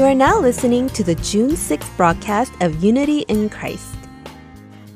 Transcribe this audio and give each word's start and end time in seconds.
You 0.00 0.06
are 0.06 0.14
now 0.14 0.40
listening 0.40 0.88
to 0.96 1.04
the 1.04 1.16
June 1.16 1.50
6th 1.50 1.94
broadcast 1.98 2.54
of 2.62 2.82
Unity 2.82 3.18
in 3.28 3.50
Christ. 3.50 3.96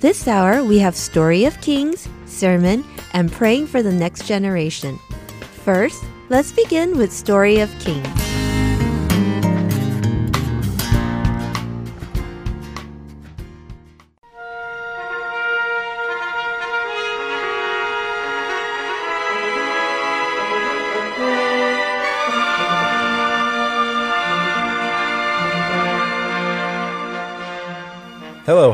This 0.01 0.27
hour, 0.27 0.65
we 0.65 0.79
have 0.79 0.97
Story 0.97 1.45
of 1.45 1.61
Kings, 1.61 2.09
Sermon, 2.25 2.83
and 3.13 3.31
Praying 3.31 3.67
for 3.67 3.83
the 3.83 3.93
Next 3.93 4.25
Generation. 4.25 4.99
First, 5.63 6.03
let's 6.31 6.53
begin 6.53 6.97
with 6.97 7.13
Story 7.13 7.61
of 7.61 7.71
Kings. 7.81 8.24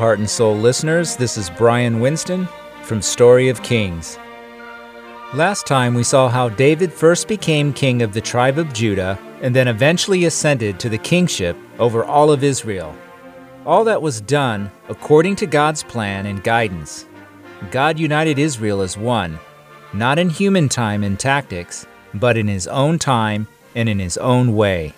Heart 0.01 0.19
and 0.19 0.31
Soul 0.31 0.57
listeners. 0.57 1.15
This 1.15 1.37
is 1.37 1.51
Brian 1.51 2.01
Winston 2.01 2.49
from 2.85 3.03
Story 3.03 3.51
of 3.51 3.63
Kings. 3.63 4.19
Last 5.35 5.67
time 5.67 5.93
we 5.93 6.05
saw 6.05 6.31
how 6.31 6.49
David 6.49 6.91
first 6.91 7.29
became 7.29 7.75
king 7.75 8.01
of 8.01 8.15
the 8.15 8.21
tribe 8.23 8.57
of 8.57 8.73
Judah 8.73 9.19
and 9.43 9.55
then 9.55 9.69
eventually 9.69 10.25
ascended 10.25 10.81
to 10.81 10.89
the 10.89 10.97
kingship 10.97 11.55
over 11.79 12.03
all 12.03 12.33
of 12.33 12.43
Israel. 12.43 12.97
All 13.67 13.85
that 13.85 14.01
was 14.01 14.23
done 14.23 14.71
according 14.89 15.37
to 15.37 15.47
God's 15.47 15.83
plan 15.83 16.25
and 16.25 16.43
guidance. 16.43 17.05
God 17.71 17.99
united 17.99 18.39
Israel 18.39 18.81
as 18.81 18.97
one, 18.97 19.39
not 19.93 20.19
in 20.19 20.31
human 20.31 20.71
time 20.71 21.05
and 21.05 21.21
tactics, 21.21 21.87
but 22.15 22.39
in 22.39 22.49
His 22.49 22.67
own 22.67 22.99
time 22.99 23.47
and 23.75 23.87
in 23.87 23.99
His 23.99 24.17
own 24.17 24.57
way. 24.57 24.95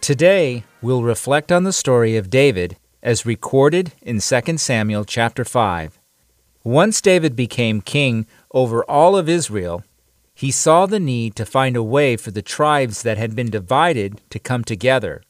Today, 0.00 0.64
we'll 0.80 1.02
reflect 1.02 1.52
on 1.52 1.64
the 1.64 1.72
story 1.74 2.16
of 2.16 2.30
David 2.30 2.78
as 3.02 3.26
recorded 3.26 3.92
in 4.02 4.20
2 4.20 4.58
Samuel 4.58 5.04
chapter 5.04 5.44
5. 5.44 5.98
Once 6.64 7.00
David 7.00 7.36
became 7.36 7.80
king 7.80 8.26
over 8.52 8.84
all 8.84 9.16
of 9.16 9.28
Israel, 9.28 9.84
he 10.34 10.50
saw 10.50 10.86
the 10.86 11.00
need 11.00 11.34
to 11.36 11.46
find 11.46 11.76
a 11.76 11.82
way 11.82 12.16
for 12.16 12.30
the 12.30 12.42
tribes 12.42 13.02
that 13.02 13.18
had 13.18 13.34
been 13.34 13.50
divided 13.50 14.20
to 14.30 14.38
come 14.38 14.64
together. 14.64 15.22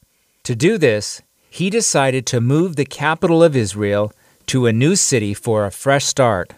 To 0.43 0.55
do 0.55 0.77
this, 0.77 1.21
he 1.49 1.69
decided 1.69 2.25
to 2.27 2.41
move 2.41 2.75
the 2.75 2.85
capital 2.85 3.43
of 3.43 3.55
Israel 3.55 4.11
to 4.47 4.65
a 4.65 4.73
new 4.73 4.95
city 4.95 5.33
for 5.33 5.65
a 5.65 5.71
fresh 5.71 6.05
start. 6.05 6.53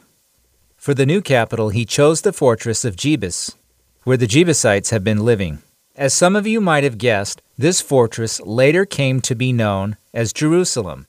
For 0.76 0.94
the 0.94 1.06
new 1.06 1.22
capital, 1.22 1.70
he 1.70 1.86
chose 1.86 2.22
the 2.22 2.34
fortress 2.34 2.84
of 2.84 2.95
Jebus, 2.95 3.56
where 4.04 4.17
the 4.17 4.28
Jebusites 4.28 4.89
had 4.89 5.04
been 5.04 5.23
living. 5.23 5.59
As 5.95 6.14
some 6.14 6.36
of 6.36 6.48
you 6.48 6.59
might 6.59 6.84
have 6.84 6.98
guessed, 6.98 7.42
this 7.58 7.82
fortress 7.82 8.42
later 8.42 8.86
came 8.86 9.22
to 9.22 9.36
be 9.36 9.54
known 9.54 9.98
as 10.14 10.34
Jerusalem. 10.34 11.08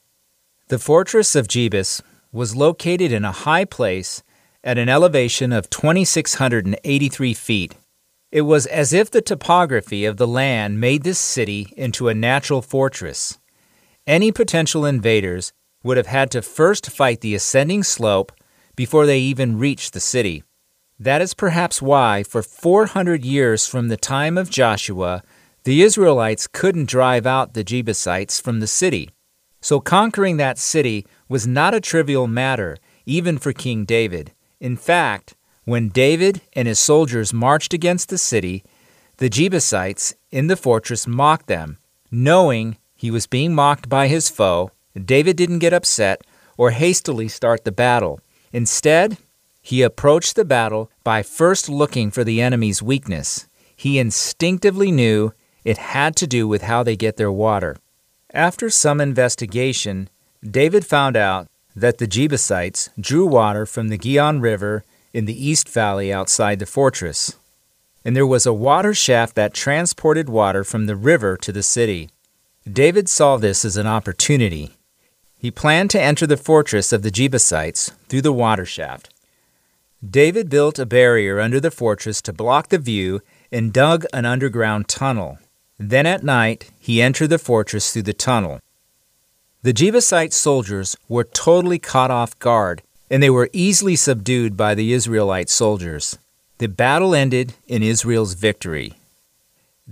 The 0.69 0.79
fortress 0.79 1.35
of 1.35 1.49
Jebus 1.49 2.03
was 2.33 2.57
located 2.57 3.13
in 3.13 3.25
a 3.25 3.33
high 3.33 3.65
place 3.65 4.23
at 4.65 4.79
an 4.79 4.89
elevation 4.89 5.53
of 5.53 5.69
2,683 5.71 7.35
feet. 7.35 7.75
It 8.31 8.43
was 8.43 8.67
as 8.67 8.93
if 8.93 9.11
the 9.11 9.21
topography 9.21 10.05
of 10.05 10.17
the 10.17 10.27
land 10.27 10.81
made 10.81 11.03
this 11.03 11.19
city 11.19 11.73
into 11.77 12.09
a 12.09 12.15
natural 12.15 12.63
fortress. 12.63 13.39
Any 14.07 14.33
potential 14.33 14.87
invaders 14.87 15.53
would 15.83 15.97
have 15.97 16.07
had 16.07 16.31
to 16.31 16.43
first 16.43 16.91
fight 16.91 17.21
the 17.21 17.35
ascending 17.35 17.83
slope 17.83 18.33
before 18.75 19.05
they 19.05 19.19
even 19.19 19.59
reached 19.59 19.93
the 19.93 20.01
city. 20.01 20.45
That 20.99 21.21
is 21.21 21.35
perhaps 21.35 21.83
why, 21.83 22.23
for 22.23 22.43
400 22.43 23.25
years 23.25 23.67
from 23.67 23.89
the 23.89 23.97
time 23.97 24.39
of 24.39 24.49
Joshua, 24.49 25.23
the 25.65 25.83
Israelites 25.83 26.47
couldn't 26.47 26.89
drive 26.89 27.27
out 27.27 27.55
the 27.55 27.65
Jebusites 27.65 28.41
from 28.41 28.61
the 28.61 28.67
city. 28.67 29.11
So 29.61 29.79
conquering 29.79 30.37
that 30.39 30.59
city 30.59 31.07
was 31.29 31.47
not 31.47 31.75
a 31.75 31.81
trivial 31.81 32.27
matter, 32.27 32.77
even 33.07 33.39
for 33.39 33.53
King 33.53 33.85
David. 33.85 34.33
In 34.61 34.77
fact, 34.77 35.35
when 35.65 35.89
David 35.89 36.41
and 36.55 36.67
his 36.67 36.81
soldiers 36.81 37.33
marched 37.33 37.73
against 37.73 38.09
the 38.09 38.19
city, 38.19 38.65
the 39.19 39.29
Jebusites 39.29 40.15
in 40.33 40.49
the 40.49 40.57
fortress 40.57 41.07
mocked 41.07 41.47
them. 41.47 41.79
Knowing 42.11 42.77
he 42.97 43.13
was 43.13 43.29
being 43.29 43.55
mocked 43.55 43.89
by 43.89 44.09
his 44.09 44.29
foe, 44.29 44.73
David 45.01 45.37
didn't 45.37 45.61
get 45.61 45.73
upset 45.73 46.23
or 46.57 46.73
hastily 46.73 47.29
start 47.29 47.65
the 47.65 47.73
battle. 47.73 48.21
Instead, 48.53 49.17
he 49.63 49.83
approached 49.83 50.35
the 50.35 50.45
battle 50.45 50.91
by 51.05 51.23
first 51.23 51.69
looking 51.69 52.11
for 52.11 52.25
the 52.25 52.43
enemy's 52.43 52.83
weakness. 52.83 53.47
He 53.77 54.01
instinctively 54.01 54.91
knew 54.91 55.33
it 55.65 55.79
had 55.79 56.17
to 56.17 56.27
do 56.27 56.49
with 56.49 56.63
how 56.63 56.83
they 56.83 56.97
get 56.97 57.17
their 57.17 57.33
water. 57.33 57.77
After 58.33 58.71
some 58.71 59.01
investigation, 59.01 60.09
David 60.43 60.87
found 60.87 61.17
out 61.17 61.49
that 61.77 61.99
the 61.99 62.07
Jebusites 62.07 62.91
drew 62.99 63.27
water 63.27 63.67
from 63.67 63.89
the 63.89 63.99
Gihon 63.99 64.41
River 64.41 64.85
in 65.13 65.27
the 65.27 65.47
East 65.47 65.69
Valley 65.69 66.13
outside 66.13 66.59
the 66.59 66.67
fortress. 66.67 67.37
And 68.05 68.17
there 68.17 68.27
was 68.27 68.47
a 68.47 68.53
water 68.53 68.95
shaft 68.95 69.35
that 69.37 69.55
transported 69.55 70.29
water 70.29 70.65
from 70.65 70.87
the 70.87 70.97
river 70.97 71.37
to 71.39 71.53
the 71.53 71.63
city. 71.63 72.11
David 72.71 73.09
saw 73.09 73.37
this 73.37 73.65
as 73.65 73.77
an 73.77 73.87
opportunity. 73.87 74.71
He 75.39 75.51
planned 75.51 75.91
to 75.91 76.01
enter 76.01 76.27
the 76.27 76.37
fortress 76.37 76.93
of 76.93 77.03
the 77.03 77.11
Jebusites 77.11 77.91
through 78.09 78.23
the 78.23 78.33
water 78.33 78.65
shaft. 78.65 79.13
David 80.09 80.49
built 80.49 80.79
a 80.79 80.87
barrier 80.87 81.41
under 81.41 81.61
the 81.61 81.71
fortress 81.71 82.21
to 82.23 82.33
block 82.33 82.69
the 82.69 82.79
view 82.79 83.21
and 83.53 83.73
dug 83.73 84.05
an 84.13 84.25
underground 84.25 84.89
tunnel. 84.89 85.39
Then 85.85 86.07
at 86.07 86.23
night 86.23 86.71
he 86.79 87.03
entered 87.03 87.31
the 87.31 87.41
fortress 87.41 87.93
through 87.93 88.03
the 88.03 88.13
tunnel. 88.13 88.61
The 89.63 89.73
Jebusite 89.73 90.33
soldiers 90.33 90.97
were 91.09 91.25
totally 91.25 91.81
caught 91.81 92.11
off 92.13 92.39
guard, 92.39 92.83
and 93.11 93.21
they 93.21 93.31
were 93.31 93.51
easily 93.53 93.97
subdued 93.97 94.57
by 94.57 94.77
the 94.77 94.93
Israelite 94.93 95.51
soldiers. 95.51 96.17
The 96.59 96.69
battle 96.69 97.17
ended 97.17 97.55
in 97.67 97.83
Israel's 97.83 98.35
victory. 98.35 98.95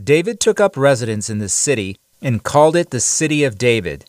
David 0.00 0.38
took 0.38 0.60
up 0.60 0.76
residence 0.76 1.28
in 1.28 1.38
the 1.38 1.48
city 1.48 1.98
and 2.22 2.44
called 2.44 2.76
it 2.76 2.90
the 2.90 3.00
City 3.00 3.42
of 3.42 3.58
David. 3.58 4.04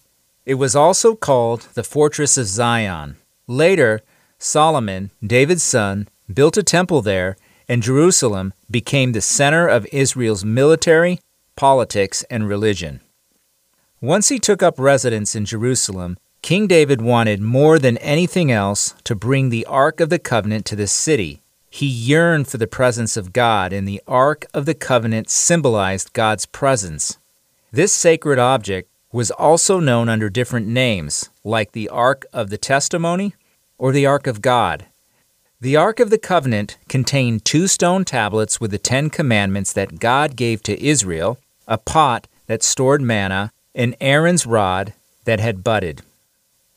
It 0.45 0.55
was 0.55 0.75
also 0.75 1.15
called 1.15 1.61
the 1.73 1.83
Fortress 1.83 2.37
of 2.37 2.45
Zion. 2.45 3.15
Later, 3.47 4.01
Solomon, 4.37 5.09
David's 5.25 5.63
son, 5.63 6.07
built 6.31 6.57
a 6.57 6.63
temple 6.63 7.01
there, 7.01 7.37
and 7.67 7.81
Jerusalem 7.81 8.53
became 8.69 9.13
the 9.13 9.21
center 9.21 9.67
of 9.67 9.87
Israel's 9.91 10.45
military, 10.45 11.19
politics, 11.61 12.25
and 12.27 12.49
religion. 12.49 12.99
Once 14.01 14.29
he 14.29 14.39
took 14.39 14.63
up 14.63 14.79
residence 14.79 15.35
in 15.35 15.45
Jerusalem, 15.45 16.17
King 16.41 16.65
David 16.65 17.03
wanted 17.03 17.39
more 17.39 17.77
than 17.77 17.97
anything 17.97 18.51
else 18.51 18.95
to 19.03 19.13
bring 19.13 19.49
the 19.49 19.67
Ark 19.67 19.99
of 19.99 20.09
the 20.09 20.17
Covenant 20.17 20.65
to 20.65 20.75
the 20.75 20.87
city. 20.87 21.43
He 21.69 21.85
yearned 21.85 22.47
for 22.47 22.57
the 22.57 22.65
presence 22.65 23.15
of 23.15 23.31
God, 23.31 23.73
and 23.73 23.87
the 23.87 24.01
Ark 24.07 24.47
of 24.55 24.65
the 24.65 24.73
Covenant 24.73 25.29
symbolized 25.29 26.13
God's 26.13 26.47
presence. 26.47 27.19
This 27.71 27.93
sacred 27.93 28.39
object 28.39 28.89
was 29.11 29.29
also 29.29 29.79
known 29.79 30.09
under 30.09 30.31
different 30.31 30.65
names, 30.65 31.29
like 31.43 31.73
the 31.73 31.89
Ark 31.89 32.25
of 32.33 32.49
the 32.49 32.57
Testimony 32.57 33.35
or 33.77 33.91
the 33.91 34.07
Ark 34.07 34.25
of 34.25 34.41
God. 34.41 34.87
The 35.59 35.75
Ark 35.75 35.99
of 35.99 36.09
the 36.09 36.17
Covenant 36.17 36.79
contained 36.89 37.45
two 37.45 37.67
stone 37.67 38.03
tablets 38.03 38.59
with 38.59 38.71
the 38.71 38.79
Ten 38.79 39.11
Commandments 39.11 39.71
that 39.73 39.99
God 39.99 40.35
gave 40.35 40.63
to 40.63 40.83
Israel, 40.83 41.37
a 41.67 41.77
pot 41.77 42.27
that 42.47 42.63
stored 42.63 43.01
manna, 43.01 43.51
and 43.73 43.95
Aaron's 44.01 44.45
rod 44.45 44.93
that 45.25 45.39
had 45.39 45.63
budded. 45.63 46.01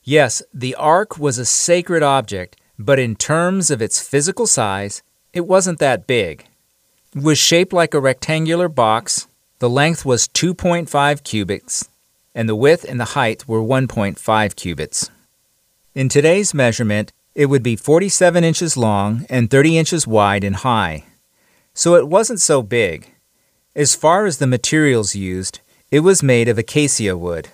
Yes, 0.03 0.43
the 0.53 0.75
ark 0.75 1.19
was 1.19 1.39
a 1.39 1.47
sacred 1.47 2.03
object, 2.03 2.57
but 2.79 2.99
in 2.99 3.17
terms 3.17 3.71
of 3.71 3.81
its 3.81 4.07
physical 4.07 4.47
size, 4.47 5.03
it 5.33 5.47
wasn't 5.47 5.79
that 5.79 6.07
big. 6.07 6.47
It 7.15 7.23
was 7.23 7.39
shaped 7.39 7.73
like 7.73 7.95
a 7.95 8.01
rectangular 8.01 8.69
box. 8.69 9.27
The 9.61 9.71
length 9.71 10.05
was 10.05 10.29
2.5 10.29 11.23
cubits, 11.25 11.89
and 12.35 12.49
the 12.49 12.57
width 12.57 12.85
and 12.85 13.01
the 13.01 13.17
height 13.17 13.49
were 13.49 13.63
1.5 13.63 14.57
cubits. 14.57 15.11
In 15.95 16.09
today's 16.09 16.53
measurement, 16.53 17.13
it 17.35 17.47
would 17.47 17.63
be 17.63 17.77
47 17.77 18.45
inches 18.45 18.77
long 18.77 19.27
and 19.31 19.51
30 19.51 19.79
inches 19.79 20.07
wide 20.07 20.45
and 20.45 20.57
high. 20.57 21.05
So 21.73 21.95
it 21.95 22.09
wasn't 22.09 22.41
so 22.41 22.63
big. 22.63 23.14
As 23.77 23.97
far 23.97 24.25
as 24.25 24.39
the 24.39 24.47
materials 24.47 25.17
used, 25.17 25.59
it 25.91 26.01
was 26.01 26.23
made 26.23 26.49
of 26.49 26.59
acacia 26.59 27.17
wood. 27.17 27.49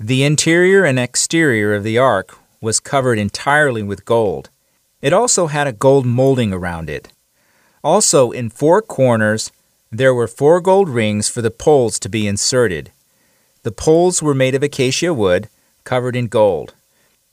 The 0.00 0.24
interior 0.24 0.84
and 0.84 0.98
exterior 0.98 1.74
of 1.74 1.84
the 1.84 1.96
ark 1.96 2.36
was 2.60 2.80
covered 2.80 3.20
entirely 3.20 3.82
with 3.82 4.04
gold. 4.04 4.50
It 5.00 5.12
also 5.12 5.46
had 5.46 5.68
a 5.68 5.72
gold 5.72 6.06
molding 6.06 6.52
around 6.52 6.90
it. 6.90 7.08
Also, 7.84 8.32
in 8.32 8.50
four 8.50 8.82
corners, 8.82 9.52
there 9.92 10.12
were 10.12 10.26
four 10.26 10.60
gold 10.60 10.88
rings 10.88 11.28
for 11.28 11.40
the 11.40 11.52
poles 11.52 12.00
to 12.00 12.08
be 12.08 12.26
inserted. 12.26 12.90
The 13.62 13.70
poles 13.70 14.20
were 14.20 14.34
made 14.34 14.56
of 14.56 14.62
acacia 14.64 15.14
wood, 15.14 15.48
covered 15.84 16.16
in 16.16 16.26
gold. 16.26 16.74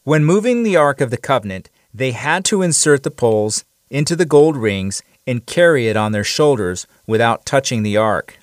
When 0.04 0.24
moving 0.24 0.62
the 0.62 0.76
Ark 0.76 1.02
of 1.02 1.10
the 1.10 1.18
Covenant, 1.18 1.72
they 1.92 2.12
had 2.12 2.46
to 2.46 2.62
insert 2.62 3.02
the 3.02 3.10
poles 3.10 3.66
into 3.90 4.16
the 4.16 4.26
gold 4.26 4.58
rings 4.58 5.02
and 5.28 5.46
carry 5.46 5.88
it 5.88 5.98
on 5.98 6.12
their 6.12 6.24
shoulders 6.24 6.88
without 7.08 7.46
touching 7.46 7.84
the 7.84 7.98
ark. 7.98 8.38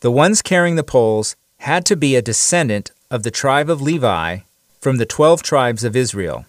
The 0.00 0.10
ones 0.10 0.42
carrying 0.42 0.76
the 0.76 0.84
poles 0.84 1.36
had 1.58 1.84
to 1.86 1.96
be 1.96 2.14
a 2.14 2.22
descendant 2.22 2.90
of 3.10 3.22
the 3.22 3.30
tribe 3.30 3.68
of 3.68 3.82
Levi 3.82 4.38
from 4.80 4.98
the 4.98 5.06
twelve 5.06 5.42
tribes 5.42 5.82
of 5.84 5.96
Israel. 5.96 6.46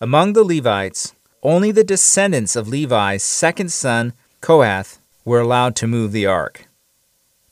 Among 0.00 0.32
the 0.34 0.44
Levites, 0.44 1.14
only 1.42 1.72
the 1.72 1.84
descendants 1.84 2.54
of 2.54 2.68
Levi's 2.68 3.22
second 3.22 3.72
son, 3.72 4.12
Kohath, 4.40 4.98
were 5.24 5.40
allowed 5.40 5.74
to 5.76 5.86
move 5.86 6.12
the 6.12 6.26
ark. 6.26 6.66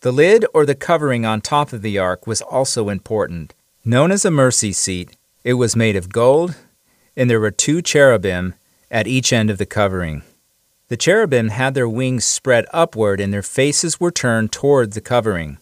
The 0.02 0.12
lid 0.12 0.46
or 0.54 0.64
the 0.64 0.74
covering 0.74 1.26
on 1.26 1.40
top 1.40 1.72
of 1.72 1.82
the 1.82 1.98
ark 1.98 2.26
was 2.26 2.40
also 2.40 2.88
important. 2.88 3.54
Known 3.84 4.12
as 4.12 4.24
a 4.24 4.30
mercy 4.30 4.72
seat, 4.72 5.16
it 5.44 5.54
was 5.54 5.76
made 5.76 5.96
of 5.96 6.12
gold, 6.12 6.54
and 7.16 7.28
there 7.28 7.40
were 7.40 7.50
two 7.50 7.82
cherubim 7.82 8.54
at 8.90 9.06
each 9.06 9.32
end 9.32 9.50
of 9.50 9.58
the 9.58 9.66
covering. 9.66 10.22
The 10.90 10.96
cherubim 10.96 11.50
had 11.50 11.74
their 11.74 11.88
wings 11.88 12.24
spread 12.24 12.66
upward 12.72 13.20
and 13.20 13.32
their 13.32 13.44
faces 13.44 14.00
were 14.00 14.10
turned 14.10 14.50
toward 14.50 14.92
the 14.92 15.00
covering. 15.00 15.58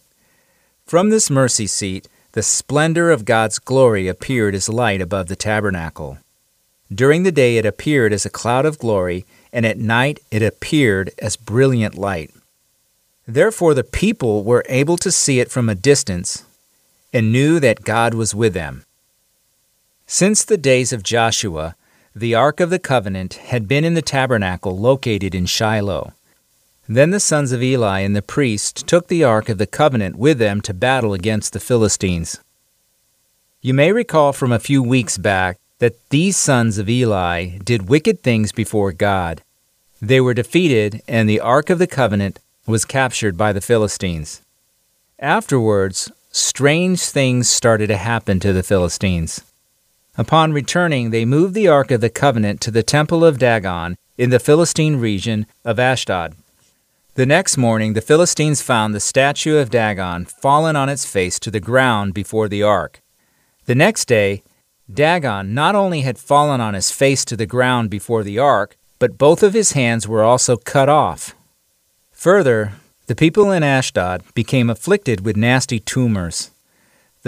From 0.87 1.11
this 1.11 1.29
mercy 1.29 1.67
seat, 1.67 2.09
the 2.33 2.43
splendor 2.43 3.11
of 3.11 3.27
God's 3.27 3.59
glory 3.59 4.09
appeared 4.09 4.55
as 4.55 4.71
light 4.71 5.03
above 5.03 5.27
the 5.29 5.37
tabernacle. 5.37 6.17
During 6.91 7.25
the 7.25 7.33
day, 7.33 7.59
it 7.59 7.67
appeared 7.67 8.15
as 8.15 8.25
a 8.25 8.31
cloud 8.31 8.65
of 8.65 8.79
glory, 8.79 9.27
and 9.53 9.67
at 9.67 9.77
night, 9.77 10.19
it 10.31 10.43
appeared 10.43 11.11
as 11.19 11.37
brilliant 11.37 11.99
light. 11.99 12.31
Therefore, 13.27 13.75
the 13.75 13.85
people 13.85 14.45
were 14.45 14.65
able 14.67 14.97
to 14.97 15.13
see 15.13 15.41
it 15.41 15.51
from 15.51 15.69
a 15.69 15.75
distance 15.75 16.45
and 17.13 17.31
knew 17.31 17.61
that 17.61 17.85
God 17.85 18.15
was 18.15 18.35
with 18.35 18.55
them. 18.55 18.87
Since 20.07 20.47
the 20.47 20.57
days 20.57 20.91
of 20.91 21.03
Joshua, 21.03 21.75
the 22.19 22.35
Ark 22.35 22.59
of 22.59 22.71
the 22.71 22.81
Covenant 22.81 23.35
had 23.35 23.69
been 23.69 23.85
in 23.85 23.95
the 23.95 24.03
tabernacle 24.03 24.77
located 24.77 25.35
in 25.35 25.47
Shiloh. 25.47 26.13
Then 26.89 27.11
the 27.11 27.21
sons 27.21 27.53
of 27.53 27.63
Eli 27.63 28.01
and 28.01 28.17
the 28.17 28.23
priest 28.23 28.89
took 28.89 29.07
the 29.07 29.23
Ark 29.23 29.49
of 29.49 29.59
the 29.59 29.67
Covenant 29.67 30.17
with 30.17 30.39
them 30.39 30.61
to 30.63 30.75
battle 30.75 31.13
against 31.13 31.53
the 31.53 31.61
Philistines. 31.61 32.41
You 33.61 33.73
may 33.73 33.93
recall 33.93 34.33
from 34.33 34.51
a 34.51 34.59
few 34.59 34.83
weeks 34.83 35.17
back 35.17 35.59
that 35.79 36.09
these 36.11 36.37
sons 36.37 36.79
of 36.79 36.89
Eli 36.89 37.59
did 37.59 37.89
wicked 37.89 38.23
things 38.23 38.51
before 38.51 38.93
God. 38.93 39.43
They 40.03 40.21
were 40.21 40.35
defeated, 40.35 41.03
and 41.07 41.29
the 41.29 41.41
Ark 41.41 41.71
of 41.71 41.79
the 41.79 41.87
Covenant 41.87 42.41
was 42.67 42.85
captured 42.85 43.37
by 43.37 43.53
the 43.53 43.61
Philistines. 43.61 44.43
Afterwards, 45.21 46.11
strange 46.33 47.03
things 47.03 47.49
started 47.49 47.89
to 47.89 47.97
happen 47.97 48.41
to 48.41 48.53
the 48.53 48.63
Philistines. 48.65 49.43
Upon 50.19 50.53
returning, 50.53 51.11
they 51.11 51.25
moved 51.25 51.55
the 51.55 51.69
Ark 51.69 51.93
of 51.93 52.01
the 52.01 52.11
Covenant 52.11 52.61
to 52.63 52.73
the 52.73 52.83
Temple 52.83 53.25
of 53.25 53.39
Dagon 53.39 53.97
in 54.17 54.31
the 54.31 54.41
Philistine 54.41 54.97
region 54.97 55.47
of 55.65 55.79
Ashdod. 55.79 56.35
The 57.15 57.25
next 57.25 57.57
morning, 57.57 57.93
the 57.93 58.01
Philistines 58.01 58.61
found 58.61 58.93
the 58.93 59.01
statue 59.01 59.59
of 59.59 59.71
Dagon 59.71 60.25
fallen 60.25 60.75
on 60.75 60.89
its 60.89 61.07
face 61.07 61.39
to 61.39 61.53
the 61.53 61.61
ground 61.61 62.15
before 62.15 62.49
the 62.49 62.65
ark. 62.65 63.01
The 63.67 63.77
next 63.77 64.07
day, 64.07 64.43
Dagon 64.93 65.55
not 65.55 65.77
only 65.77 66.01
had 66.01 66.19
fallen 66.19 66.61
on 66.61 66.75
his 66.75 66.91
face 66.91 67.25
to 67.27 67.37
the 67.37 67.47
ground 67.47 67.89
before 67.89 68.25
the 68.25 68.41
ark, 68.41 68.77
but 68.99 69.19
both 69.19 69.45
of 69.45 69.55
his 69.55 69.73
hands 69.73 70.09
were 70.09 70.25
also 70.25 70.57
cut 70.57 70.89
off. 70.89 71.37
Further, 72.11 72.73
the 73.07 73.15
people 73.15 73.53
in 73.53 73.63
Ashdod 73.63 74.25
became 74.35 74.69
afflicted 74.69 75.25
with 75.25 75.37
nasty 75.37 75.79
tumors. 75.79 76.51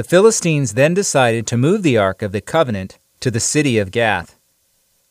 The 0.00 0.08
Philistines 0.08 0.72
then 0.72 0.94
decided 0.94 1.46
to 1.46 1.58
move 1.58 1.82
the 1.82 1.98
Ark 1.98 2.22
of 2.22 2.32
the 2.32 2.40
Covenant 2.40 2.98
to 3.20 3.30
the 3.30 3.38
city 3.38 3.76
of 3.76 3.90
Gath. 3.90 4.38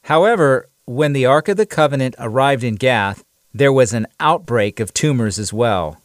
However, 0.06 0.68
when 0.86 1.13
the 1.13 1.27
Ark 1.27 1.47
of 1.47 1.57
the 1.57 1.68
Covenant 1.68 2.15
arrived 2.18 2.63
in 2.63 2.74
Gath, 2.74 3.24
there 3.53 3.71
was 3.71 3.94
an 3.94 4.07
outbreak 4.19 4.80
of 4.80 4.91
tumors 4.91 5.38
as 5.38 5.53
well. 5.53 6.01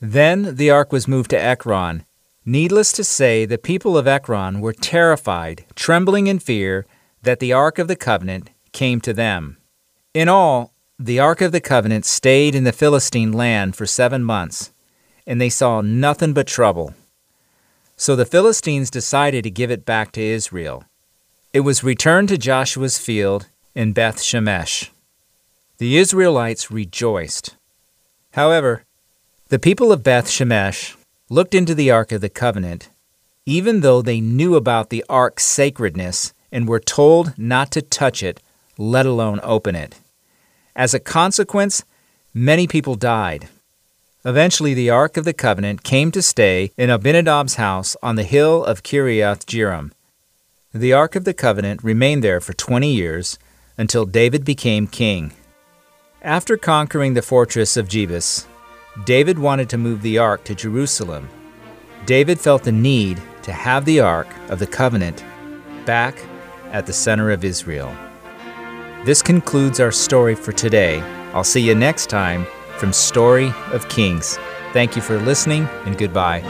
Then 0.00 0.56
the 0.56 0.68
ark 0.68 0.90
was 0.90 1.06
moved 1.06 1.30
to 1.30 1.40
Ekron. 1.40 2.04
Needless 2.44 2.90
to 2.94 3.04
say, 3.04 3.44
the 3.44 3.56
people 3.56 3.96
of 3.96 4.08
Ekron 4.08 4.60
were 4.60 4.72
terrified, 4.72 5.64
trembling 5.76 6.26
in 6.26 6.40
fear 6.40 6.86
that 7.22 7.38
the 7.38 7.52
ark 7.52 7.78
of 7.78 7.86
the 7.86 7.94
covenant 7.94 8.50
came 8.72 9.00
to 9.02 9.12
them. 9.12 9.58
In 10.12 10.28
all, 10.28 10.72
the 10.98 11.20
ark 11.20 11.40
of 11.40 11.52
the 11.52 11.60
covenant 11.60 12.04
stayed 12.04 12.56
in 12.56 12.64
the 12.64 12.72
Philistine 12.72 13.30
land 13.30 13.76
for 13.76 13.86
seven 13.86 14.24
months, 14.24 14.72
and 15.24 15.40
they 15.40 15.48
saw 15.50 15.82
nothing 15.82 16.32
but 16.32 16.48
trouble. 16.48 16.94
So 18.00 18.14
the 18.14 18.24
Philistines 18.24 18.90
decided 18.90 19.42
to 19.42 19.50
give 19.50 19.72
it 19.72 19.84
back 19.84 20.12
to 20.12 20.22
Israel. 20.22 20.84
It 21.52 21.60
was 21.60 21.82
returned 21.82 22.28
to 22.28 22.38
Joshua's 22.38 22.96
field 22.96 23.48
in 23.74 23.92
Beth 23.92 24.18
Shemesh. 24.18 24.90
The 25.78 25.96
Israelites 25.96 26.70
rejoiced. 26.70 27.56
However, 28.34 28.84
the 29.48 29.58
people 29.58 29.90
of 29.90 30.04
Beth 30.04 30.28
Shemesh 30.28 30.94
looked 31.28 31.56
into 31.56 31.74
the 31.74 31.90
Ark 31.90 32.12
of 32.12 32.20
the 32.20 32.28
Covenant, 32.28 32.88
even 33.44 33.80
though 33.80 34.00
they 34.00 34.20
knew 34.20 34.54
about 34.54 34.90
the 34.90 35.04
Ark's 35.08 35.44
sacredness 35.44 36.32
and 36.52 36.68
were 36.68 36.80
told 36.80 37.36
not 37.36 37.72
to 37.72 37.82
touch 37.82 38.22
it, 38.22 38.40
let 38.78 39.06
alone 39.06 39.40
open 39.42 39.74
it. 39.74 39.96
As 40.76 40.94
a 40.94 41.00
consequence, 41.00 41.82
many 42.32 42.68
people 42.68 42.94
died. 42.94 43.48
Eventually, 44.28 44.74
the 44.74 44.90
Ark 44.90 45.16
of 45.16 45.24
the 45.24 45.32
Covenant 45.32 45.82
came 45.82 46.10
to 46.10 46.20
stay 46.20 46.70
in 46.76 46.90
Abinadab's 46.90 47.54
house 47.54 47.96
on 48.02 48.16
the 48.16 48.24
hill 48.24 48.62
of 48.62 48.82
Kiriath 48.82 49.46
Jearim. 49.46 49.90
The 50.74 50.92
Ark 50.92 51.16
of 51.16 51.24
the 51.24 51.32
Covenant 51.32 51.82
remained 51.82 52.22
there 52.22 52.38
for 52.38 52.52
20 52.52 52.92
years 52.92 53.38
until 53.78 54.04
David 54.04 54.44
became 54.44 54.86
king. 54.86 55.32
After 56.20 56.58
conquering 56.58 57.14
the 57.14 57.22
fortress 57.22 57.78
of 57.78 57.88
Jebus, 57.88 58.44
David 59.06 59.38
wanted 59.38 59.70
to 59.70 59.78
move 59.78 60.02
the 60.02 60.18
Ark 60.18 60.44
to 60.44 60.54
Jerusalem. 60.54 61.30
David 62.04 62.38
felt 62.38 62.64
the 62.64 62.70
need 62.70 63.22
to 63.44 63.52
have 63.52 63.86
the 63.86 64.00
Ark 64.00 64.28
of 64.50 64.58
the 64.58 64.66
Covenant 64.66 65.24
back 65.86 66.22
at 66.70 66.84
the 66.84 66.92
center 66.92 67.30
of 67.30 67.44
Israel. 67.44 67.96
This 69.06 69.22
concludes 69.22 69.80
our 69.80 69.90
story 69.90 70.34
for 70.34 70.52
today. 70.52 71.00
I'll 71.32 71.44
see 71.44 71.62
you 71.62 71.74
next 71.74 72.10
time 72.10 72.46
from 72.78 72.92
Story 72.92 73.52
of 73.72 73.88
Kings. 73.88 74.38
Thank 74.72 74.96
you 74.96 75.02
for 75.02 75.18
listening 75.18 75.64
and 75.84 75.98
goodbye. 75.98 76.40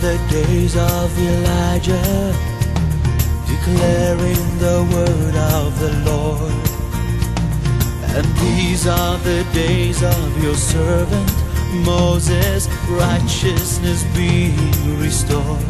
The 0.00 0.16
days 0.30 0.76
of 0.76 1.18
Elijah, 1.18 2.34
declaring 3.46 4.58
the 4.58 4.78
word 4.94 5.36
of 5.54 5.78
the 5.78 5.92
Lord. 6.08 6.52
And 8.16 8.24
these 8.38 8.86
are 8.86 9.18
the 9.18 9.44
days 9.52 10.02
of 10.02 10.42
your 10.42 10.54
servant 10.54 11.30
Moses, 11.84 12.66
righteousness 12.88 14.04
being 14.16 14.98
restored. 14.98 15.68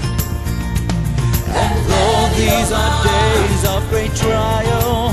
And 1.48 1.76
though 1.90 2.28
these 2.36 2.70
are 2.70 3.04
days 3.04 3.64
of 3.66 3.88
great 3.90 4.14
trial, 4.14 5.08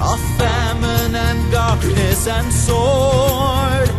of 0.00 0.20
famine 0.38 1.14
and 1.14 1.52
darkness 1.52 2.26
and 2.26 2.50
sword, 2.50 3.90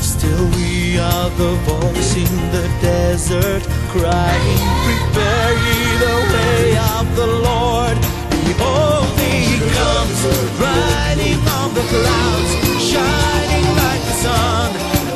still 0.00 0.46
we 0.56 0.77
are 0.98 1.30
the 1.30 1.54
voice 1.68 2.16
in 2.16 2.34
the 2.50 2.66
desert, 2.80 3.62
crying, 3.90 4.62
Prepare 4.84 5.54
ye 5.64 5.78
the 6.04 6.16
way 6.32 6.76
of 6.98 7.06
the 7.16 7.26
Lord. 7.26 7.96
Behold, 8.46 9.06
he 9.20 9.58
comes, 9.78 10.20
riding 10.58 11.38
on 11.58 11.74
the 11.74 11.84
clouds, 11.92 12.50
shining 12.82 13.66
like 13.82 14.02
the 14.10 14.16
sun. 14.26 14.70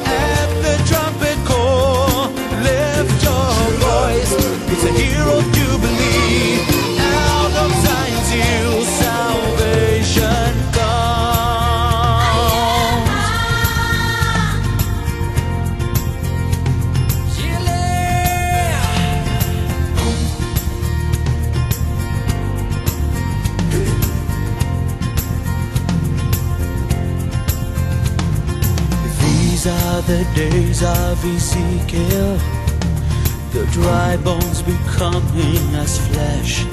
At 0.06 0.48
the 0.62 0.76
trumpet 0.88 1.38
call, 1.44 2.30
lift 2.62 3.16
your 3.26 3.54
voice. 3.82 4.32
It's 4.72 4.84
a 4.84 4.92
hero 4.92 5.40
jubilee. 5.56 6.62
Out 7.00 7.52
of 7.64 7.70
Zion's 7.82 8.30
hill, 8.30 8.81
these 29.62 29.74
are 29.80 30.02
the 30.02 30.26
days 30.34 30.82
of 30.82 31.24
Ezekiel, 31.24 32.36
the 33.52 33.64
dry 33.70 34.16
bones 34.16 34.60
becoming 34.60 35.62
as 35.76 36.04
flesh. 36.08 36.64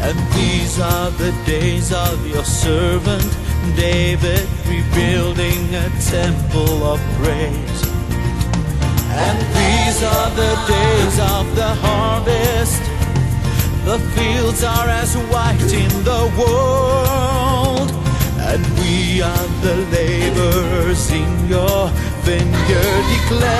And 0.00 0.16
these 0.32 0.78
are 0.78 1.10
the 1.10 1.32
days 1.46 1.92
of 1.92 2.24
your 2.28 2.44
servant 2.44 3.36
David, 3.74 4.46
rebuilding 4.68 5.74
a 5.74 5.90
temple 6.08 6.84
of 6.84 7.00
praise. 7.18 7.82
And 9.10 9.38
these 9.58 10.04
are 10.04 10.30
the 10.42 10.54
days 10.68 11.18
of 11.34 11.56
the 11.56 11.74
harvest. 11.82 12.82
The 13.86 13.98
fields 14.14 14.62
are 14.62 14.88
as 14.88 15.16
white 15.34 15.72
in 15.72 15.90
the 16.04 16.32
world. 16.38 17.90
And 18.38 18.64
we 18.78 19.20
are 19.20 19.46
the 19.62 19.86
glad 23.30 23.59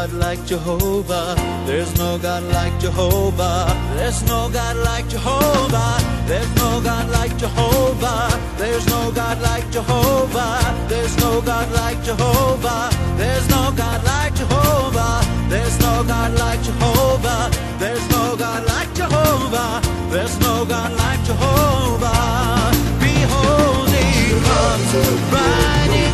God 0.00 0.12
like 0.14 0.46
Jehovah. 0.46 1.34
There's 1.66 1.94
no 1.98 2.16
God 2.16 2.42
like 2.44 2.72
Jehovah. 2.80 3.66
There's 3.96 4.22
no 4.22 4.48
God 4.48 4.76
like 4.76 5.06
Jehovah. 5.10 5.98
There's 6.26 6.52
no 6.56 6.80
God 6.80 7.10
like 7.10 7.36
Jehovah. 7.36 8.30
There's 8.56 8.86
no 8.86 9.12
God 9.12 9.42
like 9.42 9.70
Jehovah. 9.70 10.88
There's 10.88 11.14
no 11.18 11.42
God 11.42 11.70
like 11.72 12.02
Jehovah. 12.02 12.88
There's 13.18 13.46
no 13.50 13.72
God 13.76 14.02
like 14.04 14.34
Jehovah. 14.36 15.20
There's 15.50 15.78
no 15.80 16.02
God 16.12 16.32
like 16.44 16.62
Jehovah. 16.64 17.50
There's 17.78 18.08
no 18.08 18.36
God 18.38 18.64
like 18.72 18.94
Jehovah. 18.94 19.82
There's 20.14 20.36
no 20.40 20.64
God 20.64 20.92
like 20.96 21.22
Jehovah. 21.30 22.72
Behold, 23.04 23.88
he 23.90 24.32
comes 24.48 24.92
riding 25.34 26.09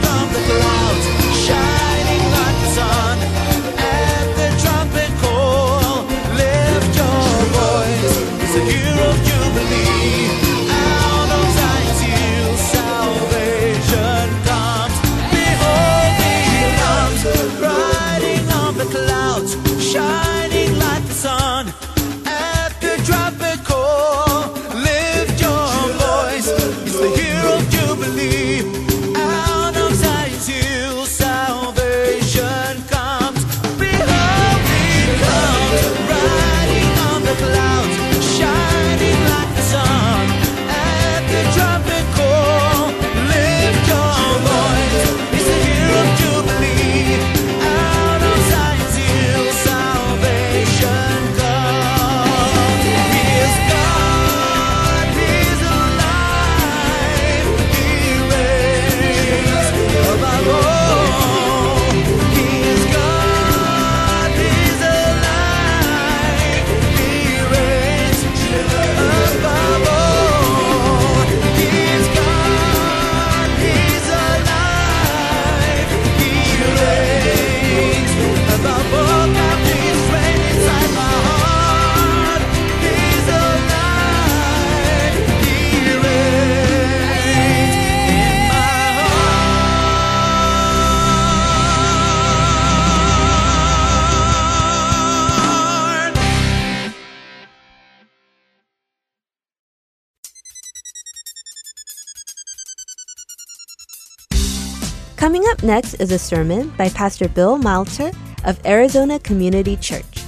Coming 105.37 105.53
up 105.53 105.63
next 105.63 105.95
is 106.01 106.13
a 106.13 106.19
sermon 106.19 106.71
by 106.79 106.89
Pastor 106.89 107.29
Bill 107.29 107.59
Malter 107.59 108.11
of 108.47 108.59
Arizona 108.65 109.19
Community 109.19 109.77
Church. 109.77 110.25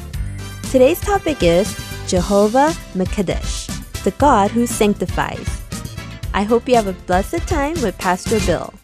Today's 0.71 1.01
topic 1.01 1.43
is 1.43 1.75
Jehovah 2.07 2.75
Mekadesh, 2.93 4.03
the 4.05 4.11
God 4.11 4.51
who 4.51 4.67
sanctifies. 4.67 5.63
I 6.35 6.43
hope 6.43 6.69
you 6.69 6.75
have 6.75 6.89
a 6.89 6.93
blessed 6.93 7.49
time 7.49 7.81
with 7.81 7.97
Pastor 7.97 8.39
Bill. 8.41 8.75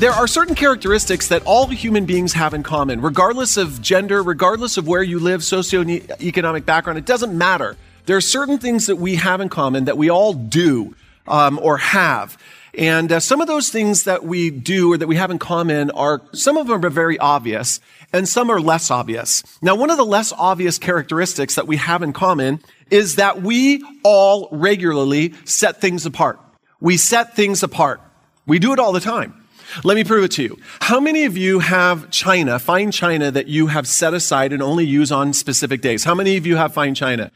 There 0.00 0.10
are 0.10 0.26
certain 0.26 0.56
characteristics 0.56 1.28
that 1.28 1.44
all 1.44 1.68
human 1.68 2.04
beings 2.04 2.32
have 2.32 2.52
in 2.52 2.64
common, 2.64 3.00
regardless 3.00 3.56
of 3.56 3.80
gender, 3.80 4.24
regardless 4.24 4.76
of 4.76 4.88
where 4.88 5.04
you 5.04 5.20
live, 5.20 5.42
socioeconomic 5.42 6.66
background, 6.66 6.98
it 6.98 7.06
doesn't 7.06 7.38
matter. 7.38 7.76
There 8.06 8.16
are 8.16 8.20
certain 8.20 8.58
things 8.58 8.88
that 8.88 8.96
we 8.96 9.14
have 9.14 9.40
in 9.40 9.50
common 9.50 9.84
that 9.84 9.96
we 9.96 10.10
all 10.10 10.32
do 10.34 10.96
um, 11.26 11.58
or 11.62 11.78
have. 11.78 12.38
And 12.76 13.12
uh, 13.12 13.20
some 13.20 13.40
of 13.40 13.46
those 13.46 13.70
things 13.70 14.04
that 14.04 14.24
we 14.24 14.50
do 14.50 14.92
or 14.92 14.98
that 14.98 15.06
we 15.06 15.16
have 15.16 15.30
in 15.30 15.38
common 15.38 15.90
are, 15.92 16.22
some 16.32 16.56
of 16.56 16.66
them 16.66 16.84
are 16.84 16.90
very 16.90 17.18
obvious 17.18 17.80
and 18.12 18.28
some 18.28 18.50
are 18.50 18.60
less 18.60 18.90
obvious. 18.90 19.42
Now, 19.62 19.74
one 19.74 19.90
of 19.90 19.96
the 19.96 20.04
less 20.04 20.32
obvious 20.32 20.78
characteristics 20.78 21.54
that 21.54 21.66
we 21.66 21.76
have 21.76 22.02
in 22.02 22.12
common 22.12 22.60
is 22.90 23.16
that 23.16 23.42
we 23.42 23.84
all 24.02 24.48
regularly 24.50 25.34
set 25.44 25.80
things 25.80 26.04
apart. 26.04 26.40
We 26.80 26.96
set 26.96 27.36
things 27.36 27.62
apart. 27.62 28.00
We 28.46 28.58
do 28.58 28.72
it 28.72 28.78
all 28.78 28.92
the 28.92 29.00
time. 29.00 29.44
Let 29.82 29.94
me 29.94 30.04
prove 30.04 30.24
it 30.24 30.32
to 30.32 30.42
you. 30.42 30.58
How 30.80 31.00
many 31.00 31.24
of 31.24 31.36
you 31.36 31.60
have 31.60 32.10
china, 32.10 32.58
fine 32.58 32.90
china 32.90 33.30
that 33.30 33.48
you 33.48 33.68
have 33.68 33.88
set 33.88 34.14
aside 34.14 34.52
and 34.52 34.62
only 34.62 34.84
use 34.84 35.10
on 35.10 35.32
specific 35.32 35.80
days? 35.80 36.04
How 36.04 36.14
many 36.14 36.36
of 36.36 36.46
you 36.46 36.56
have 36.56 36.74
fine 36.74 36.94
china? 36.94 37.32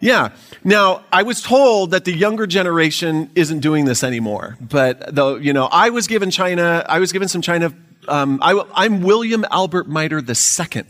Yeah. 0.00 0.30
Now, 0.64 1.04
I 1.12 1.22
was 1.22 1.42
told 1.42 1.90
that 1.90 2.04
the 2.04 2.12
younger 2.12 2.46
generation 2.46 3.30
isn't 3.34 3.60
doing 3.60 3.84
this 3.84 4.02
anymore, 4.02 4.56
but 4.60 5.14
though, 5.14 5.36
you 5.36 5.52
know, 5.52 5.66
I 5.70 5.90
was 5.90 6.06
given 6.06 6.30
China, 6.30 6.84
I 6.88 6.98
was 6.98 7.12
given 7.12 7.28
some 7.28 7.42
China, 7.42 7.72
um, 8.08 8.38
I, 8.42 8.62
I'm 8.74 9.02
William 9.02 9.44
Albert 9.50 9.88
Miter 9.88 10.18
II. 10.18 10.82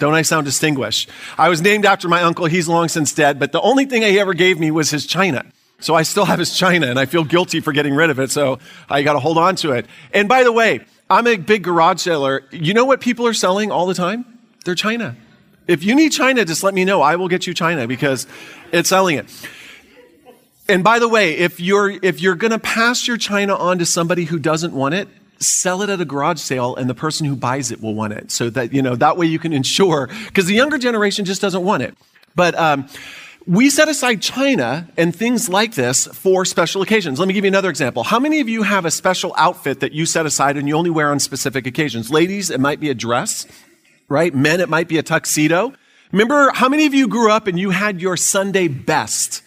Don't 0.00 0.14
I 0.14 0.22
sound 0.22 0.46
distinguished? 0.46 1.08
I 1.38 1.48
was 1.48 1.62
named 1.62 1.86
after 1.86 2.08
my 2.08 2.22
uncle. 2.22 2.46
He's 2.46 2.66
long 2.66 2.88
since 2.88 3.14
dead, 3.14 3.38
but 3.38 3.52
the 3.52 3.60
only 3.60 3.86
thing 3.86 4.02
he 4.02 4.18
ever 4.18 4.34
gave 4.34 4.58
me 4.58 4.72
was 4.72 4.90
his 4.90 5.06
china. 5.06 5.44
So 5.78 5.94
I 5.94 6.02
still 6.02 6.24
have 6.24 6.40
his 6.40 6.56
china 6.56 6.88
and 6.88 6.98
I 6.98 7.06
feel 7.06 7.22
guilty 7.22 7.60
for 7.60 7.72
getting 7.72 7.94
rid 7.94 8.10
of 8.10 8.18
it. 8.18 8.32
So 8.32 8.58
I 8.88 9.02
got 9.02 9.12
to 9.12 9.20
hold 9.20 9.38
on 9.38 9.54
to 9.56 9.72
it. 9.72 9.86
And 10.12 10.28
by 10.28 10.42
the 10.42 10.50
way, 10.50 10.80
I'm 11.08 11.28
a 11.28 11.36
big 11.36 11.62
garage 11.62 12.00
seller. 12.00 12.42
You 12.50 12.74
know 12.74 12.84
what 12.84 13.00
people 13.00 13.28
are 13.28 13.34
selling 13.34 13.70
all 13.70 13.86
the 13.86 13.94
time? 13.94 14.24
Their 14.64 14.74
china. 14.74 15.16
If 15.66 15.82
you 15.82 15.94
need 15.94 16.12
China, 16.12 16.44
just 16.44 16.62
let 16.62 16.74
me 16.74 16.84
know. 16.84 17.02
I 17.02 17.16
will 17.16 17.28
get 17.28 17.46
you 17.46 17.54
China 17.54 17.86
because 17.86 18.26
it's 18.72 18.88
selling 18.88 19.18
it. 19.18 19.26
And 20.68 20.82
by 20.82 20.98
the 20.98 21.08
way, 21.08 21.36
if 21.36 21.60
you're 21.60 21.90
if 21.90 22.20
you're 22.20 22.34
going 22.34 22.50
to 22.50 22.58
pass 22.58 23.06
your 23.06 23.16
China 23.16 23.54
on 23.54 23.78
to 23.78 23.86
somebody 23.86 24.24
who 24.24 24.38
doesn't 24.38 24.72
want 24.72 24.94
it, 24.94 25.08
sell 25.38 25.82
it 25.82 25.90
at 25.90 26.00
a 26.00 26.04
garage 26.04 26.40
sale 26.40 26.74
and 26.76 26.90
the 26.90 26.94
person 26.94 27.26
who 27.26 27.36
buys 27.36 27.70
it 27.70 27.80
will 27.80 27.94
want 27.94 28.12
it. 28.12 28.30
So 28.30 28.50
that 28.50 28.72
you 28.72 28.82
know 28.82 28.96
that 28.96 29.16
way 29.16 29.26
you 29.26 29.38
can 29.38 29.52
ensure 29.52 30.08
because 30.26 30.46
the 30.46 30.54
younger 30.54 30.78
generation 30.78 31.24
just 31.24 31.40
doesn't 31.40 31.62
want 31.62 31.82
it. 31.82 31.96
But 32.34 32.54
um, 32.56 32.88
we 33.46 33.70
set 33.70 33.88
aside 33.88 34.20
China 34.22 34.88
and 34.96 35.14
things 35.14 35.48
like 35.48 35.74
this 35.74 36.06
for 36.06 36.44
special 36.44 36.82
occasions. 36.82 37.20
Let 37.20 37.28
me 37.28 37.34
give 37.34 37.44
you 37.44 37.48
another 37.48 37.70
example. 37.70 38.02
How 38.02 38.18
many 38.18 38.40
of 38.40 38.48
you 38.48 38.64
have 38.64 38.84
a 38.84 38.90
special 38.90 39.34
outfit 39.38 39.80
that 39.80 39.92
you 39.92 40.04
set 40.04 40.26
aside 40.26 40.56
and 40.56 40.66
you 40.66 40.74
only 40.74 40.90
wear 40.90 41.10
on 41.10 41.20
specific 41.20 41.66
occasions? 41.66 42.10
Ladies, 42.10 42.50
it 42.50 42.58
might 42.58 42.80
be 42.80 42.90
a 42.90 42.94
dress, 42.94 43.46
right? 44.08 44.34
Men, 44.34 44.60
it 44.60 44.68
might 44.68 44.88
be 44.88 44.98
a 44.98 45.02
tuxedo. 45.02 45.72
Remember, 46.12 46.50
how 46.54 46.68
many 46.68 46.86
of 46.86 46.94
you 46.94 47.08
grew 47.08 47.30
up 47.30 47.46
and 47.46 47.58
you 47.58 47.70
had 47.70 48.00
your 48.00 48.16
Sunday 48.16 48.68
best? 48.68 49.42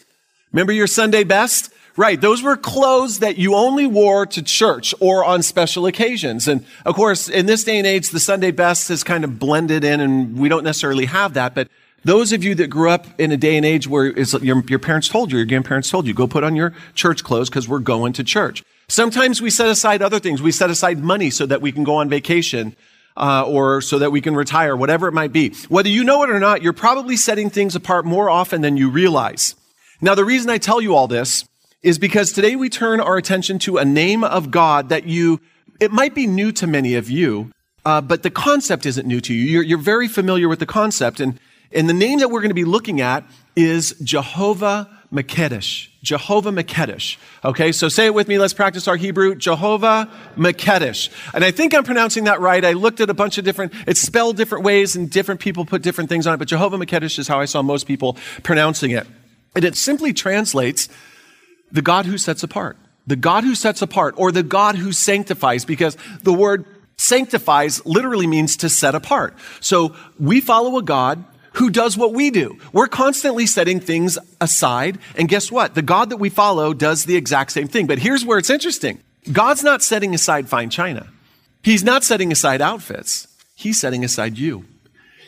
Remember 0.51 0.73
your 0.73 0.87
Sunday 0.87 1.23
best? 1.23 1.71
Right. 1.95 2.19
Those 2.21 2.41
were 2.41 2.55
clothes 2.55 3.19
that 3.19 3.37
you 3.37 3.55
only 3.55 3.85
wore 3.85 4.25
to 4.27 4.41
church 4.41 4.93
or 5.01 5.25
on 5.25 5.43
special 5.43 5.85
occasions. 5.85 6.47
And 6.47 6.65
of 6.85 6.95
course, 6.95 7.27
in 7.27 7.45
this 7.45 7.65
day 7.65 7.77
and 7.77 7.85
age, 7.85 8.11
the 8.11 8.21
Sunday 8.21 8.51
best 8.51 8.87
has 8.87 9.03
kind 9.03 9.25
of 9.25 9.37
blended 9.37 9.83
in 9.83 9.99
and 9.99 10.37
we 10.37 10.47
don't 10.47 10.63
necessarily 10.63 11.05
have 11.05 11.33
that. 11.33 11.53
But 11.53 11.67
those 12.05 12.31
of 12.31 12.41
you 12.41 12.55
that 12.55 12.67
grew 12.67 12.89
up 12.89 13.05
in 13.19 13.33
a 13.33 13.37
day 13.37 13.57
and 13.57 13.65
age 13.65 13.85
where 13.85 14.17
your, 14.17 14.63
your 14.65 14.79
parents 14.79 15.09
told 15.09 15.31
you, 15.31 15.39
your 15.39 15.45
grandparents 15.45 15.89
told 15.89 16.07
you, 16.07 16.13
go 16.13 16.25
put 16.25 16.45
on 16.45 16.55
your 16.55 16.73
church 16.93 17.23
clothes 17.23 17.49
because 17.49 17.67
we're 17.67 17.79
going 17.79 18.13
to 18.13 18.23
church. 18.23 18.63
Sometimes 18.87 19.41
we 19.41 19.49
set 19.49 19.67
aside 19.67 20.01
other 20.01 20.19
things. 20.19 20.41
We 20.41 20.53
set 20.53 20.69
aside 20.69 20.99
money 20.99 21.29
so 21.29 21.45
that 21.45 21.61
we 21.61 21.71
can 21.71 21.83
go 21.83 21.95
on 21.95 22.07
vacation. 22.07 22.75
Uh, 23.19 23.43
or 23.43 23.81
so 23.81 23.99
that 23.99 24.13
we 24.13 24.21
can 24.21 24.33
retire, 24.33 24.77
whatever 24.77 25.05
it 25.09 25.11
might 25.11 25.33
be. 25.33 25.49
Whether 25.67 25.89
you 25.89 26.05
know 26.05 26.23
it 26.23 26.29
or 26.29 26.39
not, 26.39 26.61
you're 26.61 26.71
probably 26.71 27.17
setting 27.17 27.49
things 27.49 27.75
apart 27.75 28.05
more 28.05 28.29
often 28.29 28.61
than 28.61 28.77
you 28.77 28.89
realize. 28.89 29.55
Now, 29.99 30.15
the 30.15 30.23
reason 30.23 30.49
I 30.49 30.57
tell 30.57 30.79
you 30.79 30.95
all 30.95 31.09
this 31.09 31.43
is 31.81 31.99
because 31.99 32.31
today 32.31 32.55
we 32.55 32.69
turn 32.69 33.01
our 33.01 33.17
attention 33.17 33.59
to 33.59 33.77
a 33.77 33.83
name 33.83 34.23
of 34.23 34.51
God 34.51 34.87
that 34.87 35.03
you, 35.03 35.41
it 35.81 35.91
might 35.91 36.15
be 36.15 36.27
new 36.27 36.53
to 36.53 36.65
many 36.65 36.95
of 36.95 37.09
you, 37.09 37.51
uh, 37.83 37.99
but 37.99 38.23
the 38.23 38.31
concept 38.31 38.85
isn't 38.85 39.05
new 39.05 39.19
to 39.19 39.33
you. 39.33 39.43
You're, 39.43 39.63
you're 39.63 39.77
very 39.77 40.07
familiar 40.07 40.47
with 40.47 40.59
the 40.59 40.65
concept. 40.65 41.19
And 41.19 41.37
and 41.71 41.87
the 41.87 41.93
name 41.93 42.19
that 42.19 42.29
we're 42.29 42.41
going 42.41 42.49
to 42.49 42.55
be 42.55 42.65
looking 42.65 43.01
at 43.01 43.23
is 43.55 43.93
Jehovah 44.03 44.89
Makedesh. 45.11 45.89
Jehovah 46.03 46.51
Makedesh. 46.51 47.17
Okay, 47.43 47.71
so 47.71 47.89
say 47.89 48.05
it 48.05 48.13
with 48.13 48.27
me. 48.27 48.37
Let's 48.37 48.53
practice 48.53 48.87
our 48.87 48.95
Hebrew. 48.95 49.35
Jehovah 49.35 50.09
Makedesh. 50.37 51.09
And 51.33 51.43
I 51.43 51.51
think 51.51 51.73
I'm 51.73 51.83
pronouncing 51.83 52.25
that 52.25 52.39
right. 52.39 52.63
I 52.63 52.73
looked 52.73 52.99
at 53.01 53.09
a 53.09 53.13
bunch 53.13 53.37
of 53.37 53.45
different, 53.45 53.73
it's 53.87 53.99
spelled 53.99 54.37
different 54.37 54.63
ways 54.63 54.95
and 54.95 55.09
different 55.09 55.41
people 55.41 55.65
put 55.65 55.81
different 55.81 56.09
things 56.09 56.27
on 56.27 56.35
it, 56.35 56.37
but 56.37 56.47
Jehovah 56.47 56.77
Makedesh 56.77 57.17
is 57.17 57.27
how 57.27 57.39
I 57.39 57.45
saw 57.45 57.61
most 57.61 57.87
people 57.87 58.17
pronouncing 58.43 58.91
it. 58.91 59.07
And 59.55 59.65
it 59.65 59.75
simply 59.75 60.13
translates 60.13 60.89
the 61.71 61.81
God 61.81 62.05
who 62.05 62.17
sets 62.17 62.43
apart. 62.43 62.77
The 63.07 63.15
God 63.15 63.43
who 63.43 63.55
sets 63.55 63.81
apart, 63.81 64.13
or 64.17 64.31
the 64.31 64.43
God 64.43 64.75
who 64.75 64.91
sanctifies, 64.91 65.65
because 65.65 65.97
the 66.21 66.33
word 66.33 66.65
sanctifies 66.97 67.83
literally 67.83 68.27
means 68.27 68.57
to 68.57 68.69
set 68.69 68.93
apart. 68.93 69.35
So 69.61 69.95
we 70.19 70.41
follow 70.41 70.77
a 70.77 70.83
God 70.83 71.23
who 71.53 71.69
does 71.69 71.97
what 71.97 72.13
we 72.13 72.31
do. 72.31 72.57
We're 72.73 72.87
constantly 72.87 73.45
setting 73.45 73.79
things 73.79 74.17
aside. 74.39 74.99
And 75.15 75.27
guess 75.27 75.51
what? 75.51 75.75
The 75.75 75.81
God 75.81 76.09
that 76.09 76.17
we 76.17 76.29
follow 76.29 76.73
does 76.73 77.05
the 77.05 77.15
exact 77.15 77.51
same 77.51 77.67
thing. 77.67 77.87
But 77.87 77.99
here's 77.99 78.25
where 78.25 78.37
it's 78.37 78.49
interesting 78.49 78.99
God's 79.31 79.63
not 79.63 79.81
setting 79.81 80.13
aside 80.13 80.49
fine 80.49 80.69
china, 80.69 81.07
He's 81.63 81.83
not 81.83 82.03
setting 82.03 82.31
aside 82.31 82.61
outfits. 82.61 83.27
He's 83.55 83.79
setting 83.79 84.05
aside 84.05 84.37
you. 84.37 84.65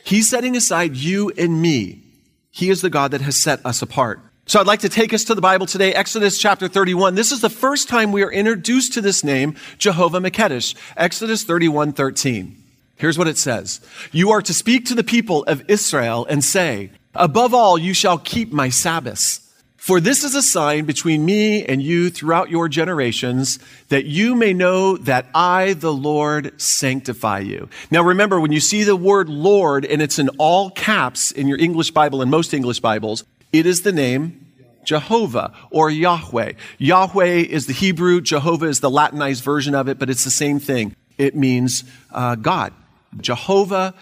He's 0.05 0.29
setting 0.29 0.55
aside 0.55 0.95
you 0.95 1.31
and 1.37 1.61
me. 1.61 2.01
He 2.49 2.69
is 2.69 2.81
the 2.81 2.89
God 2.89 3.11
that 3.11 3.21
has 3.21 3.35
set 3.35 3.65
us 3.65 3.81
apart. 3.81 4.21
So 4.45 4.59
I'd 4.59 4.67
like 4.67 4.79
to 4.81 4.89
take 4.89 5.13
us 5.13 5.25
to 5.25 5.35
the 5.35 5.41
Bible 5.41 5.65
today, 5.65 5.93
Exodus 5.93 6.37
chapter 6.37 6.67
31. 6.67 7.15
This 7.15 7.31
is 7.31 7.41
the 7.41 7.49
first 7.49 7.89
time 7.89 8.11
we 8.11 8.23
are 8.23 8.31
introduced 8.31 8.93
to 8.93 9.01
this 9.01 9.23
name, 9.23 9.55
Jehovah 9.77 10.19
Makedesh. 10.19 10.75
Exodus 10.95 11.43
31, 11.43 11.93
13. 11.93 12.60
Here's 13.01 13.17
what 13.17 13.27
it 13.27 13.39
says. 13.39 13.81
You 14.11 14.29
are 14.29 14.43
to 14.43 14.53
speak 14.53 14.85
to 14.85 14.93
the 14.93 15.03
people 15.03 15.43
of 15.45 15.67
Israel 15.67 16.27
and 16.29 16.43
say, 16.43 16.91
above 17.15 17.51
all, 17.51 17.75
you 17.75 17.95
shall 17.95 18.19
keep 18.19 18.53
my 18.53 18.69
Sabbaths. 18.69 19.39
For 19.75 19.99
this 19.99 20.23
is 20.23 20.35
a 20.35 20.43
sign 20.43 20.85
between 20.85 21.25
me 21.25 21.65
and 21.65 21.81
you 21.81 22.11
throughout 22.11 22.51
your 22.51 22.69
generations, 22.69 23.57
that 23.89 24.05
you 24.05 24.35
may 24.35 24.53
know 24.53 24.97
that 24.97 25.25
I, 25.33 25.73
the 25.73 25.91
Lord, 25.91 26.61
sanctify 26.61 27.39
you. 27.39 27.69
Now 27.89 28.03
remember, 28.03 28.39
when 28.39 28.51
you 28.51 28.59
see 28.59 28.83
the 28.83 28.95
word 28.95 29.29
Lord 29.29 29.83
and 29.83 29.99
it's 29.99 30.19
in 30.19 30.29
all 30.37 30.69
caps 30.69 31.31
in 31.31 31.47
your 31.47 31.57
English 31.57 31.89
Bible 31.89 32.21
and 32.21 32.29
most 32.29 32.53
English 32.53 32.81
Bibles, 32.81 33.23
it 33.51 33.65
is 33.65 33.81
the 33.81 33.91
name 33.91 34.45
Jehovah 34.85 35.53
or 35.71 35.89
Yahweh. 35.89 36.51
Yahweh 36.77 37.37
is 37.49 37.65
the 37.65 37.73
Hebrew, 37.73 38.21
Jehovah 38.21 38.67
is 38.67 38.79
the 38.79 38.91
Latinized 38.91 39.43
version 39.43 39.73
of 39.73 39.89
it, 39.89 39.97
but 39.97 40.11
it's 40.11 40.23
the 40.23 40.29
same 40.29 40.59
thing. 40.59 40.95
It 41.17 41.35
means 41.35 41.83
uh, 42.11 42.35
God. 42.35 42.73
Jehovah 43.19 43.93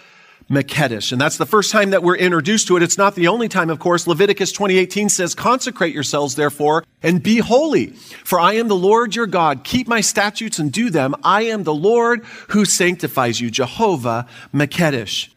Makedesh. 0.50 1.12
And 1.12 1.20
that's 1.20 1.36
the 1.36 1.46
first 1.46 1.70
time 1.70 1.90
that 1.90 2.02
we're 2.02 2.16
introduced 2.16 2.66
to 2.66 2.76
it. 2.76 2.82
It's 2.82 2.98
not 2.98 3.14
the 3.14 3.28
only 3.28 3.48
time, 3.48 3.70
of 3.70 3.78
course. 3.78 4.06
Leviticus 4.06 4.50
20:18 4.50 5.08
says, 5.08 5.34
"Consecrate 5.34 5.94
yourselves 5.94 6.34
therefore 6.34 6.84
and 7.02 7.22
be 7.22 7.38
holy, 7.38 7.94
for 8.24 8.40
I 8.40 8.54
am 8.54 8.66
the 8.66 8.74
Lord 8.74 9.14
your 9.14 9.28
God. 9.28 9.62
Keep 9.62 9.86
my 9.86 10.00
statutes 10.00 10.58
and 10.58 10.72
do 10.72 10.90
them. 10.90 11.14
I 11.22 11.42
am 11.42 11.62
the 11.62 11.74
Lord 11.74 12.24
who 12.48 12.64
sanctifies 12.64 13.40
you." 13.40 13.48
Jehovah 13.50 14.26
Makedesh. 14.52 15.28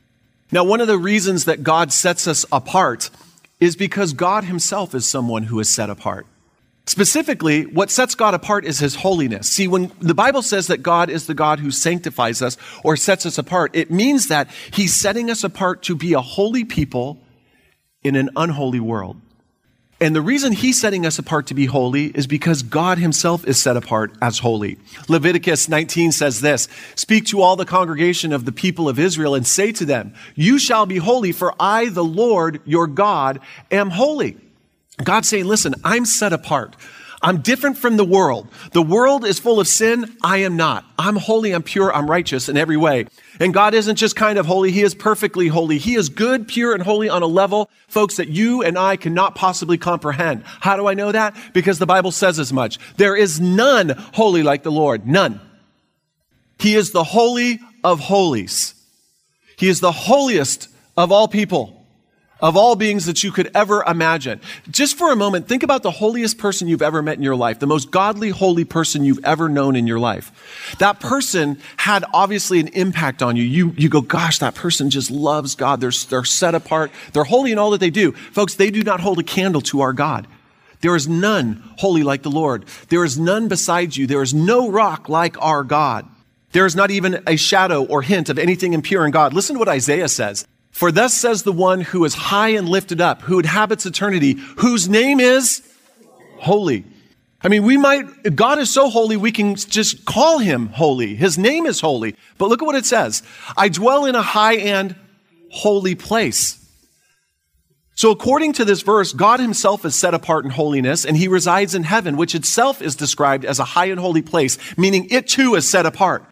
Now, 0.51 0.63
one 0.63 0.81
of 0.81 0.88
the 0.88 0.97
reasons 0.97 1.45
that 1.45 1.63
God 1.63 1.93
sets 1.93 2.27
us 2.27 2.45
apart 2.51 3.12
is 3.59 3.75
because 3.75 4.13
God 4.13 4.45
himself 4.45 4.95
is 4.95 5.09
someone 5.09 5.43
who 5.43 5.59
is 5.59 5.69
set 5.69 5.89
apart. 5.89 6.25
Specifically, 6.85 7.65
what 7.65 7.89
sets 7.89 8.13
God 8.13 8.33
apart 8.33 8.65
is 8.65 8.79
his 8.79 8.95
holiness. 8.95 9.49
See, 9.49 9.69
when 9.69 9.91
the 9.99 10.13
Bible 10.13 10.41
says 10.41 10.67
that 10.67 10.83
God 10.83 11.09
is 11.09 11.27
the 11.27 11.33
God 11.33 11.59
who 11.59 11.71
sanctifies 11.71 12.41
us 12.41 12.57
or 12.83 12.97
sets 12.97 13.25
us 13.25 13.37
apart, 13.37 13.71
it 13.73 13.89
means 13.89 14.27
that 14.27 14.49
he's 14.71 14.93
setting 14.93 15.29
us 15.29 15.45
apart 15.45 15.81
to 15.83 15.95
be 15.95 16.13
a 16.13 16.21
holy 16.21 16.65
people 16.65 17.21
in 18.03 18.17
an 18.17 18.29
unholy 18.35 18.81
world. 18.81 19.21
And 20.01 20.13
the 20.13 20.21
reason 20.21 20.51
he's 20.51 20.81
setting 20.81 21.05
us 21.05 21.17
apart 21.17 21.47
to 21.47 21.53
be 21.53 21.65
holy 21.65 22.07
is 22.07 22.27
because 22.27 22.61
God 22.61 22.97
himself 22.97 23.47
is 23.47 23.57
set 23.57 23.77
apart 23.77 24.13
as 24.21 24.39
holy. 24.39 24.77
Leviticus 25.07 25.69
19 25.69 26.11
says 26.11 26.41
this 26.41 26.67
Speak 26.95 27.25
to 27.27 27.41
all 27.41 27.55
the 27.55 27.63
congregation 27.63 28.33
of 28.33 28.43
the 28.43 28.51
people 28.51 28.89
of 28.89 28.99
Israel 28.99 29.33
and 29.33 29.47
say 29.47 29.71
to 29.71 29.85
them, 29.85 30.13
You 30.35 30.59
shall 30.59 30.85
be 30.85 30.97
holy, 30.97 31.31
for 31.31 31.53
I, 31.57 31.87
the 31.87 32.03
Lord 32.03 32.59
your 32.65 32.87
God, 32.87 33.39
am 33.71 33.91
holy. 33.91 34.35
God's 34.97 35.29
saying, 35.29 35.45
listen, 35.45 35.75
I'm 35.84 36.06
set 36.06 36.34
apart. 36.34 36.75
I'm 37.23 37.39
different 37.39 37.77
from 37.77 37.95
the 37.95 38.03
world. 38.03 38.49
The 38.73 38.82
world 38.82 39.23
is 39.23 39.39
full 39.39 39.62
of 39.62 39.67
sin. 39.67 40.17
I 40.21 40.39
am 40.39 40.58
not. 40.58 40.84
I'm 40.99 41.15
holy. 41.15 41.53
I'm 41.53 41.63
pure. 41.63 41.91
I'm 41.93 42.10
righteous 42.10 42.49
in 42.49 42.58
every 42.58 42.75
way. 42.75 43.06
And 43.39 43.53
God 43.53 43.73
isn't 43.73 43.95
just 43.95 44.17
kind 44.17 44.38
of 44.38 44.45
holy. 44.45 44.71
He 44.71 44.82
is 44.82 44.93
perfectly 44.93 45.47
holy. 45.47 45.77
He 45.77 45.95
is 45.95 46.10
good, 46.10 46.49
pure, 46.49 46.73
and 46.73 46.84
holy 46.84 47.08
on 47.08 47.23
a 47.23 47.27
level, 47.27 47.69
folks, 47.88 48.17
that 48.17 48.27
you 48.27 48.62
and 48.62 48.77
I 48.77 48.97
cannot 48.97 49.36
possibly 49.36 49.77
comprehend. 49.77 50.43
How 50.43 50.75
do 50.75 50.86
I 50.86 50.95
know 50.95 51.13
that? 51.13 51.34
Because 51.53 51.79
the 51.79 51.86
Bible 51.86 52.12
says 52.12 52.39
as 52.39 52.51
much. 52.51 52.77
There 52.97 53.15
is 53.15 53.39
none 53.39 53.91
holy 54.13 54.43
like 54.43 54.63
the 54.63 54.71
Lord. 54.71 55.08
None. 55.08 55.39
He 56.60 56.75
is 56.75 56.91
the 56.91 57.06
holy 57.06 57.62
of 57.86 58.01
holies. 58.01 58.75
He 59.58 59.69
is 59.69 59.79
the 59.79 59.93
holiest 59.93 60.67
of 60.97 61.13
all 61.13 61.29
people 61.29 61.82
of 62.43 62.58
all 62.58 62.75
beings 62.75 63.06
that 63.06 63.23
you 63.23 63.32
could 63.32 63.49
ever 63.56 63.84
imagine. 63.88 64.41
Just 64.69 64.97
for 64.97 65.13
a 65.13 65.15
moment, 65.15 65.47
think 65.47 65.63
about 65.63 65.82
the 65.82 65.91
holiest 65.91 66.38
person 66.38 66.67
you've 66.67 66.82
ever 66.82 67.01
met 67.01 67.15
in 67.15 67.23
your 67.23 67.38
life, 67.38 67.60
the 67.60 67.65
most 67.65 67.89
godly, 67.89 68.32
holy 68.32 68.65
person 68.65 69.06
you've 69.06 69.23
ever 69.23 69.47
known 69.47 69.77
in 69.77 69.88
your 69.88 69.97
life. 69.97 70.75
That 70.79 70.99
person 70.99 71.58
had 71.77 72.03
obviously 72.13 72.60
an 72.60 72.67
impact 72.67 73.23
on 73.23 73.38
you. 73.38 73.43
You, 73.43 73.73
you 73.77 73.88
go, 73.88 74.01
gosh, 74.01 74.39
that 74.39 74.56
person 74.56 74.89
just 74.89 75.10
loves 75.10 75.56
God. 75.56 75.79
They're, 75.79 75.91
they're 76.10 76.25
set 76.25 76.53
apart. 76.53 76.91
They're 77.13 77.23
holy 77.23 77.53
in 77.53 77.58
all 77.58 77.71
that 77.71 77.79
they 77.79 77.89
do. 77.89 78.12
Folks, 78.12 78.56
they 78.56 78.69
do 78.69 78.84
not 78.84 78.99
hold 78.99 79.19
a 79.19 79.23
candle 79.23 79.62
to 79.62 79.79
our 79.79 79.93
God. 79.93 80.27
There 80.82 80.97
is 80.97 81.08
none 81.08 81.63
holy 81.77 82.03
like 82.03 82.23
the 82.23 82.29
Lord. 82.29 82.65
There 82.89 83.06
is 83.06 83.17
none 83.17 83.47
beside 83.47 83.95
you. 83.95 84.06
There 84.06 84.21
is 84.21 84.34
no 84.34 84.69
rock 84.69 85.08
like 85.08 85.41
our 85.41 85.63
God. 85.63 86.06
There 86.51 86.65
is 86.65 86.75
not 86.75 86.91
even 86.91 87.23
a 87.25 87.38
shadow 87.38 87.86
or 87.86 88.01
hint 88.01 88.27
of 88.27 88.38
anything 88.38 88.73
impure 88.73 89.06
in 89.06 89.12
God. 89.12 89.34
Listen 89.34 89.56
to 89.56 89.60
what 89.60 89.69
Isaiah 89.69 90.10
says. 90.10 90.45
For 90.73 90.91
thus 90.91 91.13
says 91.13 91.43
the 91.43 91.51
one 91.51 91.81
who 91.81 92.03
is 92.03 92.15
high 92.15 92.49
and 92.49 92.67
lifted 92.67 92.99
up, 92.99 93.21
who 93.21 93.38
inhabits 93.38 93.86
eternity, 93.86 94.33
whose 94.57 94.89
name 94.89 95.19
is 95.19 95.62
holy. 96.39 96.83
I 97.43 97.47
mean, 97.47 97.63
we 97.63 97.77
might, 97.77 98.36
God 98.36 98.57
is 98.57 98.73
so 98.73 98.89
holy, 98.89 99.15
we 99.15 99.31
can 99.31 99.55
just 99.55 100.03
call 100.03 100.39
him 100.39 100.67
holy. 100.69 101.13
His 101.13 101.38
name 101.38 101.67
is 101.67 101.79
holy. 101.79 102.15
But 102.39 102.49
look 102.49 102.63
at 102.63 102.65
what 102.65 102.75
it 102.75 102.88
says 102.88 103.21
I 103.55 103.69
dwell 103.69 104.05
in 104.05 104.15
a 104.15 104.23
high 104.23 104.55
and 104.55 104.95
holy 105.51 105.93
place. 105.93 106.59
So, 107.95 108.09
according 108.09 108.53
to 108.53 108.65
this 108.65 108.81
verse, 108.81 109.13
God 109.13 109.39
himself 109.39 109.86
is 109.86 109.93
set 109.93 110.15
apart 110.15 110.43
in 110.43 110.49
holiness 110.51 111.05
and 111.05 111.15
he 111.15 111.27
resides 111.27 111.75
in 111.75 111.83
heaven, 111.83 112.17
which 112.17 112.33
itself 112.33 112.81
is 112.81 112.95
described 112.95 113.45
as 113.45 113.59
a 113.59 113.63
high 113.63 113.86
and 113.86 113.99
holy 113.99 114.23
place, 114.23 114.57
meaning 114.75 115.07
it 115.12 115.27
too 115.27 115.53
is 115.53 115.69
set 115.69 115.86
apart. 115.86 116.25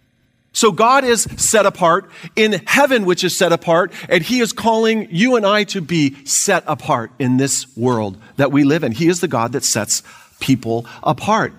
So 0.53 0.71
God 0.71 1.05
is 1.05 1.23
set 1.37 1.65
apart 1.65 2.09
in 2.35 2.61
heaven, 2.67 3.05
which 3.05 3.23
is 3.23 3.37
set 3.37 3.53
apart, 3.53 3.93
and 4.09 4.21
He 4.21 4.41
is 4.41 4.51
calling 4.51 5.07
you 5.09 5.35
and 5.37 5.45
I 5.45 5.63
to 5.65 5.81
be 5.81 6.23
set 6.25 6.63
apart 6.67 7.11
in 7.19 7.37
this 7.37 7.65
world 7.77 8.17
that 8.35 8.51
we 8.51 8.63
live 8.63 8.83
in. 8.83 8.91
He 8.91 9.07
is 9.07 9.21
the 9.21 9.29
God 9.29 9.53
that 9.53 9.63
sets 9.63 10.03
people 10.39 10.85
apart. 11.03 11.53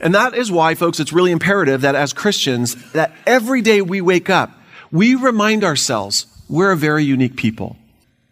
And 0.00 0.14
that 0.14 0.34
is 0.34 0.50
why, 0.50 0.74
folks, 0.74 0.98
it's 0.98 1.12
really 1.12 1.30
imperative 1.30 1.82
that 1.82 1.94
as 1.94 2.14
Christians, 2.14 2.92
that 2.92 3.12
every 3.26 3.60
day 3.60 3.82
we 3.82 4.00
wake 4.00 4.30
up, 4.30 4.50
we 4.90 5.14
remind 5.14 5.62
ourselves 5.62 6.26
we're 6.48 6.72
a 6.72 6.76
very 6.76 7.04
unique 7.04 7.36
people. 7.36 7.76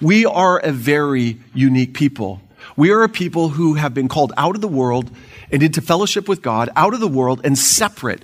We 0.01 0.25
are 0.25 0.59
a 0.59 0.73
very 0.73 1.39
unique 1.53 1.93
people. 1.93 2.41
We 2.77 2.91
are 2.91 3.03
a 3.03 3.09
people 3.09 3.51
who 3.51 3.75
have 3.75 3.93
been 3.93 4.09
called 4.09 4.33
out 4.37 4.55
of 4.55 4.63
the 4.63 4.69
world 4.69 5.11
and 5.53 5.63
into 5.63 5.83
fellowship 5.83 6.27
with 6.27 6.41
God, 6.41 6.71
out 6.75 6.95
of 6.95 7.01
the 7.01 7.09
world 7.09 7.43
and 7.45 7.59
separate 7.59 8.23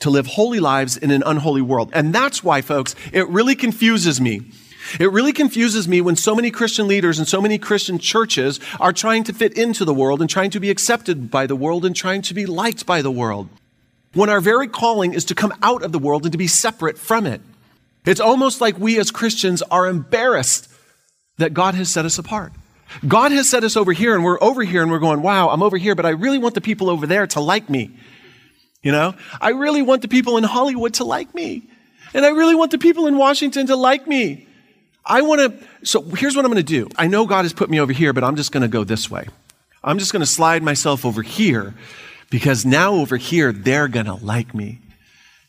to 0.00 0.10
live 0.10 0.26
holy 0.26 0.60
lives 0.60 0.96
in 0.96 1.10
an 1.10 1.22
unholy 1.24 1.62
world. 1.62 1.90
And 1.92 2.14
that's 2.14 2.42
why, 2.42 2.62
folks, 2.62 2.94
it 3.12 3.28
really 3.28 3.54
confuses 3.54 4.20
me. 4.20 4.42
It 4.98 5.12
really 5.12 5.32
confuses 5.32 5.86
me 5.86 6.00
when 6.00 6.16
so 6.16 6.34
many 6.34 6.50
Christian 6.50 6.88
leaders 6.88 7.18
and 7.18 7.28
so 7.28 7.40
many 7.40 7.58
Christian 7.58 7.98
churches 7.98 8.58
are 8.80 8.92
trying 8.92 9.24
to 9.24 9.32
fit 9.32 9.56
into 9.56 9.84
the 9.84 9.94
world 9.94 10.20
and 10.20 10.28
trying 10.28 10.50
to 10.50 10.60
be 10.60 10.70
accepted 10.70 11.30
by 11.30 11.46
the 11.46 11.54
world 11.54 11.84
and 11.84 11.94
trying 11.94 12.22
to 12.22 12.34
be 12.34 12.46
liked 12.46 12.86
by 12.86 13.02
the 13.02 13.10
world. 13.10 13.48
When 14.14 14.28
our 14.28 14.40
very 14.40 14.66
calling 14.66 15.14
is 15.14 15.24
to 15.26 15.34
come 15.34 15.52
out 15.62 15.84
of 15.84 15.92
the 15.92 15.98
world 15.98 16.24
and 16.24 16.32
to 16.32 16.38
be 16.38 16.48
separate 16.48 16.98
from 16.98 17.26
it. 17.26 17.40
It's 18.04 18.20
almost 18.20 18.60
like 18.60 18.78
we 18.78 18.98
as 18.98 19.10
Christians 19.10 19.62
are 19.62 19.86
embarrassed 19.86 20.68
that 21.36 21.54
God 21.54 21.74
has 21.74 21.90
set 21.90 22.04
us 22.04 22.18
apart. 22.18 22.52
God 23.06 23.30
has 23.30 23.48
set 23.48 23.62
us 23.62 23.76
over 23.76 23.92
here 23.92 24.14
and 24.14 24.24
we're 24.24 24.42
over 24.42 24.64
here 24.64 24.82
and 24.82 24.90
we're 24.90 24.98
going, 24.98 25.22
wow, 25.22 25.50
I'm 25.50 25.62
over 25.62 25.76
here, 25.76 25.94
but 25.94 26.06
I 26.06 26.10
really 26.10 26.38
want 26.38 26.54
the 26.54 26.60
people 26.60 26.90
over 26.90 27.06
there 27.06 27.26
to 27.28 27.40
like 27.40 27.70
me. 27.70 27.90
You 28.82 28.92
know, 28.92 29.14
I 29.40 29.50
really 29.50 29.82
want 29.82 30.02
the 30.02 30.08
people 30.08 30.36
in 30.36 30.44
Hollywood 30.44 30.94
to 30.94 31.04
like 31.04 31.34
me. 31.34 31.62
And 32.14 32.24
I 32.24 32.30
really 32.30 32.54
want 32.54 32.70
the 32.70 32.78
people 32.78 33.06
in 33.06 33.18
Washington 33.18 33.66
to 33.66 33.76
like 33.76 34.06
me. 34.06 34.46
I 35.04 35.22
want 35.22 35.40
to, 35.40 35.86
so 35.86 36.02
here's 36.02 36.34
what 36.34 36.44
I'm 36.44 36.50
going 36.50 36.64
to 36.64 36.72
do. 36.72 36.88
I 36.96 37.06
know 37.06 37.26
God 37.26 37.42
has 37.42 37.52
put 37.52 37.70
me 37.70 37.80
over 37.80 37.92
here, 37.92 38.12
but 38.12 38.24
I'm 38.24 38.36
just 38.36 38.52
going 38.52 38.62
to 38.62 38.68
go 38.68 38.84
this 38.84 39.10
way. 39.10 39.28
I'm 39.82 39.98
just 39.98 40.12
going 40.12 40.20
to 40.20 40.26
slide 40.26 40.62
myself 40.62 41.04
over 41.04 41.22
here 41.22 41.74
because 42.30 42.64
now 42.64 42.94
over 42.94 43.16
here, 43.16 43.52
they're 43.52 43.88
going 43.88 44.06
to 44.06 44.14
like 44.14 44.54
me. 44.54 44.78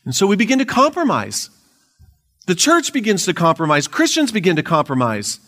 And 0.04 0.14
so 0.14 0.26
we 0.26 0.36
begin 0.36 0.58
to 0.58 0.64
compromise. 0.64 1.50
The 2.46 2.54
church 2.54 2.92
begins 2.92 3.24
to 3.26 3.34
compromise. 3.34 3.86
Christians 3.86 4.32
begin 4.32 4.56
to 4.56 4.62
compromise. 4.62 5.38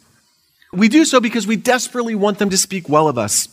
We 0.72 0.88
do 0.88 1.04
so 1.04 1.20
because 1.20 1.46
we 1.46 1.56
desperately 1.56 2.14
want 2.14 2.38
them 2.38 2.50
to 2.50 2.56
speak 2.56 2.88
well 2.88 3.08
of 3.08 3.18
us. 3.18 3.48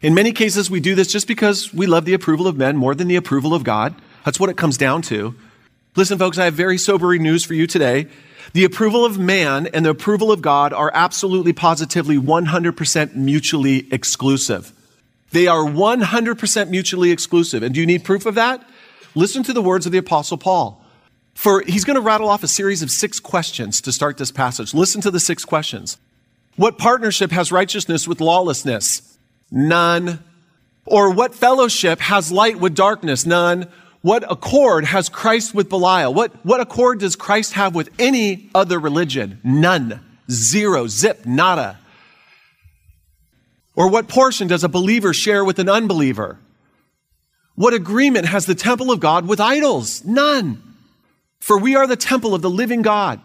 In 0.00 0.14
many 0.14 0.30
cases, 0.30 0.70
we 0.70 0.78
do 0.78 0.94
this 0.94 1.08
just 1.08 1.26
because 1.26 1.74
we 1.74 1.86
love 1.86 2.04
the 2.04 2.14
approval 2.14 2.46
of 2.46 2.56
men 2.56 2.76
more 2.76 2.94
than 2.94 3.08
the 3.08 3.16
approval 3.16 3.52
of 3.52 3.64
God. 3.64 3.94
That's 4.24 4.38
what 4.38 4.48
it 4.48 4.56
comes 4.56 4.78
down 4.78 5.02
to. 5.02 5.34
Listen, 5.96 6.18
folks, 6.18 6.38
I 6.38 6.44
have 6.44 6.54
very 6.54 6.78
sobering 6.78 7.24
news 7.24 7.44
for 7.44 7.54
you 7.54 7.66
today. 7.66 8.06
The 8.52 8.62
approval 8.62 9.04
of 9.04 9.18
man 9.18 9.66
and 9.74 9.84
the 9.84 9.90
approval 9.90 10.30
of 10.30 10.40
God 10.40 10.72
are 10.72 10.92
absolutely 10.94 11.52
positively 11.52 12.16
100% 12.16 13.16
mutually 13.16 13.92
exclusive. 13.92 14.72
They 15.32 15.48
are 15.48 15.64
100% 15.64 16.68
mutually 16.70 17.10
exclusive. 17.10 17.64
And 17.64 17.74
do 17.74 17.80
you 17.80 17.86
need 17.86 18.04
proof 18.04 18.24
of 18.24 18.36
that? 18.36 18.66
Listen 19.16 19.42
to 19.42 19.52
the 19.52 19.60
words 19.60 19.84
of 19.84 19.90
the 19.90 19.98
apostle 19.98 20.38
Paul. 20.38 20.84
For 21.34 21.62
he's 21.62 21.84
going 21.84 21.96
to 21.96 22.00
rattle 22.00 22.28
off 22.28 22.44
a 22.44 22.48
series 22.48 22.82
of 22.82 22.90
six 22.90 23.18
questions 23.18 23.80
to 23.82 23.92
start 23.92 24.16
this 24.16 24.30
passage. 24.30 24.74
Listen 24.74 25.00
to 25.00 25.10
the 25.10 25.20
six 25.20 25.44
questions. 25.44 25.98
What 26.56 26.78
partnership 26.78 27.32
has 27.32 27.50
righteousness 27.50 28.06
with 28.06 28.20
lawlessness? 28.20 29.07
None. 29.50 30.22
Or 30.84 31.10
what 31.10 31.34
fellowship 31.34 32.00
has 32.00 32.32
light 32.32 32.58
with 32.58 32.74
darkness? 32.74 33.26
None. 33.26 33.68
What 34.00 34.30
accord 34.30 34.84
has 34.84 35.08
Christ 35.08 35.54
with 35.54 35.68
Belial? 35.68 36.14
What, 36.14 36.32
what 36.44 36.60
accord 36.60 37.00
does 37.00 37.16
Christ 37.16 37.54
have 37.54 37.74
with 37.74 37.90
any 37.98 38.48
other 38.54 38.78
religion? 38.78 39.40
None. 39.42 40.00
Zero. 40.30 40.86
Zip. 40.86 41.26
Nada. 41.26 41.78
Or 43.74 43.88
what 43.88 44.08
portion 44.08 44.48
does 44.48 44.64
a 44.64 44.68
believer 44.68 45.12
share 45.12 45.44
with 45.44 45.58
an 45.58 45.68
unbeliever? 45.68 46.38
What 47.54 47.74
agreement 47.74 48.26
has 48.26 48.46
the 48.46 48.54
temple 48.54 48.90
of 48.90 49.00
God 49.00 49.26
with 49.26 49.40
idols? 49.40 50.04
None. 50.04 50.62
For 51.40 51.58
we 51.58 51.76
are 51.76 51.86
the 51.86 51.96
temple 51.96 52.34
of 52.34 52.42
the 52.42 52.50
living 52.50 52.82
God. 52.82 53.20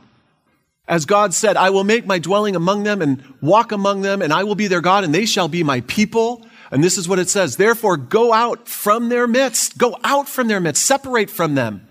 As 0.87 1.05
God 1.05 1.33
said, 1.33 1.55
I 1.55 1.69
will 1.69 1.85
make 1.85 2.05
my 2.05 2.19
dwelling 2.19 2.55
among 2.55 2.83
them 2.83 3.01
and 3.01 3.23
walk 3.41 3.71
among 3.71 4.01
them, 4.01 4.21
and 4.21 4.33
I 4.33 4.43
will 4.43 4.55
be 4.55 4.67
their 4.67 4.81
God, 4.81 5.03
and 5.03 5.15
they 5.15 5.25
shall 5.25 5.47
be 5.47 5.63
my 5.63 5.81
people. 5.81 6.45
And 6.71 6.83
this 6.83 6.97
is 6.97 7.07
what 7.07 7.19
it 7.19 7.29
says. 7.29 7.55
Therefore, 7.55 7.95
go 7.95 8.33
out 8.33 8.67
from 8.67 9.09
their 9.09 9.27
midst. 9.27 9.77
Go 9.77 9.97
out 10.03 10.27
from 10.27 10.47
their 10.47 10.59
midst. 10.59 10.85
Separate 10.85 11.29
from 11.29 11.55
them, 11.55 11.87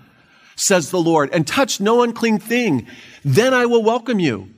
says 0.57 0.91
the 0.91 1.01
Lord, 1.01 1.31
and 1.33 1.47
touch 1.47 1.81
no 1.81 2.03
unclean 2.03 2.39
thing. 2.39 2.87
Then 3.25 3.55
I 3.55 3.65
will 3.67 3.83
welcome 3.83 4.19
you. 4.19 4.51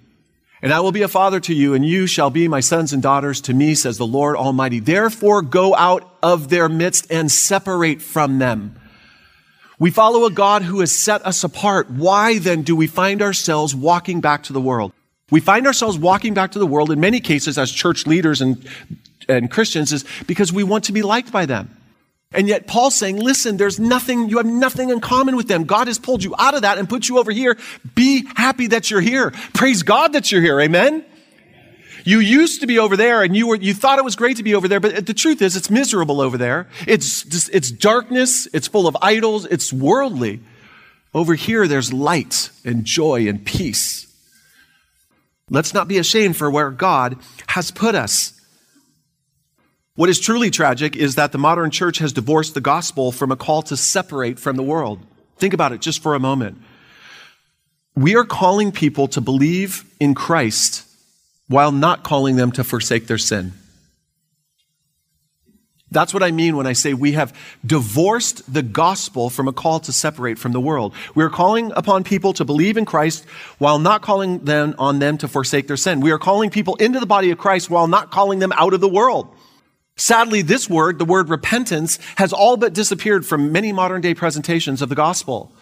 And 0.63 0.73
I 0.73 0.81
will 0.81 0.93
be 0.93 1.03
a 1.03 1.09
father 1.09 1.41
to 1.41 1.55
you, 1.55 1.75
and 1.75 1.85
you 1.85 2.07
shall 2.07 2.31
be 2.31 2.49
my 2.49 2.61
sons 2.61 2.95
and 2.95 3.03
daughters 3.03 3.43
to 3.43 3.55
me, 3.55 3.75
says 3.75 3.99
the 3.99 4.07
Lord 4.07 4.35
Almighty. 4.35 4.81
Therefore, 4.81 5.43
go 5.43 5.77
out 5.77 6.17
of 6.23 6.49
their 6.49 6.71
midst 6.71 7.07
and 7.11 7.31
separate 7.31 8.01
from 8.01 8.39
them. 8.39 8.81
We 9.79 9.91
follow 9.91 10.25
a 10.25 10.31
God 10.31 10.63
who 10.63 10.81
has 10.81 10.93
set 10.93 11.25
us 11.27 11.43
apart. 11.45 11.91
Why 11.91 12.39
then 12.39 12.63
do 12.63 12.77
we 12.77 12.87
find 12.87 13.21
ourselves 13.23 13.75
walking 13.75 14.21
back 14.21 14.45
to 14.45 14.53
the 14.53 14.61
world? 14.61 14.93
We 15.31 15.41
find 15.41 15.67
ourselves 15.67 15.99
walking 15.99 16.35
back 16.35 16.53
to 16.53 16.59
the 16.59 16.67
world 16.67 16.91
in 16.91 17.01
many 17.01 17.21
cases 17.21 17.59
as 17.59 17.73
church 17.73 18.07
leaders 18.07 18.41
and, 18.41 18.69
and 19.29 19.51
Christians 19.51 19.93
is 19.93 20.05
because 20.27 20.53
we 20.53 20.63
want 20.63 20.85
to 20.85 20.93
be 20.93 21.03
liked 21.03 21.33
by 21.33 21.47
them. 21.47 21.77
And 22.33 22.49
yet 22.49 22.67
Paul's 22.67 22.97
saying, 22.97 23.19
listen, 23.19 23.57
there's 23.57 23.79
nothing, 23.79 24.29
you 24.29 24.39
have 24.39 24.47
nothing 24.47 24.91
in 24.91 25.01
common 25.01 25.37
with 25.37 25.47
them. 25.49 25.65
God 25.65 25.87
has 25.87 25.99
pulled 25.99 26.23
you 26.23 26.35
out 26.39 26.55
of 26.55 26.63
that 26.63 26.79
and 26.79 26.89
put 26.89 27.09
you 27.09 27.19
over 27.19 27.31
here. 27.31 27.57
Be 27.95 28.27
happy 28.35 28.69
that 28.69 28.91
you're 28.91 29.01
here. 29.01 29.31
Praise 29.55 29.83
God 29.83 30.13
that 30.13 30.33
you're 30.33 30.43
here. 30.43 30.61
Amen. 30.61 31.05
You 32.05 32.21
used 32.21 32.61
to 32.61 32.67
be 32.67 32.79
over 32.79 32.97
there 32.97 33.23
and 33.23 33.35
you 33.35 33.47
were, 33.47 33.57
you 33.57 33.73
thought 33.73 33.99
it 33.99 34.05
was 34.05 34.15
great 34.15 34.37
to 34.37 34.43
be 34.43 34.55
over 34.55 34.69
there, 34.69 34.79
but 34.79 35.07
the 35.07 35.15
truth 35.15 35.41
is 35.41 35.57
it's 35.57 35.71
miserable 35.71 36.21
over 36.21 36.37
there. 36.37 36.69
It's, 36.87 37.49
it's 37.49 37.71
darkness. 37.71 38.47
It's 38.53 38.69
full 38.69 38.87
of 38.87 38.97
idols. 39.01 39.47
It's 39.47 39.73
worldly. 39.73 40.41
Over 41.15 41.35
here, 41.35 41.67
there's 41.67 41.93
light 41.93 42.51
and 42.65 42.85
joy 42.85 43.27
and 43.27 43.45
peace. 43.45 44.07
Let's 45.49 45.73
not 45.73 45.89
be 45.89 45.99
ashamed 45.99 46.37
for 46.37 46.51
where 46.51 46.71
God 46.71 47.17
has 47.49 47.71
put 47.71 47.95
us. 47.95 48.39
What 49.97 50.11
is 50.11 50.19
truly 50.19 50.51
tragic 50.51 50.97
is 50.97 51.15
that 51.15 51.33
the 51.33 51.39
modern 51.39 51.71
church 51.71 51.99
has 51.99 52.13
divorced 52.13 52.55
the 52.55 52.61
gospel 52.61 53.13
from 53.13 53.31
a 53.31 53.37
call 53.37 53.63
to 53.63 53.77
separate 53.77 54.39
from 54.39 54.57
the 54.57 54.63
world. 54.63 55.01
Think 55.37 55.55
about 55.55 55.73
it 55.73 55.81
just 55.81 56.03
for 56.03 56.15
a 56.15 56.21
moment. 56.21 56.61
We 57.95 58.17
are 58.17 58.25
calling 58.25 58.73
people 58.73 59.07
to 59.09 59.21
believe 59.21 59.85
in 60.01 60.15
Christ 60.15 60.85
while 61.49 61.73
not 61.73 62.05
calling 62.05 62.37
them 62.37 62.53
to 62.53 62.65
forsake 62.65 63.07
their 63.07 63.19
sin. 63.19 63.53
That's 65.95 66.13
what 66.13 66.25
I 66.25 66.33
mean 66.33 66.57
when 66.57 66.67
I 66.67 66.73
say 66.73 66.93
we 66.93 67.13
have 67.13 67.33
divorced 67.65 68.53
the 68.53 68.63
gospel 68.63 69.31
from 69.31 69.47
a 69.47 69.53
call 69.53 69.79
to 69.81 69.93
separate 69.93 70.39
from 70.39 70.51
the 70.51 70.61
world. 70.61 70.93
We 71.15 71.23
are 71.23 71.31
calling 71.31 71.73
upon 71.77 72.03
people 72.03 72.33
to 72.35 72.45
believe 72.45 72.77
in 72.77 72.85
Christ 72.85 73.25
while 73.59 73.79
not 73.79 74.03
calling 74.03 74.41
them 74.41 74.75
on 74.77 74.99
them 74.99 75.19
to 75.19 75.29
forsake 75.29 75.69
their 75.69 75.77
sin. 75.77 76.01
We 76.01 76.11
are 76.11 76.19
calling 76.19 76.51
people 76.51 76.75
into 76.77 76.99
the 76.99 77.07
body 77.07 77.31
of 77.31 77.39
Christ 77.39 77.71
while 77.71 77.87
not 77.87 78.11
calling 78.11 78.41
them 78.41 78.53
out 78.57 78.75
of 78.75 78.81
the 78.81 78.89
world. 78.89 79.29
Sadly, 79.97 80.43
this 80.43 80.69
word, 80.69 80.99
the 80.99 81.05
word 81.05 81.29
repentance, 81.29 82.01
has 82.17 82.33
all 82.33 82.57
but 82.57 82.73
disappeared 82.73 83.25
from 83.25 83.53
many 83.53 83.73
modern 83.73 84.01
day 84.01 84.15
presentations 84.15 84.83
of 84.83 84.89
the 84.89 84.97
gospel. 84.97 85.53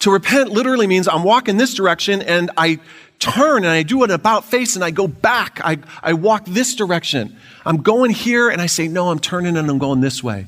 To 0.00 0.10
repent 0.10 0.50
literally 0.50 0.88
means 0.88 1.06
I'm 1.06 1.22
walking 1.22 1.56
this 1.56 1.72
direction 1.72 2.20
and 2.20 2.50
I 2.56 2.80
turn 3.24 3.64
and 3.64 3.72
I 3.72 3.82
do 3.82 4.02
an 4.02 4.10
about 4.10 4.44
face 4.44 4.76
and 4.76 4.84
I 4.84 4.90
go 4.90 5.08
back. 5.08 5.60
I, 5.64 5.78
I 6.02 6.12
walk 6.12 6.44
this 6.44 6.74
direction. 6.74 7.36
I'm 7.64 7.78
going 7.78 8.10
here 8.10 8.50
and 8.50 8.60
I 8.60 8.66
say, 8.66 8.86
no, 8.88 9.10
I'm 9.10 9.18
turning 9.18 9.56
and 9.56 9.70
I'm 9.70 9.78
going 9.78 10.00
this 10.00 10.22
way. 10.22 10.46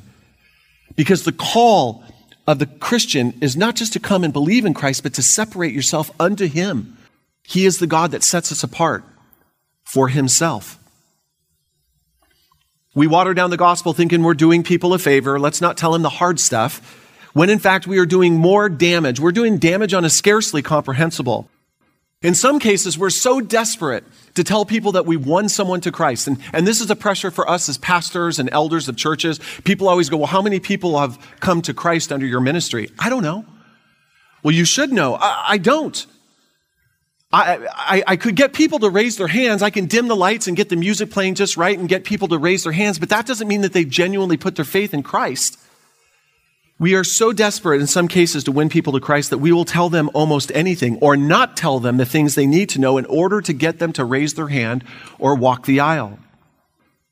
Because 0.94 1.24
the 1.24 1.32
call 1.32 2.04
of 2.46 2.58
the 2.58 2.66
Christian 2.66 3.34
is 3.40 3.56
not 3.56 3.76
just 3.76 3.94
to 3.94 4.00
come 4.00 4.24
and 4.24 4.32
believe 4.32 4.64
in 4.64 4.74
Christ, 4.74 5.02
but 5.02 5.14
to 5.14 5.22
separate 5.22 5.74
yourself 5.74 6.10
unto 6.20 6.46
Him. 6.46 6.96
He 7.42 7.64
is 7.64 7.78
the 7.78 7.86
God 7.86 8.10
that 8.10 8.22
sets 8.22 8.52
us 8.52 8.62
apart 8.62 9.04
for 9.84 10.08
Himself. 10.08 10.78
We 12.94 13.06
water 13.06 13.34
down 13.34 13.50
the 13.50 13.56
gospel 13.56 13.92
thinking 13.92 14.22
we're 14.22 14.34
doing 14.34 14.62
people 14.62 14.94
a 14.94 14.98
favor. 14.98 15.38
Let's 15.38 15.60
not 15.60 15.76
tell 15.76 15.92
them 15.92 16.02
the 16.02 16.08
hard 16.08 16.38
stuff. 16.40 17.02
When 17.32 17.50
in 17.50 17.58
fact 17.58 17.86
we 17.86 17.98
are 17.98 18.06
doing 18.06 18.34
more 18.34 18.68
damage. 18.68 19.20
We're 19.20 19.32
doing 19.32 19.58
damage 19.58 19.92
on 19.92 20.04
a 20.04 20.10
scarcely 20.10 20.62
comprehensible. 20.62 21.50
In 22.22 22.34
some 22.34 22.58
cases, 22.58 22.98
we're 22.98 23.10
so 23.10 23.40
desperate 23.40 24.04
to 24.34 24.42
tell 24.42 24.64
people 24.64 24.92
that 24.92 25.04
we've 25.04 25.26
won 25.26 25.48
someone 25.48 25.80
to 25.82 25.92
Christ. 25.92 26.26
And, 26.26 26.38
and 26.52 26.66
this 26.66 26.80
is 26.80 26.90
a 26.90 26.96
pressure 26.96 27.30
for 27.30 27.48
us 27.48 27.68
as 27.68 27.76
pastors 27.76 28.38
and 28.38 28.48
elders 28.52 28.88
of 28.88 28.96
churches. 28.96 29.38
People 29.64 29.88
always 29.88 30.08
go, 30.08 30.16
Well, 30.16 30.26
how 30.26 30.42
many 30.42 30.58
people 30.58 30.98
have 30.98 31.18
come 31.40 31.60
to 31.62 31.74
Christ 31.74 32.12
under 32.12 32.26
your 32.26 32.40
ministry? 32.40 32.90
I 32.98 33.10
don't 33.10 33.22
know. 33.22 33.44
Well, 34.42 34.54
you 34.54 34.64
should 34.64 34.92
know. 34.92 35.14
I, 35.14 35.44
I 35.48 35.58
don't. 35.58 36.06
I, 37.32 37.66
I, 37.74 38.02
I, 38.06 38.16
could 38.16 38.36
get 38.36 38.52
people 38.52 38.78
to 38.78 38.88
raise 38.88 39.16
their 39.16 39.26
hands. 39.26 39.60
I 39.60 39.70
can 39.70 39.86
dim 39.86 40.06
the 40.06 40.16
lights 40.16 40.46
and 40.46 40.56
get 40.56 40.68
the 40.68 40.76
music 40.76 41.10
playing 41.10 41.34
just 41.34 41.56
right 41.56 41.76
and 41.76 41.88
get 41.88 42.04
people 42.04 42.28
to 42.28 42.38
raise 42.38 42.62
their 42.62 42.72
hands, 42.72 43.00
but 43.00 43.08
that 43.08 43.26
doesn't 43.26 43.48
mean 43.48 43.62
that 43.62 43.72
they 43.72 43.84
genuinely 43.84 44.36
put 44.36 44.54
their 44.54 44.64
faith 44.64 44.94
in 44.94 45.02
Christ. 45.02 45.58
We 46.78 46.94
are 46.94 47.04
so 47.04 47.32
desperate 47.32 47.80
in 47.80 47.86
some 47.86 48.06
cases 48.06 48.44
to 48.44 48.52
win 48.52 48.68
people 48.68 48.92
to 48.92 49.00
Christ 49.00 49.30
that 49.30 49.38
we 49.38 49.50
will 49.50 49.64
tell 49.64 49.88
them 49.88 50.10
almost 50.12 50.52
anything 50.54 50.98
or 50.98 51.16
not 51.16 51.56
tell 51.56 51.80
them 51.80 51.96
the 51.96 52.04
things 52.04 52.34
they 52.34 52.46
need 52.46 52.68
to 52.70 52.78
know 52.78 52.98
in 52.98 53.06
order 53.06 53.40
to 53.40 53.52
get 53.54 53.78
them 53.78 53.94
to 53.94 54.04
raise 54.04 54.34
their 54.34 54.48
hand 54.48 54.84
or 55.18 55.34
walk 55.34 55.64
the 55.64 55.80
aisle. 55.80 56.18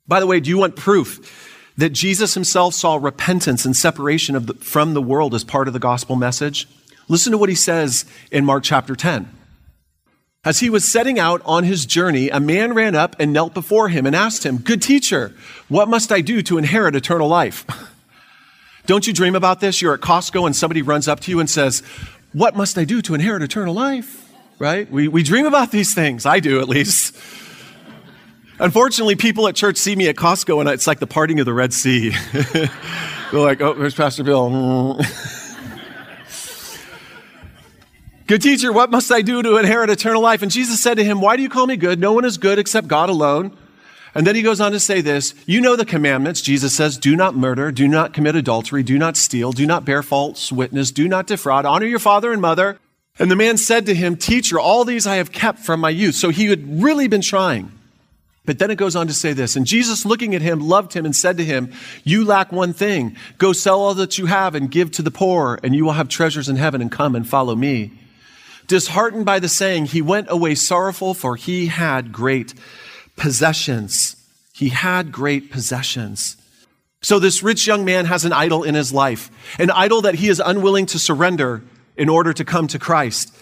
By 0.06 0.20
the 0.20 0.26
way, 0.26 0.38
do 0.38 0.50
you 0.50 0.58
want 0.58 0.76
proof 0.76 1.62
that 1.78 1.90
Jesus 1.90 2.34
himself 2.34 2.74
saw 2.74 2.96
repentance 2.96 3.64
and 3.64 3.74
separation 3.74 4.34
the, 4.46 4.54
from 4.54 4.92
the 4.92 5.00
world 5.00 5.34
as 5.34 5.44
part 5.44 5.66
of 5.66 5.72
the 5.72 5.80
gospel 5.80 6.14
message? 6.14 6.68
Listen 7.08 7.32
to 7.32 7.38
what 7.38 7.48
he 7.48 7.54
says 7.54 8.04
in 8.30 8.44
Mark 8.44 8.64
chapter 8.64 8.94
10. 8.94 9.30
As 10.44 10.60
he 10.60 10.68
was 10.68 10.86
setting 10.86 11.18
out 11.18 11.40
on 11.46 11.64
his 11.64 11.86
journey, 11.86 12.28
a 12.28 12.38
man 12.38 12.74
ran 12.74 12.94
up 12.94 13.16
and 13.18 13.32
knelt 13.32 13.54
before 13.54 13.88
him 13.88 14.04
and 14.04 14.14
asked 14.14 14.44
him, 14.44 14.58
Good 14.58 14.82
teacher, 14.82 15.32
what 15.70 15.88
must 15.88 16.12
I 16.12 16.20
do 16.20 16.42
to 16.42 16.58
inherit 16.58 16.94
eternal 16.94 17.28
life? 17.28 17.64
Don't 18.86 19.06
you 19.06 19.12
dream 19.12 19.34
about 19.34 19.60
this? 19.60 19.80
You're 19.80 19.94
at 19.94 20.00
Costco 20.00 20.44
and 20.46 20.54
somebody 20.54 20.82
runs 20.82 21.08
up 21.08 21.20
to 21.20 21.30
you 21.30 21.40
and 21.40 21.48
says, 21.48 21.82
What 22.32 22.54
must 22.54 22.76
I 22.76 22.84
do 22.84 23.00
to 23.02 23.14
inherit 23.14 23.42
eternal 23.42 23.74
life? 23.74 24.30
Right? 24.58 24.90
We, 24.90 25.08
we 25.08 25.22
dream 25.22 25.46
about 25.46 25.70
these 25.70 25.94
things. 25.94 26.26
I 26.26 26.40
do, 26.40 26.60
at 26.60 26.68
least. 26.68 27.16
Unfortunately, 28.58 29.16
people 29.16 29.48
at 29.48 29.56
church 29.56 29.78
see 29.78 29.96
me 29.96 30.08
at 30.08 30.16
Costco 30.16 30.60
and 30.60 30.68
it's 30.68 30.86
like 30.86 31.00
the 31.00 31.06
parting 31.06 31.40
of 31.40 31.46
the 31.46 31.54
Red 31.54 31.72
Sea. 31.72 32.10
They're 32.32 32.70
like, 33.32 33.60
Oh, 33.60 33.74
there's 33.74 33.94
Pastor 33.94 34.22
Bill. 34.22 35.00
Good 38.26 38.40
teacher, 38.40 38.72
what 38.72 38.90
must 38.90 39.12
I 39.12 39.20
do 39.20 39.42
to 39.42 39.58
inherit 39.58 39.90
eternal 39.90 40.22
life? 40.22 40.40
And 40.40 40.50
Jesus 40.50 40.82
said 40.82 40.94
to 40.94 41.04
him, 41.04 41.20
Why 41.20 41.36
do 41.36 41.42
you 41.42 41.50
call 41.50 41.66
me 41.66 41.76
good? 41.76 41.98
No 41.98 42.12
one 42.12 42.24
is 42.24 42.38
good 42.38 42.58
except 42.58 42.88
God 42.88 43.10
alone. 43.10 43.54
And 44.14 44.26
then 44.26 44.36
he 44.36 44.42
goes 44.42 44.60
on 44.60 44.72
to 44.72 44.80
say 44.80 45.00
this 45.00 45.34
You 45.46 45.60
know 45.60 45.76
the 45.76 45.84
commandments. 45.84 46.40
Jesus 46.40 46.74
says, 46.74 46.98
Do 46.98 47.16
not 47.16 47.34
murder, 47.34 47.72
do 47.72 47.88
not 47.88 48.12
commit 48.12 48.36
adultery, 48.36 48.82
do 48.82 48.98
not 48.98 49.16
steal, 49.16 49.52
do 49.52 49.66
not 49.66 49.84
bear 49.84 50.02
false 50.02 50.52
witness, 50.52 50.90
do 50.90 51.08
not 51.08 51.26
defraud, 51.26 51.66
honor 51.66 51.86
your 51.86 51.98
father 51.98 52.32
and 52.32 52.40
mother. 52.40 52.78
And 53.18 53.30
the 53.30 53.36
man 53.36 53.56
said 53.56 53.86
to 53.86 53.94
him, 53.94 54.16
Teacher, 54.16 54.58
all 54.58 54.84
these 54.84 55.06
I 55.06 55.16
have 55.16 55.32
kept 55.32 55.60
from 55.60 55.80
my 55.80 55.90
youth. 55.90 56.16
So 56.16 56.30
he 56.30 56.46
had 56.46 56.82
really 56.82 57.08
been 57.08 57.20
trying. 57.20 57.70
But 58.46 58.58
then 58.58 58.70
it 58.70 58.76
goes 58.76 58.94
on 58.94 59.06
to 59.06 59.14
say 59.14 59.32
this. 59.32 59.56
And 59.56 59.66
Jesus, 59.66 60.04
looking 60.04 60.34
at 60.34 60.42
him, 60.42 60.60
loved 60.60 60.92
him 60.92 61.06
and 61.06 61.16
said 61.16 61.38
to 61.38 61.44
him, 61.44 61.72
You 62.02 62.24
lack 62.24 62.52
one 62.52 62.72
thing. 62.72 63.16
Go 63.38 63.52
sell 63.52 63.80
all 63.80 63.94
that 63.94 64.18
you 64.18 64.26
have 64.26 64.54
and 64.54 64.70
give 64.70 64.90
to 64.92 65.02
the 65.02 65.10
poor, 65.10 65.58
and 65.62 65.74
you 65.74 65.84
will 65.84 65.92
have 65.92 66.08
treasures 66.08 66.48
in 66.48 66.56
heaven, 66.56 66.82
and 66.82 66.92
come 66.92 67.14
and 67.14 67.26
follow 67.26 67.54
me. 67.54 67.92
Disheartened 68.66 69.24
by 69.24 69.38
the 69.38 69.48
saying, 69.48 69.86
he 69.86 70.02
went 70.02 70.28
away 70.30 70.54
sorrowful, 70.54 71.14
for 71.14 71.36
he 71.36 71.66
had 71.66 72.12
great 72.12 72.54
possessions. 73.16 74.16
He 74.52 74.68
had 74.68 75.12
great 75.12 75.50
possessions. 75.50 76.36
So 77.02 77.18
this 77.18 77.42
rich 77.42 77.66
young 77.66 77.84
man 77.84 78.06
has 78.06 78.24
an 78.24 78.32
idol 78.32 78.62
in 78.62 78.74
his 78.74 78.92
life, 78.92 79.30
an 79.58 79.70
idol 79.70 80.02
that 80.02 80.14
he 80.14 80.28
is 80.28 80.40
unwilling 80.44 80.86
to 80.86 80.98
surrender 80.98 81.62
in 81.96 82.08
order 82.08 82.32
to 82.32 82.44
come 82.44 82.66
to 82.68 82.78
Christ. 82.78 83.36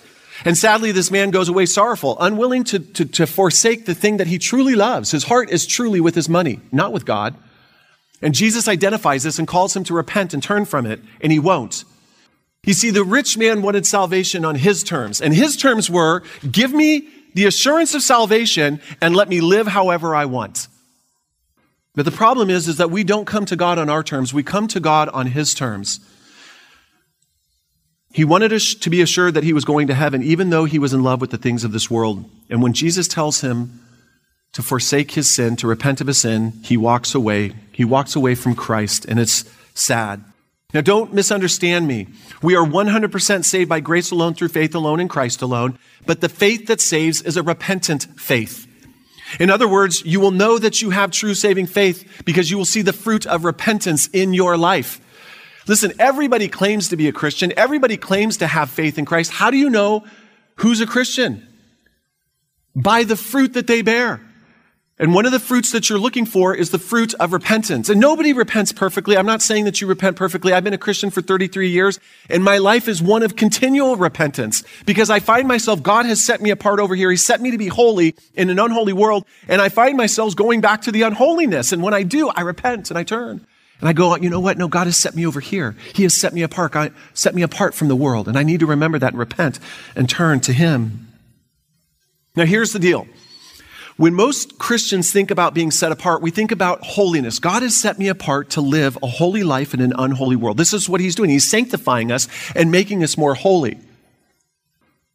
And 0.44 0.58
sadly, 0.58 0.90
this 0.90 1.10
man 1.10 1.30
goes 1.30 1.48
away 1.48 1.66
sorrowful, 1.66 2.16
unwilling 2.18 2.64
to, 2.64 2.80
to, 2.80 3.04
to, 3.04 3.26
forsake 3.26 3.86
the 3.86 3.94
thing 3.94 4.16
that 4.16 4.26
he 4.26 4.38
truly 4.38 4.74
loves. 4.74 5.12
His 5.12 5.24
heart 5.24 5.50
is 5.50 5.66
truly 5.66 6.00
with 6.00 6.14
his 6.14 6.28
money, 6.28 6.60
not 6.72 6.92
with 6.92 7.04
God. 7.04 7.36
And 8.20 8.34
Jesus 8.34 8.66
identifies 8.66 9.22
this 9.22 9.38
and 9.38 9.46
calls 9.46 9.76
him 9.76 9.84
to 9.84 9.94
repent 9.94 10.34
and 10.34 10.42
turn 10.42 10.64
from 10.64 10.86
it, 10.86 11.00
and 11.20 11.30
he 11.30 11.38
won't. 11.38 11.84
You 12.64 12.74
see, 12.74 12.90
the 12.90 13.04
rich 13.04 13.36
man 13.36 13.62
wanted 13.62 13.86
salvation 13.86 14.44
on 14.44 14.54
his 14.54 14.84
terms, 14.84 15.20
and 15.20 15.34
his 15.34 15.56
terms 15.56 15.90
were 15.90 16.22
give 16.50 16.72
me 16.72 17.08
the 17.34 17.46
assurance 17.46 17.94
of 17.94 18.02
salvation 18.02 18.80
and 19.00 19.16
let 19.16 19.28
me 19.28 19.40
live 19.40 19.66
however 19.66 20.14
I 20.14 20.24
want. 20.26 20.68
But 21.94 22.04
the 22.04 22.10
problem 22.10 22.48
is, 22.48 22.68
is 22.68 22.78
that 22.78 22.90
we 22.90 23.04
don't 23.04 23.26
come 23.26 23.44
to 23.46 23.56
God 23.56 23.78
on 23.78 23.90
our 23.90 24.02
terms. 24.02 24.32
We 24.32 24.42
come 24.42 24.66
to 24.68 24.80
God 24.80 25.08
on 25.10 25.26
his 25.26 25.54
terms. 25.54 26.00
He 28.12 28.24
wanted 28.24 28.52
us 28.52 28.74
to 28.74 28.90
be 28.90 29.00
assured 29.00 29.34
that 29.34 29.44
he 29.44 29.52
was 29.52 29.64
going 29.64 29.86
to 29.86 29.94
heaven, 29.94 30.22
even 30.22 30.50
though 30.50 30.64
he 30.64 30.78
was 30.78 30.92
in 30.92 31.02
love 31.02 31.20
with 31.20 31.30
the 31.30 31.38
things 31.38 31.64
of 31.64 31.72
this 31.72 31.90
world. 31.90 32.24
And 32.50 32.62
when 32.62 32.72
Jesus 32.74 33.08
tells 33.08 33.40
him 33.40 33.80
to 34.52 34.62
forsake 34.62 35.12
his 35.12 35.30
sin, 35.30 35.56
to 35.56 35.66
repent 35.66 36.00
of 36.00 36.06
his 36.06 36.18
sin, 36.18 36.52
he 36.62 36.76
walks 36.76 37.14
away. 37.14 37.52
He 37.72 37.84
walks 37.84 38.14
away 38.14 38.34
from 38.34 38.54
Christ, 38.54 39.06
and 39.06 39.18
it's 39.18 39.44
sad. 39.74 40.22
Now, 40.74 40.80
don't 40.80 41.12
misunderstand 41.12 41.86
me. 41.86 42.08
We 42.42 42.56
are 42.56 42.64
100% 42.64 43.44
saved 43.44 43.68
by 43.68 43.80
grace 43.80 44.10
alone, 44.10 44.34
through 44.34 44.48
faith 44.48 44.74
alone, 44.74 45.00
in 45.00 45.08
Christ 45.08 45.42
alone. 45.42 45.78
But 46.06 46.20
the 46.20 46.30
faith 46.30 46.66
that 46.68 46.80
saves 46.80 47.20
is 47.20 47.36
a 47.36 47.42
repentant 47.42 48.08
faith. 48.18 48.66
In 49.38 49.50
other 49.50 49.68
words, 49.68 50.04
you 50.04 50.20
will 50.20 50.30
know 50.30 50.58
that 50.58 50.80
you 50.80 50.90
have 50.90 51.10
true 51.10 51.34
saving 51.34 51.66
faith 51.66 52.22
because 52.24 52.50
you 52.50 52.56
will 52.56 52.64
see 52.64 52.82
the 52.82 52.92
fruit 52.92 53.26
of 53.26 53.44
repentance 53.44 54.08
in 54.08 54.32
your 54.34 54.56
life. 54.56 55.00
Listen, 55.66 55.92
everybody 55.98 56.48
claims 56.48 56.88
to 56.88 56.96
be 56.96 57.08
a 57.08 57.12
Christian. 57.12 57.52
Everybody 57.56 57.96
claims 57.96 58.38
to 58.38 58.46
have 58.46 58.70
faith 58.70 58.98
in 58.98 59.04
Christ. 59.04 59.30
How 59.30 59.50
do 59.50 59.56
you 59.56 59.70
know 59.70 60.04
who's 60.56 60.80
a 60.80 60.86
Christian? 60.86 61.46
By 62.74 63.04
the 63.04 63.16
fruit 63.16 63.52
that 63.54 63.66
they 63.66 63.82
bear. 63.82 64.20
And 65.02 65.12
one 65.12 65.26
of 65.26 65.32
the 65.32 65.40
fruits 65.40 65.72
that 65.72 65.90
you're 65.90 65.98
looking 65.98 66.24
for 66.24 66.54
is 66.54 66.70
the 66.70 66.78
fruit 66.78 67.12
of 67.14 67.32
repentance. 67.32 67.88
And 67.88 68.00
nobody 68.00 68.32
repents 68.32 68.70
perfectly. 68.70 69.16
I'm 69.16 69.26
not 69.26 69.42
saying 69.42 69.64
that 69.64 69.80
you 69.80 69.88
repent 69.88 70.16
perfectly. 70.16 70.52
I've 70.52 70.62
been 70.62 70.74
a 70.74 70.78
Christian 70.78 71.10
for 71.10 71.20
33 71.20 71.70
years 71.70 71.98
and 72.30 72.44
my 72.44 72.58
life 72.58 72.86
is 72.86 73.02
one 73.02 73.24
of 73.24 73.34
continual 73.34 73.96
repentance 73.96 74.62
because 74.86 75.10
I 75.10 75.18
find 75.18 75.48
myself, 75.48 75.82
God 75.82 76.06
has 76.06 76.24
set 76.24 76.40
me 76.40 76.50
apart 76.50 76.78
over 76.78 76.94
here. 76.94 77.10
He 77.10 77.16
set 77.16 77.40
me 77.40 77.50
to 77.50 77.58
be 77.58 77.66
holy 77.66 78.14
in 78.34 78.48
an 78.48 78.60
unholy 78.60 78.92
world. 78.92 79.24
And 79.48 79.60
I 79.60 79.70
find 79.70 79.96
myself 79.96 80.36
going 80.36 80.60
back 80.60 80.82
to 80.82 80.92
the 80.92 81.02
unholiness. 81.02 81.72
And 81.72 81.82
when 81.82 81.94
I 81.94 82.04
do, 82.04 82.28
I 82.28 82.42
repent 82.42 82.88
and 82.88 82.96
I 82.96 83.02
turn. 83.02 83.44
And 83.80 83.88
I 83.88 83.92
go, 83.94 84.14
you 84.14 84.30
know 84.30 84.38
what? 84.38 84.56
No, 84.56 84.68
God 84.68 84.86
has 84.86 84.96
set 84.96 85.16
me 85.16 85.26
over 85.26 85.40
here. 85.40 85.74
He 85.94 86.04
has 86.04 86.14
set 86.14 86.32
me 86.32 86.42
apart, 86.42 86.70
God, 86.70 86.94
set 87.12 87.34
me 87.34 87.42
apart 87.42 87.74
from 87.74 87.88
the 87.88 87.96
world. 87.96 88.28
And 88.28 88.38
I 88.38 88.44
need 88.44 88.60
to 88.60 88.66
remember 88.66 89.00
that 89.00 89.14
and 89.14 89.18
repent 89.18 89.58
and 89.96 90.08
turn 90.08 90.38
to 90.42 90.52
Him. 90.52 91.08
Now 92.36 92.44
here's 92.44 92.72
the 92.72 92.78
deal. 92.78 93.08
When 94.02 94.14
most 94.14 94.58
Christians 94.58 95.12
think 95.12 95.30
about 95.30 95.54
being 95.54 95.70
set 95.70 95.92
apart, 95.92 96.22
we 96.22 96.32
think 96.32 96.50
about 96.50 96.82
holiness. 96.82 97.38
God 97.38 97.62
has 97.62 97.80
set 97.80 98.00
me 98.00 98.08
apart 98.08 98.50
to 98.50 98.60
live 98.60 98.98
a 99.00 99.06
holy 99.06 99.44
life 99.44 99.74
in 99.74 99.80
an 99.80 99.92
unholy 99.96 100.34
world. 100.34 100.56
This 100.56 100.72
is 100.72 100.88
what 100.88 101.00
He's 101.00 101.14
doing. 101.14 101.30
He's 101.30 101.48
sanctifying 101.48 102.10
us 102.10 102.26
and 102.56 102.72
making 102.72 103.04
us 103.04 103.16
more 103.16 103.34
holy. 103.34 103.78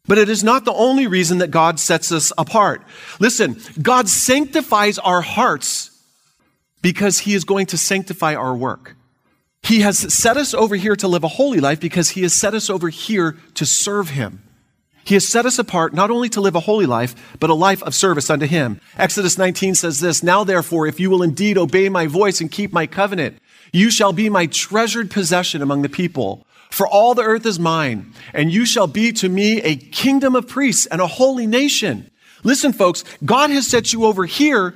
But 0.06 0.16
it 0.16 0.30
is 0.30 0.42
not 0.42 0.64
the 0.64 0.72
only 0.72 1.06
reason 1.06 1.36
that 1.36 1.50
God 1.50 1.78
sets 1.78 2.10
us 2.10 2.32
apart. 2.38 2.82
Listen, 3.20 3.60
God 3.82 4.08
sanctifies 4.08 4.98
our 4.98 5.20
hearts 5.20 5.90
because 6.80 7.18
He 7.18 7.34
is 7.34 7.44
going 7.44 7.66
to 7.66 7.76
sanctify 7.76 8.36
our 8.36 8.56
work. 8.56 8.96
He 9.62 9.80
has 9.80 9.98
set 10.14 10.38
us 10.38 10.54
over 10.54 10.76
here 10.76 10.96
to 10.96 11.08
live 11.08 11.24
a 11.24 11.28
holy 11.28 11.60
life 11.60 11.78
because 11.78 12.08
He 12.08 12.22
has 12.22 12.32
set 12.32 12.54
us 12.54 12.70
over 12.70 12.88
here 12.88 13.36
to 13.52 13.66
serve 13.66 14.08
Him. 14.08 14.47
He 15.08 15.14
has 15.14 15.26
set 15.26 15.46
us 15.46 15.58
apart 15.58 15.94
not 15.94 16.10
only 16.10 16.28
to 16.28 16.40
live 16.42 16.54
a 16.54 16.60
holy 16.60 16.84
life, 16.84 17.14
but 17.40 17.48
a 17.48 17.54
life 17.54 17.82
of 17.82 17.94
service 17.94 18.28
unto 18.28 18.44
Him. 18.44 18.78
Exodus 18.98 19.38
19 19.38 19.74
says 19.74 20.00
this 20.00 20.22
Now 20.22 20.44
therefore, 20.44 20.86
if 20.86 21.00
you 21.00 21.08
will 21.08 21.22
indeed 21.22 21.56
obey 21.56 21.88
my 21.88 22.06
voice 22.06 22.42
and 22.42 22.52
keep 22.52 22.74
my 22.74 22.86
covenant, 22.86 23.38
you 23.72 23.90
shall 23.90 24.12
be 24.12 24.28
my 24.28 24.44
treasured 24.44 25.10
possession 25.10 25.62
among 25.62 25.80
the 25.80 25.88
people. 25.88 26.46
For 26.70 26.86
all 26.86 27.14
the 27.14 27.22
earth 27.22 27.46
is 27.46 27.58
mine, 27.58 28.12
and 28.34 28.52
you 28.52 28.66
shall 28.66 28.86
be 28.86 29.10
to 29.12 29.30
me 29.30 29.62
a 29.62 29.76
kingdom 29.76 30.36
of 30.36 30.46
priests 30.46 30.84
and 30.84 31.00
a 31.00 31.06
holy 31.06 31.46
nation. 31.46 32.10
Listen, 32.44 32.74
folks, 32.74 33.02
God 33.24 33.48
has 33.48 33.66
set 33.66 33.94
you 33.94 34.04
over 34.04 34.26
here 34.26 34.74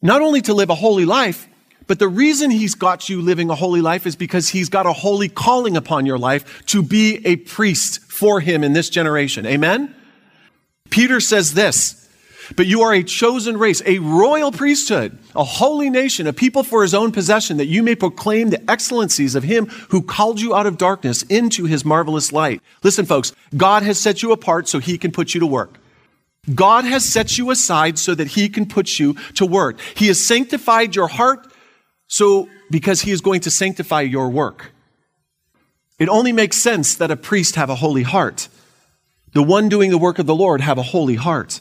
not 0.00 0.22
only 0.22 0.42
to 0.42 0.54
live 0.54 0.70
a 0.70 0.76
holy 0.76 1.04
life, 1.04 1.48
but 1.90 1.98
the 1.98 2.06
reason 2.06 2.52
he's 2.52 2.76
got 2.76 3.08
you 3.08 3.20
living 3.20 3.50
a 3.50 3.56
holy 3.56 3.80
life 3.80 4.06
is 4.06 4.14
because 4.14 4.50
he's 4.50 4.68
got 4.68 4.86
a 4.86 4.92
holy 4.92 5.28
calling 5.28 5.76
upon 5.76 6.06
your 6.06 6.18
life 6.18 6.64
to 6.66 6.84
be 6.84 7.20
a 7.26 7.34
priest 7.34 8.00
for 8.02 8.38
him 8.38 8.62
in 8.62 8.74
this 8.74 8.88
generation. 8.88 9.44
Amen? 9.44 9.92
Peter 10.90 11.18
says 11.18 11.54
this, 11.54 12.08
but 12.54 12.68
you 12.68 12.82
are 12.82 12.94
a 12.94 13.02
chosen 13.02 13.56
race, 13.56 13.82
a 13.86 13.98
royal 13.98 14.52
priesthood, 14.52 15.18
a 15.34 15.42
holy 15.42 15.90
nation, 15.90 16.28
a 16.28 16.32
people 16.32 16.62
for 16.62 16.82
his 16.82 16.94
own 16.94 17.10
possession, 17.10 17.56
that 17.56 17.66
you 17.66 17.82
may 17.82 17.96
proclaim 17.96 18.50
the 18.50 18.70
excellencies 18.70 19.34
of 19.34 19.42
him 19.42 19.66
who 19.88 20.00
called 20.00 20.40
you 20.40 20.54
out 20.54 20.66
of 20.66 20.78
darkness 20.78 21.24
into 21.24 21.64
his 21.64 21.84
marvelous 21.84 22.32
light. 22.32 22.62
Listen, 22.84 23.04
folks, 23.04 23.32
God 23.56 23.82
has 23.82 23.98
set 23.98 24.22
you 24.22 24.30
apart 24.30 24.68
so 24.68 24.78
he 24.78 24.96
can 24.96 25.10
put 25.10 25.34
you 25.34 25.40
to 25.40 25.46
work. 25.46 25.80
God 26.54 26.84
has 26.84 27.04
set 27.04 27.36
you 27.36 27.50
aside 27.50 27.98
so 27.98 28.14
that 28.14 28.28
he 28.28 28.48
can 28.48 28.66
put 28.66 29.00
you 29.00 29.14
to 29.34 29.44
work. 29.44 29.80
He 29.96 30.06
has 30.06 30.24
sanctified 30.24 30.94
your 30.94 31.08
heart 31.08 31.52
so, 32.12 32.48
because 32.72 33.02
he 33.02 33.12
is 33.12 33.20
going 33.20 33.40
to 33.42 33.52
sanctify 33.52 34.00
your 34.00 34.30
work. 34.30 34.72
It 36.00 36.08
only 36.08 36.32
makes 36.32 36.56
sense 36.56 36.96
that 36.96 37.12
a 37.12 37.16
priest 37.16 37.54
have 37.54 37.70
a 37.70 37.76
holy 37.76 38.02
heart. 38.02 38.48
The 39.32 39.44
one 39.44 39.68
doing 39.68 39.92
the 39.92 39.98
work 39.98 40.18
of 40.18 40.26
the 40.26 40.34
Lord 40.34 40.60
have 40.60 40.76
a 40.76 40.82
holy 40.82 41.14
heart. 41.14 41.60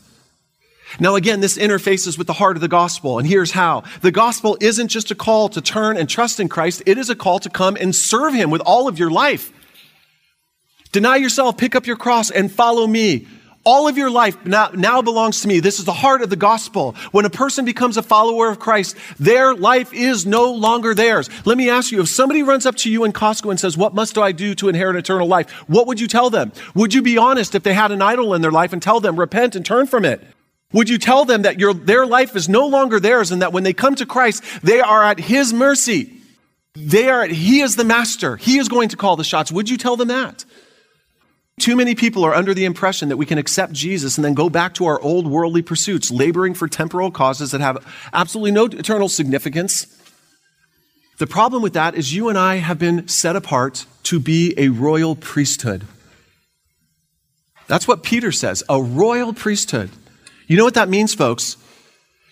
Now, 1.00 1.14
again, 1.14 1.40
this 1.40 1.56
interfaces 1.56 2.18
with 2.18 2.26
the 2.26 2.34
heart 2.34 2.58
of 2.58 2.62
the 2.62 2.68
gospel, 2.68 3.20
and 3.20 3.28
here's 3.28 3.52
how. 3.52 3.84
The 4.02 4.10
gospel 4.10 4.58
isn't 4.60 4.88
just 4.88 5.12
a 5.12 5.16
call 5.16 5.50
to 5.50 5.62
turn 5.62 5.98
and 5.98 6.10
trust 6.10 6.40
in 6.40 6.50
Christ, 6.50 6.82
it 6.88 6.98
is 6.98 7.12
a 7.12 7.16
call 7.16 7.38
to 7.42 7.50
come 7.52 7.78
and 7.80 7.96
serve 7.96 8.34
him 8.34 8.50
with 8.50 8.62
all 8.66 8.88
of 8.88 8.98
your 8.98 9.12
life. 9.12 9.54
Deny 10.92 11.18
yourself, 11.18 11.58
pick 11.58 11.76
up 11.76 11.86
your 11.86 11.96
cross, 11.96 12.32
and 12.32 12.52
follow 12.52 12.88
me 12.88 13.28
All 13.66 13.88
of 13.88 13.98
your 13.98 14.10
life 14.10 14.46
now, 14.46 14.70
now 14.74 15.02
belongs 15.02 15.42
to 15.42 15.48
me. 15.48 15.60
This 15.60 15.80
is 15.80 15.86
the 15.86 15.94
heart 15.94 16.22
of 16.22 16.30
the 16.30 16.36
gospel. 16.36 16.96
When 17.12 17.26
a 17.26 17.30
person 17.30 17.66
becomes 17.66 17.98
a 17.98 18.04
follower 18.04 18.50
of 18.50 18.60
Christ, 18.60 18.96
their 19.20 19.54
life 19.54 19.94
is 19.94 20.26
no 20.26 20.54
longer 20.54 20.96
theirs. 20.96 21.30
Let 21.46 21.58
me 21.58 21.70
ask 21.70 21.92
you, 21.92 22.02
if 22.02 22.08
somebody 22.08 22.42
runs 22.42 22.66
up 22.66 22.76
to 22.78 22.92
you 22.92 23.04
in 23.04 23.12
Costco 23.12 23.50
and 23.50 23.60
says, 23.60 23.78
what 23.78 23.94
must 23.94 24.18
I 24.18 24.32
do 24.32 24.56
to 24.56 24.70
inherit 24.70 24.96
eternal 24.96 25.28
life? 25.28 25.52
What 25.68 25.88
would 25.88 26.00
you 26.00 26.08
tell 26.08 26.30
them? 26.30 26.54
Would 26.74 26.94
you 26.94 27.02
be 27.02 27.18
honest 27.18 27.54
if 27.54 27.64
they 27.64 27.74
had 27.74 27.92
an 27.92 28.02
idol 28.02 28.34
in 28.34 28.42
their 28.42 28.52
life 28.52 28.72
and 28.72 28.82
tell 28.82 29.02
them, 29.02 29.20
repent 29.20 29.56
and 29.56 29.66
turn 29.66 29.88
from 29.88 30.06
it? 30.06 30.22
Would 30.72 30.88
you 30.88 30.98
tell 30.98 31.26
them 31.26 31.42
that 31.42 31.60
your, 31.60 31.74
their 31.74 32.06
life 32.06 32.36
is 32.36 32.48
no 32.48 32.68
longer 32.68 33.00
theirs 33.00 33.32
and 33.32 33.42
that 33.42 33.52
when 33.52 33.64
they 33.64 33.74
come 33.74 33.96
to 33.96 34.06
Christ, 34.06 34.44
they 34.64 34.80
are 34.80 35.04
at 35.04 35.20
His 35.20 35.52
mercy? 35.52 36.14
They 36.76 37.10
are, 37.10 37.26
He 37.26 37.62
is 37.62 37.76
the 37.76 37.84
master. 37.84 38.38
He 38.38 38.58
is 38.58 38.70
going 38.70 38.90
to 38.90 38.98
call 38.98 39.16
the 39.16 39.24
shots. 39.24 39.52
Would 39.52 39.70
you 39.70 39.78
tell 39.78 39.98
them 39.98 40.10
that? 40.10 40.46
Too 41.60 41.76
many 41.76 41.94
people 41.94 42.24
are 42.24 42.34
under 42.34 42.54
the 42.54 42.66
impression 42.66 43.10
that 43.10 43.18
we 43.18 43.26
can 43.26 43.38
accept 43.38 43.74
Jesus 43.74 44.18
and 44.18 44.24
then 44.24 44.34
go 44.34 44.50
back 44.50 44.74
to 44.76 44.86
our 44.86 45.00
old 45.02 45.28
worldly 45.28 45.62
pursuits, 45.62 46.10
laboring 46.10 46.54
for 46.54 46.68
temporal 46.68 47.12
causes 47.12 47.52
that 47.52 47.62
have 47.62 47.86
absolutely 48.14 48.52
no 48.52 48.66
eternal 48.66 49.10
significance. 49.10 49.88
The 51.18 51.28
problem 51.28 51.62
with 51.62 51.74
that 51.74 51.96
is 51.96 52.14
you 52.14 52.30
and 52.30 52.38
I 52.38 52.56
have 52.56 52.80
been 52.80 53.08
set 53.10 53.36
apart 53.36 53.86
to 54.04 54.22
be 54.22 54.54
a 54.58 54.70
royal 54.70 55.18
priesthood. 55.18 55.86
That's 57.68 57.88
what 57.88 58.04
Peter 58.04 58.32
says 58.32 58.64
a 58.70 58.82
royal 58.82 59.34
priesthood. 59.34 59.90
You 60.48 60.56
know 60.56 60.64
what 60.64 60.76
that 60.76 60.90
means, 60.90 61.14
folks? 61.14 61.58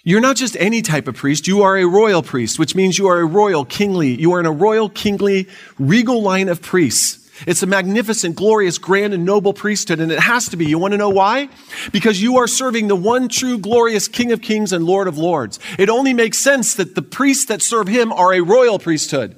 You're 0.03 0.21
not 0.21 0.37
just 0.37 0.55
any 0.57 0.81
type 0.81 1.09
of 1.09 1.15
priest, 1.15 1.47
you 1.47 1.63
are 1.63 1.77
a 1.77 1.85
royal 1.85 2.23
priest, 2.23 2.57
which 2.57 2.75
means 2.75 2.97
you 2.97 3.07
are 3.07 3.19
a 3.19 3.25
royal, 3.25 3.65
kingly, 3.65 4.15
you 4.15 4.31
are 4.31 4.39
in 4.39 4.45
a 4.45 4.51
royal, 4.53 4.87
kingly, 4.87 5.49
regal 5.77 6.21
line 6.21 6.47
of 6.47 6.61
priests. 6.61 7.26
It's 7.45 7.61
a 7.61 7.67
magnificent, 7.67 8.35
glorious, 8.35 8.77
grand, 8.77 9.13
and 9.13 9.25
noble 9.25 9.53
priesthood, 9.53 9.99
and 9.99 10.11
it 10.11 10.19
has 10.19 10.49
to 10.49 10.57
be. 10.57 10.65
You 10.65 10.79
want 10.79 10.93
to 10.93 10.97
know 10.97 11.09
why? 11.09 11.49
Because 11.91 12.21
you 12.21 12.37
are 12.37 12.47
serving 12.47 12.87
the 12.87 12.95
one 12.95 13.29
true, 13.29 13.57
glorious 13.57 14.07
King 14.07 14.31
of 14.31 14.41
Kings 14.41 14.73
and 14.73 14.85
Lord 14.85 15.07
of 15.07 15.17
Lords. 15.17 15.59
It 15.77 15.89
only 15.89 16.13
makes 16.13 16.39
sense 16.39 16.73
that 16.75 16.95
the 16.95 17.01
priests 17.01 17.45
that 17.45 17.61
serve 17.61 17.87
him 17.87 18.11
are 18.11 18.33
a 18.33 18.41
royal 18.41 18.79
priesthood. 18.79 19.35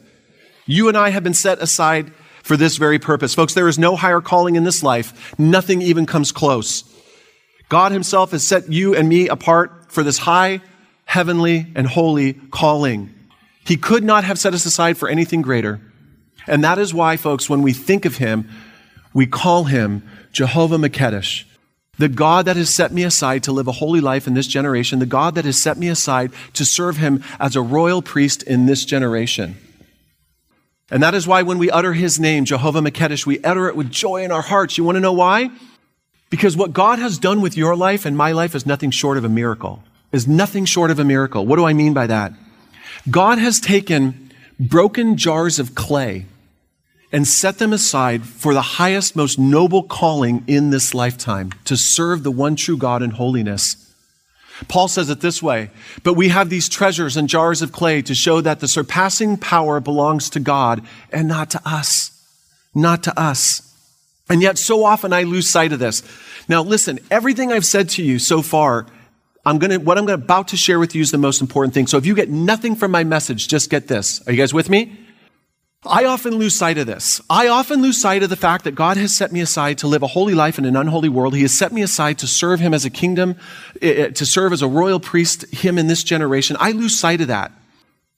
You 0.66 0.88
and 0.88 0.96
I 0.96 1.10
have 1.10 1.24
been 1.24 1.34
set 1.34 1.60
aside 1.60 2.14
for 2.44 2.56
this 2.56 2.78
very 2.78 3.00
purpose. 3.00 3.36
Folks, 3.36 3.54
there 3.54 3.68
is 3.68 3.78
no 3.78 3.96
higher 3.96 4.22
calling 4.22 4.56
in 4.56 4.64
this 4.64 4.82
life. 4.82 5.38
Nothing 5.38 5.82
even 5.82 6.06
comes 6.06 6.32
close. 6.32 6.84
God 7.70 7.92
Himself 7.92 8.32
has 8.32 8.46
set 8.46 8.72
you 8.72 8.96
and 8.96 9.10
me 9.10 9.28
apart 9.28 9.92
for 9.92 10.04
this 10.04 10.20
high, 10.20 10.62
heavenly, 11.06 11.68
and 11.76 11.86
holy 11.86 12.34
calling. 12.34 13.14
He 13.66 13.78
could 13.78 14.04
not 14.04 14.24
have 14.24 14.40
set 14.40 14.54
us 14.54 14.66
aside 14.66 14.98
for 14.98 15.10
anything 15.10 15.42
greater. 15.42 15.80
And 16.48 16.64
that 16.64 16.80
is 16.80 16.94
why, 16.94 17.18
folks, 17.18 17.50
when 17.50 17.62
we 17.62 17.74
think 17.74 18.06
of 18.06 18.18
Him, 18.18 18.50
we 19.14 19.26
call 19.26 19.66
Him 19.66 20.08
Jehovah 20.32 20.78
Makedesh, 20.78 21.46
the 21.98 22.10
God 22.10 22.46
that 22.46 22.56
has 22.56 22.74
set 22.74 22.92
me 22.92 23.04
aside 23.04 23.44
to 23.44 23.52
live 23.52 23.68
a 23.68 23.74
holy 23.74 24.00
life 24.00 24.28
in 24.28 24.34
this 24.34 24.48
generation, 24.48 25.00
the 25.00 25.06
God 25.06 25.36
that 25.36 25.46
has 25.46 25.62
set 25.62 25.78
me 25.78 25.90
aside 25.90 26.32
to 26.54 26.64
serve 26.64 26.98
Him 26.98 27.24
as 27.40 27.56
a 27.56 27.62
royal 27.62 28.02
priest 28.02 28.44
in 28.44 28.66
this 28.66 28.86
generation. 28.86 29.58
And 30.92 31.04
that 31.04 31.14
is 31.14 31.28
why 31.28 31.44
when 31.44 31.58
we 31.58 31.70
utter 31.70 31.94
His 31.94 32.20
name, 32.20 32.46
Jehovah 32.46 32.82
Makedesh, 32.82 33.26
we 33.26 33.44
utter 33.44 33.68
it 33.68 33.76
with 33.76 33.92
joy 33.92 34.24
in 34.24 34.32
our 34.32 34.42
hearts. 34.42 34.78
You 34.78 34.84
want 34.84 34.96
to 34.96 35.02
know 35.02 35.14
why? 35.14 35.52
Because 36.30 36.56
what 36.56 36.74
God 36.74 37.00
has 37.00 37.18
done 37.18 37.42
with 37.42 37.58
your 37.58 37.76
life 37.76 38.06
and 38.06 38.16
my 38.16 38.32
life 38.32 38.56
is 38.56 38.66
nothing 38.66 38.92
short 38.92 39.18
of 39.18 39.26
a 39.26 39.30
miracle. 39.30 39.84
Is 40.12 40.28
nothing 40.28 40.66
short 40.66 40.90
of 40.90 41.00
a 41.00 41.04
miracle. 41.04 41.46
What 41.46 41.58
do 41.58 41.66
I 41.66 41.74
mean 41.74 41.94
by 41.94 42.08
that? 42.08 42.34
God 43.10 43.38
has 43.38 43.60
taken 43.60 44.29
broken 44.60 45.16
jars 45.16 45.60
of 45.60 45.74
clay 45.74 46.26
and 47.12 47.28
set 47.28 47.58
them 47.58 47.74
aside 47.74 48.26
for 48.26 48.54
the 48.54 48.62
highest, 48.62 49.16
most 49.16 49.40
noble 49.40 49.84
calling 49.84 50.44
in 50.48 50.70
this 50.70 50.94
lifetime 50.94 51.52
to 51.66 51.76
serve 51.76 52.24
the 52.24 52.32
one 52.32 52.56
true 52.56 52.78
God 52.78 53.02
in 53.02 53.12
holiness. 53.12 53.86
Paul 54.68 54.88
says 54.88 55.10
it 55.10 55.22
this 55.22 55.42
way, 55.42 55.72
but 56.04 56.14
we 56.14 56.30
have 56.30 56.50
these 56.50 56.68
treasures 56.68 57.16
and 57.16 57.30
jars 57.30 57.62
of 57.62 57.72
clay 57.72 58.02
to 58.02 58.14
show 58.14 58.42
that 58.42 58.60
the 58.60 58.68
surpassing 58.68 59.38
power 59.38 59.80
belongs 59.80 60.30
to 60.32 60.40
God 60.40 60.84
and 61.12 61.28
not 61.28 61.50
to 61.52 61.62
us. 61.66 62.12
Not 62.76 63.02
to 63.04 63.20
us. 63.20 63.66
And 64.30 64.42
yet, 64.42 64.58
so 64.58 64.84
often 64.84 65.12
I 65.12 65.24
lose 65.24 65.50
sight 65.50 65.74
of 65.74 65.80
this. 65.80 66.04
Now, 66.48 66.62
listen, 66.62 67.00
everything 67.10 67.52
I've 67.52 67.66
said 67.66 67.90
to 67.92 68.04
you 68.04 68.20
so 68.20 68.42
far, 68.42 68.86
I'm 69.46 69.58
gonna, 69.58 69.80
what 69.80 69.98
I'm 69.98 70.08
about 70.10 70.50
to 70.50 70.58
share 70.58 70.80
with 70.80 70.96
you 70.96 71.02
is 71.02 71.12
the 71.12 71.18
most 71.18 71.42
important 71.42 71.74
thing. 71.74 71.88
So 71.88 71.98
if 71.98 72.06
you 72.06 72.16
get 72.16 72.30
nothing 72.30 72.76
from 72.76 72.92
my 72.92 73.04
message, 73.04 73.48
just 73.48 73.70
get 73.70 73.88
this. 73.88 74.26
Are 74.28 74.32
you 74.32 74.38
guys 74.38 74.54
with 74.54 74.70
me? 74.70 74.98
I 75.86 76.04
often 76.04 76.36
lose 76.36 76.58
sight 76.58 76.78
of 76.78 76.88
this. 76.88 77.22
I 77.30 77.48
often 77.48 77.82
lose 77.82 78.00
sight 78.00 78.22
of 78.22 78.30
the 78.30 78.36
fact 78.36 78.66
that 78.66 78.76
God 78.76 78.98
has 78.98 79.16
set 79.16 79.32
me 79.32 79.40
aside 79.40 79.78
to 79.78 79.88
live 79.88 80.04
a 80.04 80.08
holy 80.08 80.34
life 80.34 80.58
in 80.58 80.66
an 80.66 80.76
unholy 80.76 81.08
world. 81.08 81.34
He 81.36 81.44
has 81.44 81.58
set 81.58 81.72
me 81.72 81.82
aside 81.82 82.20
to 82.20 82.28
serve 82.28 82.60
Him 82.60 82.74
as 82.74 82.84
a 82.84 82.90
kingdom, 82.90 83.38
eh, 83.82 83.88
eh, 83.88 84.10
to 84.10 84.26
serve 84.26 84.52
as 84.52 84.62
a 84.62 84.68
royal 84.68 85.00
priest, 85.00 85.46
Him 85.54 85.78
in 85.78 85.88
this 85.88 86.04
generation. 86.04 86.58
I 86.60 86.72
lose 86.72 87.00
sight 87.00 87.22
of 87.22 87.30
that. 87.30 87.54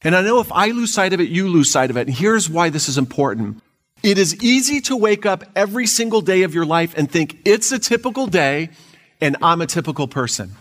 And 0.01 0.15
I 0.15 0.21
know 0.21 0.39
if 0.39 0.51
I 0.51 0.71
lose 0.71 0.91
sight 0.91 1.13
of 1.13 1.21
it, 1.21 1.29
you 1.29 1.47
lose 1.47 1.71
sight 1.71 1.91
of 1.91 1.97
it. 1.97 2.07
And 2.07 2.15
here's 2.15 2.49
why 2.49 2.69
this 2.69 2.89
is 2.89 2.97
important. 2.97 3.61
It 4.01 4.17
is 4.17 4.43
easy 4.43 4.81
to 4.81 4.97
wake 4.97 5.27
up 5.27 5.43
every 5.55 5.85
single 5.85 6.21
day 6.21 6.41
of 6.41 6.55
your 6.55 6.65
life 6.65 6.95
and 6.97 7.11
think, 7.11 7.37
it's 7.45 7.71
a 7.71 7.77
typical 7.77 8.25
day 8.25 8.71
and 9.21 9.37
I'm 9.43 9.61
a 9.61 9.67
typical 9.67 10.07
person. 10.07 10.55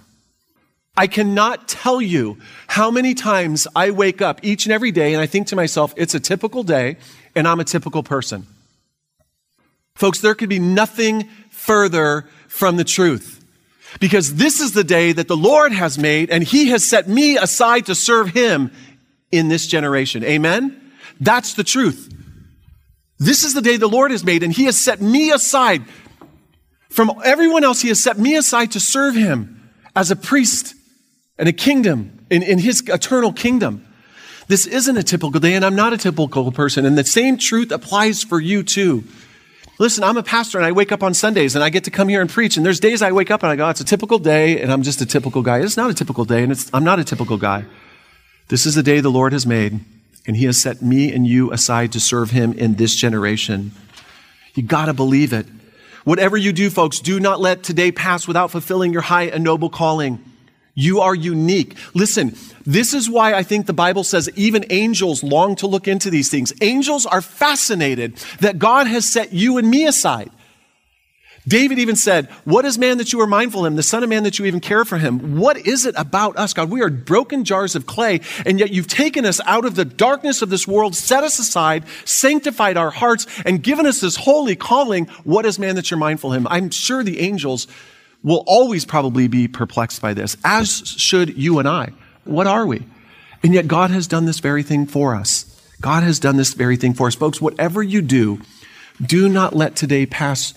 I 0.96 1.06
cannot 1.06 1.68
tell 1.68 2.02
you 2.02 2.38
how 2.66 2.90
many 2.90 3.14
times 3.14 3.66
I 3.74 3.90
wake 3.90 4.20
up 4.20 4.40
each 4.42 4.66
and 4.66 4.72
every 4.72 4.90
day 4.90 5.14
and 5.14 5.22
I 5.22 5.26
think 5.26 5.46
to 5.48 5.56
myself, 5.56 5.94
it's 5.96 6.14
a 6.14 6.20
typical 6.20 6.62
day 6.62 6.96
and 7.34 7.46
I'm 7.46 7.60
a 7.60 7.64
typical 7.64 8.02
person. 8.02 8.46
Folks, 9.94 10.20
there 10.20 10.34
could 10.34 10.48
be 10.48 10.58
nothing 10.58 11.28
further 11.50 12.26
from 12.48 12.76
the 12.76 12.84
truth. 12.84 13.36
Because 13.98 14.36
this 14.36 14.60
is 14.60 14.72
the 14.72 14.84
day 14.84 15.12
that 15.12 15.26
the 15.26 15.36
Lord 15.36 15.72
has 15.72 15.98
made 15.98 16.30
and 16.30 16.44
He 16.44 16.68
has 16.68 16.86
set 16.86 17.08
me 17.08 17.36
aside 17.36 17.86
to 17.86 17.94
serve 17.94 18.28
Him 18.28 18.70
in 19.32 19.48
this 19.48 19.66
generation. 19.66 20.24
Amen? 20.24 20.92
That's 21.20 21.54
the 21.54 21.64
truth. 21.64 22.12
This 23.18 23.44
is 23.44 23.52
the 23.52 23.60
day 23.60 23.76
the 23.76 23.88
Lord 23.88 24.12
has 24.12 24.24
made, 24.24 24.42
and 24.42 24.52
He 24.52 24.64
has 24.64 24.78
set 24.78 25.00
me 25.02 25.30
aside 25.30 25.84
from 26.88 27.12
everyone 27.22 27.64
else. 27.64 27.82
He 27.82 27.88
has 27.88 28.02
set 28.02 28.18
me 28.18 28.36
aside 28.36 28.72
to 28.72 28.80
serve 28.80 29.14
Him 29.14 29.70
as 29.94 30.10
a 30.10 30.16
priest 30.16 30.74
and 31.40 31.48
a 31.48 31.52
kingdom 31.52 32.24
in, 32.30 32.44
in 32.44 32.60
His 32.60 32.82
eternal 32.86 33.32
kingdom. 33.32 33.84
This 34.46 34.66
isn't 34.66 34.96
a 34.96 35.02
typical 35.02 35.40
day, 35.40 35.54
and 35.54 35.64
I'm 35.64 35.74
not 35.74 35.92
a 35.92 35.96
typical 35.96 36.52
person. 36.52 36.84
And 36.84 36.96
the 36.96 37.04
same 37.04 37.38
truth 37.38 37.72
applies 37.72 38.22
for 38.22 38.38
you 38.38 38.62
too. 38.62 39.04
Listen, 39.78 40.04
I'm 40.04 40.18
a 40.18 40.22
pastor 40.22 40.58
and 40.58 40.66
I 40.66 40.72
wake 40.72 40.92
up 40.92 41.02
on 41.02 41.14
Sundays 41.14 41.54
and 41.54 41.64
I 41.64 41.70
get 41.70 41.84
to 41.84 41.90
come 41.90 42.08
here 42.08 42.20
and 42.20 42.28
preach. 42.28 42.58
And 42.58 42.66
there's 42.66 42.80
days 42.80 43.00
I 43.00 43.12
wake 43.12 43.30
up 43.30 43.42
and 43.42 43.50
I 43.50 43.56
go, 43.56 43.66
it's 43.70 43.80
a 43.80 43.84
typical 43.84 44.18
day 44.18 44.60
and 44.60 44.70
I'm 44.70 44.82
just 44.82 45.00
a 45.00 45.06
typical 45.06 45.40
guy. 45.40 45.60
It's 45.60 45.78
not 45.78 45.88
a 45.88 45.94
typical 45.94 46.26
day 46.26 46.42
and 46.42 46.70
I'm 46.74 46.84
not 46.84 46.98
a 46.98 47.04
typical 47.04 47.38
guy. 47.38 47.64
This 48.48 48.66
is 48.66 48.74
the 48.74 48.82
day 48.82 49.00
the 49.00 49.10
Lord 49.10 49.32
has 49.32 49.46
made 49.46 49.80
and 50.26 50.36
he 50.36 50.44
has 50.44 50.60
set 50.60 50.82
me 50.82 51.10
and 51.14 51.26
you 51.26 51.50
aside 51.50 51.92
to 51.92 52.00
serve 52.00 52.30
him 52.30 52.52
in 52.52 52.74
this 52.74 52.94
generation. 52.94 53.70
You 54.54 54.64
gotta 54.64 54.92
believe 54.92 55.32
it. 55.32 55.46
Whatever 56.04 56.36
you 56.36 56.52
do, 56.52 56.68
folks, 56.68 56.98
do 57.00 57.18
not 57.18 57.40
let 57.40 57.62
today 57.62 57.90
pass 57.90 58.28
without 58.28 58.50
fulfilling 58.50 58.92
your 58.92 59.00
high 59.00 59.28
and 59.28 59.42
noble 59.42 59.70
calling. 59.70 60.22
You 60.74 61.00
are 61.00 61.14
unique. 61.14 61.76
Listen, 61.94 62.36
this 62.64 62.94
is 62.94 63.10
why 63.10 63.34
I 63.34 63.42
think 63.42 63.66
the 63.66 63.72
Bible 63.72 64.04
says 64.04 64.30
even 64.36 64.64
angels 64.70 65.22
long 65.22 65.56
to 65.56 65.66
look 65.66 65.88
into 65.88 66.10
these 66.10 66.30
things. 66.30 66.52
Angels 66.60 67.06
are 67.06 67.20
fascinated 67.20 68.16
that 68.40 68.58
God 68.58 68.86
has 68.86 69.04
set 69.04 69.32
you 69.32 69.58
and 69.58 69.68
me 69.68 69.86
aside. 69.86 70.30
David 71.48 71.78
even 71.78 71.96
said, 71.96 72.28
What 72.44 72.64
is 72.64 72.78
man 72.78 72.98
that 72.98 73.12
you 73.12 73.20
are 73.20 73.26
mindful 73.26 73.64
of 73.64 73.72
him, 73.72 73.76
the 73.76 73.82
Son 73.82 74.02
of 74.02 74.08
Man 74.08 74.24
that 74.24 74.38
you 74.38 74.44
even 74.44 74.60
care 74.60 74.84
for 74.84 74.98
him? 74.98 75.38
What 75.38 75.56
is 75.56 75.86
it 75.86 75.94
about 75.96 76.36
us, 76.36 76.52
God? 76.52 76.70
We 76.70 76.82
are 76.82 76.90
broken 76.90 77.44
jars 77.44 77.74
of 77.74 77.86
clay, 77.86 78.20
and 78.44 78.60
yet 78.60 78.70
you've 78.70 78.86
taken 78.86 79.24
us 79.24 79.40
out 79.46 79.64
of 79.64 79.74
the 79.74 79.84
darkness 79.84 80.42
of 80.42 80.50
this 80.50 80.68
world, 80.68 80.94
set 80.94 81.24
us 81.24 81.38
aside, 81.38 81.84
sanctified 82.04 82.76
our 82.76 82.90
hearts, 82.90 83.26
and 83.46 83.62
given 83.62 83.86
us 83.86 84.00
this 84.00 84.16
holy 84.16 84.54
calling. 84.54 85.06
What 85.24 85.46
is 85.46 85.58
man 85.58 85.76
that 85.76 85.90
you're 85.90 85.98
mindful 85.98 86.32
of 86.32 86.36
him? 86.36 86.46
I'm 86.48 86.70
sure 86.70 87.02
the 87.02 87.20
angels 87.20 87.66
will 88.22 88.44
always 88.46 88.84
probably 88.84 89.28
be 89.28 89.48
perplexed 89.48 90.02
by 90.02 90.14
this, 90.14 90.36
as 90.44 90.78
should 90.86 91.36
you 91.36 91.58
and 91.58 91.68
I. 91.68 91.90
What 92.24 92.46
are 92.46 92.66
we? 92.66 92.86
And 93.42 93.54
yet 93.54 93.68
God 93.68 93.90
has 93.90 94.06
done 94.06 94.26
this 94.26 94.40
very 94.40 94.62
thing 94.62 94.86
for 94.86 95.14
us. 95.14 95.46
God 95.80 96.02
has 96.02 96.18
done 96.18 96.36
this 96.36 96.52
very 96.52 96.76
thing 96.76 96.92
for 96.92 97.06
us. 97.06 97.14
Folks, 97.14 97.40
whatever 97.40 97.82
you 97.82 98.02
do, 98.02 98.40
do 99.04 99.28
not 99.28 99.56
let 99.56 99.76
today 99.76 100.04
pass 100.04 100.52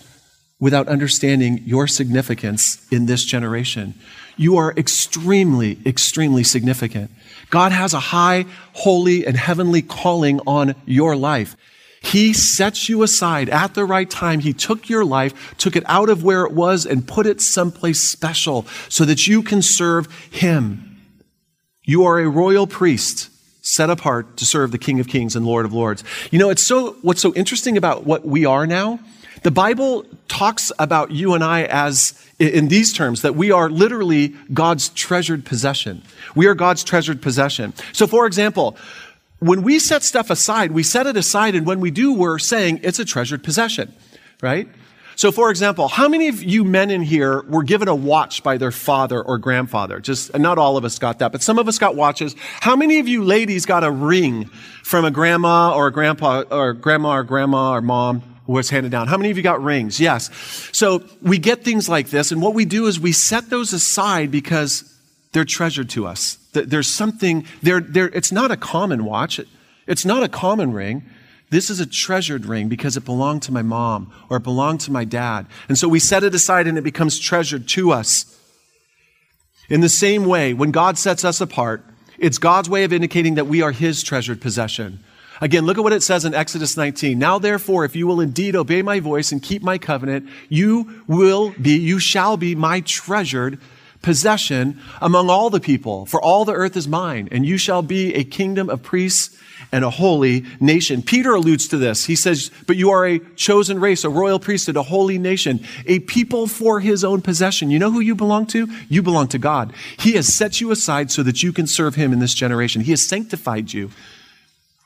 without 0.60 0.88
understanding 0.88 1.62
your 1.66 1.88
significance 1.88 2.86
in 2.92 3.06
this 3.06 3.24
generation. 3.24 3.94
You 4.36 4.58
are 4.58 4.74
extremely, 4.76 5.80
extremely 5.86 6.44
significant. 6.44 7.12
God 7.50 7.72
has 7.72 7.94
a 7.94 8.00
high, 8.00 8.46
holy, 8.74 9.26
and 9.26 9.38
heavenly 9.38 9.82
calling 9.82 10.40
on 10.48 10.76
your 10.86 11.16
life. 11.16 11.56
He 12.04 12.34
sets 12.34 12.90
you 12.90 13.02
aside 13.02 13.50
at 13.50 13.74
the 13.74 13.86
right 13.86 14.10
time. 14.10 14.42
He 14.42 14.54
took 14.54 14.90
your 14.90 15.06
life, 15.06 15.56
took 15.58 15.76
it 15.76 15.84
out 15.88 16.10
of 16.10 16.24
where 16.24 16.44
it 16.44 16.52
was, 16.52 16.86
and 16.86 17.08
put 17.08 17.26
it 17.26 17.42
someplace 17.42 18.02
special 18.02 18.68
so 18.90 19.06
that 19.06 19.26
you 19.26 19.42
can 19.42 19.62
serve 19.62 20.14
Him. 20.30 21.00
You 21.84 22.04
are 22.04 22.20
a 22.20 22.30
royal 22.30 22.68
priest 22.68 23.30
set 23.62 23.90
apart 23.90 24.38
to 24.38 24.46
serve 24.46 24.72
the 24.72 24.78
King 24.78 25.00
of 25.00 25.08
Kings 25.08 25.36
and 25.36 25.46
Lord 25.46 25.66
of 25.66 25.74
Lords. 25.74 26.04
You 26.30 26.38
know, 26.38 26.50
it's 26.50 26.62
so, 26.62 26.94
what's 27.02 27.22
so 27.22 27.34
interesting 27.34 27.78
about 27.78 28.06
what 28.06 28.26
we 28.26 28.46
are 28.46 28.68
now 28.68 29.00
The 29.44 29.52
Bible 29.52 30.06
talks 30.30 30.72
about 30.80 31.12
you 31.12 31.34
and 31.34 31.44
I 31.44 31.64
as 31.64 32.14
in 32.40 32.70
these 32.70 32.94
terms 32.94 33.22
that 33.24 33.36
we 33.36 33.52
are 33.52 33.70
literally 33.70 34.36
God's 34.54 34.88
treasured 34.90 35.46
possession. 35.46 36.02
We 36.34 36.48
are 36.48 36.56
God's 36.56 36.84
treasured 36.84 37.22
possession. 37.22 37.74
So, 37.92 38.08
for 38.08 38.26
example, 38.26 38.78
when 39.44 39.64
we 39.64 39.80
set 39.80 40.04
stuff 40.04 40.30
aside, 40.30 40.72
we 40.72 40.84
set 40.84 41.08
it 41.08 41.18
aside, 41.18 41.56
and 41.56 41.66
when 41.66 41.80
we 41.80 41.92
do, 41.92 42.14
we're 42.14 42.40
saying 42.40 42.80
it's 42.84 43.00
a 43.00 43.06
treasured 43.06 43.44
possession, 43.44 43.94
right? 44.42 44.68
So, 45.16 45.32
for 45.32 45.52
example, 45.52 45.88
how 45.88 46.08
many 46.08 46.28
of 46.28 46.42
you 46.42 46.64
men 46.64 46.90
in 46.90 47.02
here 47.02 47.44
were 47.44 47.64
given 47.64 47.88
a 47.88 47.94
watch 47.94 48.42
by 48.42 48.58
their 48.58 48.72
father 48.72 49.22
or 49.22 49.38
grandfather? 49.38 50.00
Just 50.00 50.36
not 50.38 50.58
all 50.58 50.76
of 50.76 50.86
us 50.86 50.98
got 50.98 51.20
that, 51.20 51.32
but 51.32 51.44
some 51.44 51.60
of 51.60 51.68
us 51.68 51.78
got 51.78 51.96
watches. 51.96 52.36
How 52.62 52.76
many 52.76 53.00
of 53.00 53.08
you 53.08 53.24
ladies 53.24 53.66
got 53.66 53.84
a 53.84 53.92
ring 53.92 54.46
from 54.84 55.06
a 55.06 55.12
grandma 55.12 55.76
or 55.76 55.88
a 55.88 55.92
grandpa 55.92 56.44
or 56.50 56.74
grandma 56.74 57.18
or 57.18 57.24
grandma 57.24 57.74
or 57.74 57.82
mom? 57.82 58.24
was 58.46 58.70
handed 58.70 58.92
down. 58.92 59.08
How 59.08 59.16
many 59.16 59.32
of 59.32 59.38
you 59.38 59.44
got 59.44 59.64
rings? 59.64 60.02
Yes. 60.02 60.30
So 60.74 61.02
we 61.22 61.38
get 61.38 61.64
things 61.64 61.88
like 61.88 62.10
this, 62.10 62.30
and 62.34 62.42
what 62.42 62.54
we 62.54 62.66
do 62.66 62.88
is 62.88 63.00
we 63.00 63.14
set 63.14 63.50
those 63.50 63.72
aside 63.72 64.32
because 64.32 64.93
they're 65.34 65.46
treasured 65.46 65.90
to 65.90 66.08
us. 66.08 66.38
There's 66.54 66.88
something, 66.88 67.46
they're, 67.62 67.82
they're, 67.82 68.10
it's 68.10 68.32
not 68.32 68.52
a 68.52 68.58
common 68.58 69.04
watch, 69.04 69.40
it's 69.88 70.06
not 70.06 70.24
a 70.24 70.30
common 70.30 70.72
ring. 70.72 71.04
This 71.50 71.70
is 71.70 71.80
a 71.80 71.86
treasured 71.86 72.46
ring 72.46 72.68
because 72.68 72.98
it 72.98 73.06
belonged 73.06 73.44
to 73.44 73.52
my 73.52 73.62
mom 73.62 74.12
or 74.30 74.38
it 74.38 74.44
belonged 74.44 74.82
to 74.82 74.92
my 74.92 75.06
dad. 75.06 75.46
And 75.68 75.78
so 75.78 75.88
we 75.88 76.00
set 76.00 76.24
it 76.24 76.34
aside 76.34 76.66
and 76.66 76.80
it 76.80 76.84
becomes 76.84 77.20
treasured 77.20 77.68
to 77.70 77.92
us. 77.92 78.40
In 79.70 79.82
the 79.82 79.90
same 79.90 80.26
way, 80.26 80.54
when 80.54 80.72
God 80.72 80.98
sets 80.98 81.24
us 81.24 81.42
apart, 81.42 81.86
it's 82.18 82.38
God's 82.38 82.70
way 82.70 82.84
of 82.86 82.94
indicating 82.94 83.36
that 83.36 83.46
we 83.46 83.62
are 83.62 83.72
His 83.72 84.02
treasured 84.02 84.42
possession. 84.42 85.04
Again, 85.42 85.66
look 85.66 85.78
at 85.78 85.84
what 85.84 85.94
it 85.94 86.04
says 86.04 86.26
in 86.26 86.34
Exodus 86.34 86.78
19. 86.78 87.20
Now, 87.20 87.38
therefore, 87.38 87.86
if 87.86 87.96
you 87.96 88.08
will 88.08 88.22
indeed 88.22 88.56
obey 88.56 88.82
my 88.82 89.00
voice 89.00 89.32
and 89.32 89.42
keep 89.42 89.62
my 89.62 89.78
covenant, 89.78 90.30
you 90.50 91.04
will 91.08 91.54
be, 91.62 91.78
you 91.78 92.00
shall 92.00 92.38
be 92.38 92.56
my 92.56 92.80
treasured 92.82 93.60
possession 94.04 94.80
among 95.02 95.32
all 95.32 95.50
the 95.50 95.60
people, 95.60 96.06
for 96.06 96.22
all 96.22 96.46
the 96.46 96.54
earth 96.54 96.78
is 96.78 96.88
mine, 96.88 97.28
and 97.32 97.44
you 97.46 97.58
shall 97.58 97.82
be 97.82 98.14
a 98.14 98.24
kingdom 98.24 98.70
of 98.70 98.84
priests 98.84 99.36
and 99.72 99.84
a 99.84 99.90
holy 99.90 100.46
nation. 100.60 101.02
Peter 101.02 101.34
alludes 101.34 101.68
to 101.70 101.78
this. 101.78 102.06
He 102.06 102.16
says, 102.16 102.52
But 102.68 102.76
you 102.76 102.92
are 102.92 103.08
a 103.08 103.20
chosen 103.36 103.80
race, 103.80 104.04
a 104.04 104.10
royal 104.10 104.40
priesthood, 104.40 104.78
a 104.78 104.84
holy 104.84 105.18
nation, 105.18 105.66
a 105.88 105.98
people 106.00 106.46
for 106.46 106.80
his 106.80 107.04
own 107.04 107.22
possession. 107.22 107.72
You 107.72 107.80
know 107.80 107.92
who 107.92 108.00
you 108.00 108.14
belong 108.14 108.46
to? 108.48 108.68
You 108.88 109.02
belong 109.02 109.30
to 109.30 109.40
God. 109.40 109.74
He 109.98 110.14
has 110.14 110.32
set 110.32 110.62
you 110.62 110.70
aside 110.70 111.10
so 111.10 111.24
that 111.24 111.42
you 111.42 111.52
can 111.52 111.66
serve 111.66 111.96
him 111.96 112.14
in 112.14 112.20
this 112.20 112.36
generation. 112.36 112.84
He 112.84 112.92
has 112.92 113.08
sanctified 113.08 113.74
you. 113.74 113.90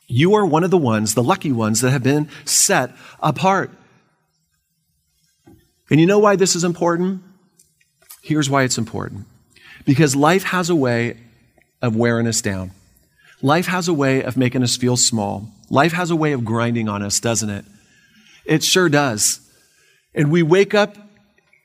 You 0.07 0.35
are 0.35 0.45
one 0.45 0.63
of 0.63 0.71
the 0.71 0.77
ones, 0.77 1.15
the 1.15 1.23
lucky 1.23 1.51
ones, 1.51 1.81
that 1.81 1.91
have 1.91 2.03
been 2.03 2.29
set 2.45 2.91
apart. 3.19 3.71
And 5.89 5.99
you 5.99 6.05
know 6.05 6.19
why 6.19 6.37
this 6.37 6.55
is 6.55 6.63
important? 6.63 7.23
Here's 8.27 8.49
why 8.49 8.63
it's 8.63 8.77
important. 8.77 9.25
Because 9.85 10.13
life 10.13 10.43
has 10.43 10.69
a 10.69 10.75
way 10.75 11.15
of 11.81 11.95
wearing 11.95 12.27
us 12.27 12.41
down. 12.41 12.71
Life 13.41 13.67
has 13.67 13.87
a 13.87 13.93
way 13.93 14.21
of 14.21 14.35
making 14.35 14.63
us 14.63 14.75
feel 14.75 14.97
small. 14.97 15.47
Life 15.69 15.93
has 15.93 16.11
a 16.11 16.15
way 16.15 16.33
of 16.33 16.43
grinding 16.43 16.89
on 16.89 17.01
us, 17.01 17.21
doesn't 17.21 17.49
it? 17.49 17.63
It 18.43 18.65
sure 18.65 18.89
does. 18.89 19.39
And 20.13 20.29
we 20.29 20.43
wake 20.43 20.73
up, 20.73 20.97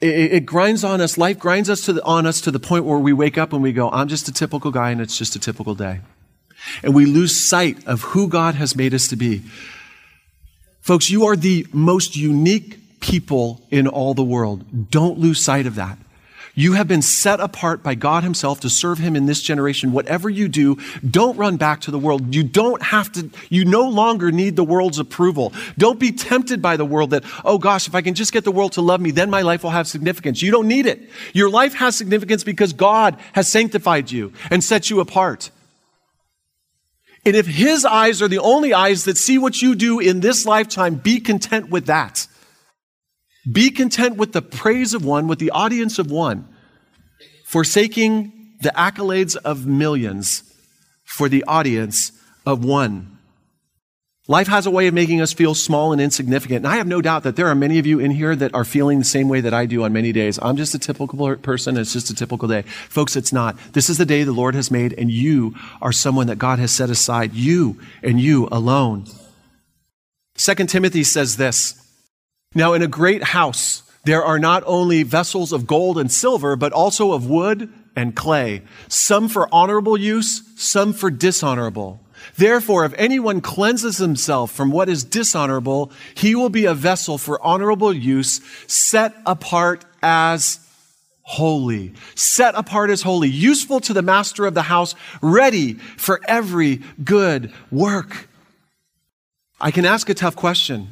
it, 0.00 0.32
it 0.34 0.46
grinds 0.46 0.84
on 0.84 1.00
us. 1.00 1.18
Life 1.18 1.40
grinds 1.40 1.68
us 1.68 1.84
the, 1.86 2.00
on 2.04 2.26
us 2.26 2.40
to 2.42 2.52
the 2.52 2.60
point 2.60 2.84
where 2.84 2.98
we 2.98 3.12
wake 3.12 3.38
up 3.38 3.52
and 3.52 3.60
we 3.60 3.72
go, 3.72 3.90
I'm 3.90 4.06
just 4.06 4.28
a 4.28 4.32
typical 4.32 4.70
guy 4.70 4.92
and 4.92 5.00
it's 5.00 5.18
just 5.18 5.34
a 5.34 5.40
typical 5.40 5.74
day. 5.74 5.98
And 6.84 6.94
we 6.94 7.06
lose 7.06 7.36
sight 7.36 7.84
of 7.88 8.02
who 8.02 8.28
God 8.28 8.54
has 8.54 8.76
made 8.76 8.94
us 8.94 9.08
to 9.08 9.16
be. 9.16 9.42
Folks, 10.80 11.10
you 11.10 11.26
are 11.26 11.34
the 11.34 11.66
most 11.72 12.14
unique 12.14 13.00
people 13.00 13.66
in 13.68 13.88
all 13.88 14.14
the 14.14 14.22
world. 14.22 14.90
Don't 14.92 15.18
lose 15.18 15.44
sight 15.44 15.66
of 15.66 15.74
that. 15.74 15.98
You 16.54 16.74
have 16.74 16.86
been 16.86 17.00
set 17.00 17.40
apart 17.40 17.82
by 17.82 17.94
God 17.94 18.24
Himself 18.24 18.60
to 18.60 18.68
serve 18.68 18.98
Him 18.98 19.16
in 19.16 19.24
this 19.24 19.40
generation. 19.40 19.92
Whatever 19.92 20.28
you 20.28 20.48
do, 20.48 20.76
don't 21.08 21.36
run 21.38 21.56
back 21.56 21.80
to 21.82 21.90
the 21.90 21.98
world. 21.98 22.34
You 22.34 22.42
don't 22.42 22.82
have 22.82 23.10
to, 23.12 23.30
you 23.48 23.64
no 23.64 23.88
longer 23.88 24.30
need 24.30 24.56
the 24.56 24.64
world's 24.64 24.98
approval. 24.98 25.52
Don't 25.78 25.98
be 25.98 26.12
tempted 26.12 26.60
by 26.60 26.76
the 26.76 26.84
world 26.84 27.10
that, 27.10 27.24
oh 27.44 27.56
gosh, 27.56 27.88
if 27.88 27.94
I 27.94 28.02
can 28.02 28.14
just 28.14 28.32
get 28.32 28.44
the 28.44 28.52
world 28.52 28.72
to 28.72 28.82
love 28.82 29.00
me, 29.00 29.12
then 29.12 29.30
my 29.30 29.40
life 29.40 29.62
will 29.62 29.70
have 29.70 29.88
significance. 29.88 30.42
You 30.42 30.50
don't 30.50 30.68
need 30.68 30.84
it. 30.84 31.08
Your 31.32 31.48
life 31.48 31.74
has 31.74 31.96
significance 31.96 32.44
because 32.44 32.74
God 32.74 33.16
has 33.32 33.50
sanctified 33.50 34.10
you 34.10 34.32
and 34.50 34.62
set 34.62 34.90
you 34.90 35.00
apart. 35.00 35.50
And 37.24 37.34
if 37.34 37.46
His 37.46 37.86
eyes 37.86 38.20
are 38.20 38.28
the 38.28 38.40
only 38.40 38.74
eyes 38.74 39.04
that 39.04 39.16
see 39.16 39.38
what 39.38 39.62
you 39.62 39.74
do 39.74 40.00
in 40.00 40.20
this 40.20 40.44
lifetime, 40.44 40.96
be 40.96 41.20
content 41.20 41.70
with 41.70 41.86
that. 41.86 42.26
Be 43.50 43.70
content 43.70 44.16
with 44.16 44.32
the 44.32 44.42
praise 44.42 44.94
of 44.94 45.04
one, 45.04 45.26
with 45.26 45.38
the 45.38 45.50
audience 45.50 45.98
of 45.98 46.10
one, 46.10 46.48
forsaking 47.44 48.56
the 48.60 48.70
accolades 48.70 49.36
of 49.36 49.66
millions 49.66 50.44
for 51.04 51.28
the 51.28 51.44
audience 51.44 52.12
of 52.46 52.64
one. 52.64 53.18
Life 54.28 54.46
has 54.46 54.66
a 54.66 54.70
way 54.70 54.86
of 54.86 54.94
making 54.94 55.20
us 55.20 55.32
feel 55.32 55.52
small 55.52 55.92
and 55.92 56.00
insignificant. 56.00 56.58
And 56.58 56.68
I 56.68 56.76
have 56.76 56.86
no 56.86 57.02
doubt 57.02 57.24
that 57.24 57.34
there 57.34 57.48
are 57.48 57.56
many 57.56 57.80
of 57.80 57.86
you 57.86 57.98
in 57.98 58.12
here 58.12 58.36
that 58.36 58.54
are 58.54 58.64
feeling 58.64 59.00
the 59.00 59.04
same 59.04 59.28
way 59.28 59.40
that 59.40 59.52
I 59.52 59.66
do 59.66 59.82
on 59.82 59.92
many 59.92 60.12
days. 60.12 60.38
I'm 60.40 60.56
just 60.56 60.76
a 60.76 60.78
typical 60.78 61.36
person. 61.36 61.76
It's 61.76 61.92
just 61.92 62.08
a 62.08 62.14
typical 62.14 62.46
day. 62.46 62.62
Folks, 62.62 63.16
it's 63.16 63.32
not. 63.32 63.58
This 63.72 63.90
is 63.90 63.98
the 63.98 64.06
day 64.06 64.22
the 64.22 64.30
Lord 64.30 64.54
has 64.54 64.70
made, 64.70 64.92
and 64.92 65.10
you 65.10 65.56
are 65.80 65.90
someone 65.90 66.28
that 66.28 66.38
God 66.38 66.60
has 66.60 66.70
set 66.70 66.88
aside. 66.88 67.34
You 67.34 67.80
and 68.00 68.20
you 68.20 68.48
alone. 68.52 69.06
Second 70.36 70.68
Timothy 70.68 71.02
says 71.02 71.36
this 71.36 71.81
now, 72.54 72.74
in 72.74 72.82
a 72.82 72.88
great 72.88 73.22
house, 73.22 73.82
there 74.04 74.22
are 74.22 74.38
not 74.38 74.62
only 74.66 75.02
vessels 75.02 75.52
of 75.52 75.66
gold 75.66 75.98
and 75.98 76.10
silver, 76.10 76.56
but 76.56 76.72
also 76.72 77.12
of 77.12 77.26
wood 77.26 77.72
and 77.94 78.16
clay, 78.16 78.62
some 78.88 79.28
for 79.28 79.48
honorable 79.52 79.96
use, 79.96 80.42
some 80.56 80.92
for 80.92 81.10
dishonorable. 81.10 82.00
Therefore, 82.36 82.84
if 82.84 82.94
anyone 82.96 83.40
cleanses 83.40 83.98
himself 83.98 84.52
from 84.52 84.70
what 84.70 84.88
is 84.88 85.04
dishonorable, 85.04 85.92
he 86.14 86.34
will 86.34 86.48
be 86.48 86.64
a 86.64 86.74
vessel 86.74 87.18
for 87.18 87.42
honorable 87.42 87.92
use, 87.92 88.40
set 88.66 89.14
apart 89.26 89.84
as 90.02 90.60
holy. 91.22 91.94
Set 92.14 92.54
apart 92.54 92.90
as 92.90 93.02
holy, 93.02 93.28
useful 93.28 93.80
to 93.80 93.92
the 93.92 94.02
master 94.02 94.46
of 94.46 94.54
the 94.54 94.62
house, 94.62 94.94
ready 95.20 95.74
for 95.74 96.20
every 96.26 96.80
good 97.02 97.52
work. 97.70 98.28
I 99.60 99.70
can 99.70 99.84
ask 99.84 100.08
a 100.08 100.14
tough 100.14 100.36
question. 100.36 100.88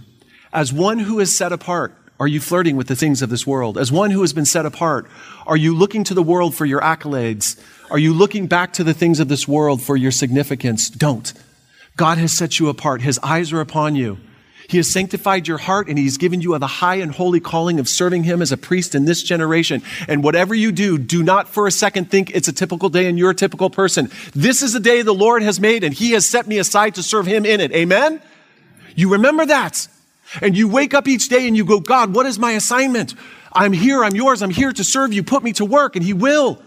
As 0.53 0.73
one 0.73 0.99
who 0.99 1.21
is 1.21 1.37
set 1.37 1.53
apart, 1.53 1.95
are 2.19 2.27
you 2.27 2.41
flirting 2.41 2.77
with 2.77 2.89
the 2.89 2.97
things 2.97 3.23
of 3.23 3.31
this 3.31 3.47
world? 3.47 3.79
As 3.79 3.91
one 3.91 4.11
who 4.11 4.21
has 4.21 4.33
been 4.33 4.45
set 4.45 4.67
apart, 4.67 5.07
are 5.47 5.57
you 5.57 5.75
looking 5.75 6.05
to 6.05 6.15
the 6.15 6.23
world 6.23 6.55
for 6.55 6.67
your 6.67 6.81
accolades? 6.81 7.59
Are 7.91 7.99
you 7.99 8.13
looking 8.13 8.47
back 8.47 8.75
to 8.75 8.85
the 8.85 8.93
things 8.93 9.21
of 9.21 9.29
this 9.29 9.49
world 9.49 9.81
for 9.81 9.97
your 9.97 10.11
significance? 10.11 10.91
Don't. 10.91 11.33
God 11.97 12.19
has 12.19 12.33
set 12.33 12.59
you 12.59 12.69
apart. 12.69 13.01
His 13.01 13.19
eyes 13.23 13.53
are 13.53 13.61
upon 13.61 13.95
you. 13.95 14.19
He 14.69 14.77
has 14.77 14.93
sanctified 14.93 15.49
your 15.49 15.59
heart 15.59 15.89
and 15.89 15.99
He's 15.99 16.17
given 16.17 16.41
you 16.41 16.57
the 16.59 16.67
high 16.67 16.97
and 16.97 17.11
holy 17.11 17.41
calling 17.41 17.81
of 17.81 17.89
serving 17.89 18.23
Him 18.23 18.41
as 18.41 18.53
a 18.53 18.57
priest 18.57 18.95
in 18.95 19.05
this 19.05 19.23
generation. 19.23 19.83
And 20.07 20.23
whatever 20.23 20.55
you 20.55 20.73
do, 20.73 20.97
do 20.99 21.23
not 21.23 21.49
for 21.49 21.67
a 21.67 21.73
second 21.73 22.11
think 22.11 22.31
it's 22.31 22.47
a 22.49 22.53
typical 22.53 22.89
day 22.89 23.07
and 23.07 23.19
you're 23.19 23.31
a 23.31 23.35
typical 23.35 23.71
person. 23.71 24.11
This 24.33 24.63
is 24.63 24.73
the 24.73 24.81
day 24.81 25.03
the 25.03 25.13
Lord 25.13 25.43
has 25.43 25.59
made 25.59 25.83
and 25.85 25.93
He 25.93 26.13
has 26.13 26.25
set 26.25 26.47
me 26.47 26.59
aside 26.59 26.95
to 26.97 27.03
serve 27.03 27.27
Him 27.27 27.45
in 27.45 27.61
it. 27.61 27.73
Amen? 27.73 28.23
You 28.95 29.11
remember 29.13 29.47
that. 29.47 29.89
And 30.41 30.57
you 30.57 30.69
wake 30.69 30.95
up 30.95 31.09
each 31.09 31.29
day 31.29 31.47
and 31.47 31.57
you 31.57 31.65
go, 31.65 31.81
God, 31.81 32.15
what 32.15 32.27
is 32.27 32.39
my 32.39 32.53
assignment? 32.53 33.15
I'm 33.53 33.73
here, 33.73 34.05
I'm 34.05 34.15
yours, 34.15 34.43
I'm 34.43 34.51
here 34.51 34.73
to 34.73 34.85
serve 34.85 35.13
you. 35.13 35.23
Put 35.23 35.43
me 35.43 35.53
to 35.55 35.65
work, 35.65 35.97
and 35.97 36.05
He 36.05 36.13
will. 36.13 36.63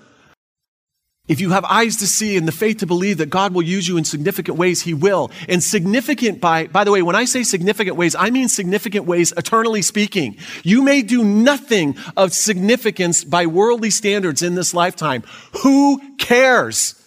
If 1.26 1.40
you 1.40 1.52
have 1.52 1.64
eyes 1.64 1.96
to 1.98 2.08
see 2.08 2.36
and 2.36 2.46
the 2.46 2.52
faith 2.52 2.80
to 2.80 2.86
believe 2.86 3.20
that 3.20 3.30
God 3.30 3.54
will 3.54 3.62
use 3.62 3.88
you 3.88 3.96
in 3.96 4.04
significant 4.04 4.58
ways, 4.58 4.82
He 4.82 4.94
will. 4.94 5.32
And 5.48 5.64
significant 5.64 6.42
by, 6.42 6.68
by 6.68 6.84
the 6.84 6.92
way, 6.92 7.02
when 7.02 7.16
I 7.16 7.24
say 7.24 7.44
significant 7.44 7.96
ways, 7.96 8.14
I 8.14 8.30
mean 8.30 8.50
significant 8.50 9.06
ways, 9.06 9.32
eternally 9.38 9.82
speaking. 9.82 10.36
You 10.64 10.82
may 10.82 11.02
do 11.02 11.24
nothing 11.24 11.96
of 12.18 12.34
significance 12.34 13.24
by 13.24 13.46
worldly 13.46 13.90
standards 13.90 14.42
in 14.42 14.56
this 14.56 14.74
lifetime. 14.74 15.24
Who 15.62 16.18
cares? 16.18 17.02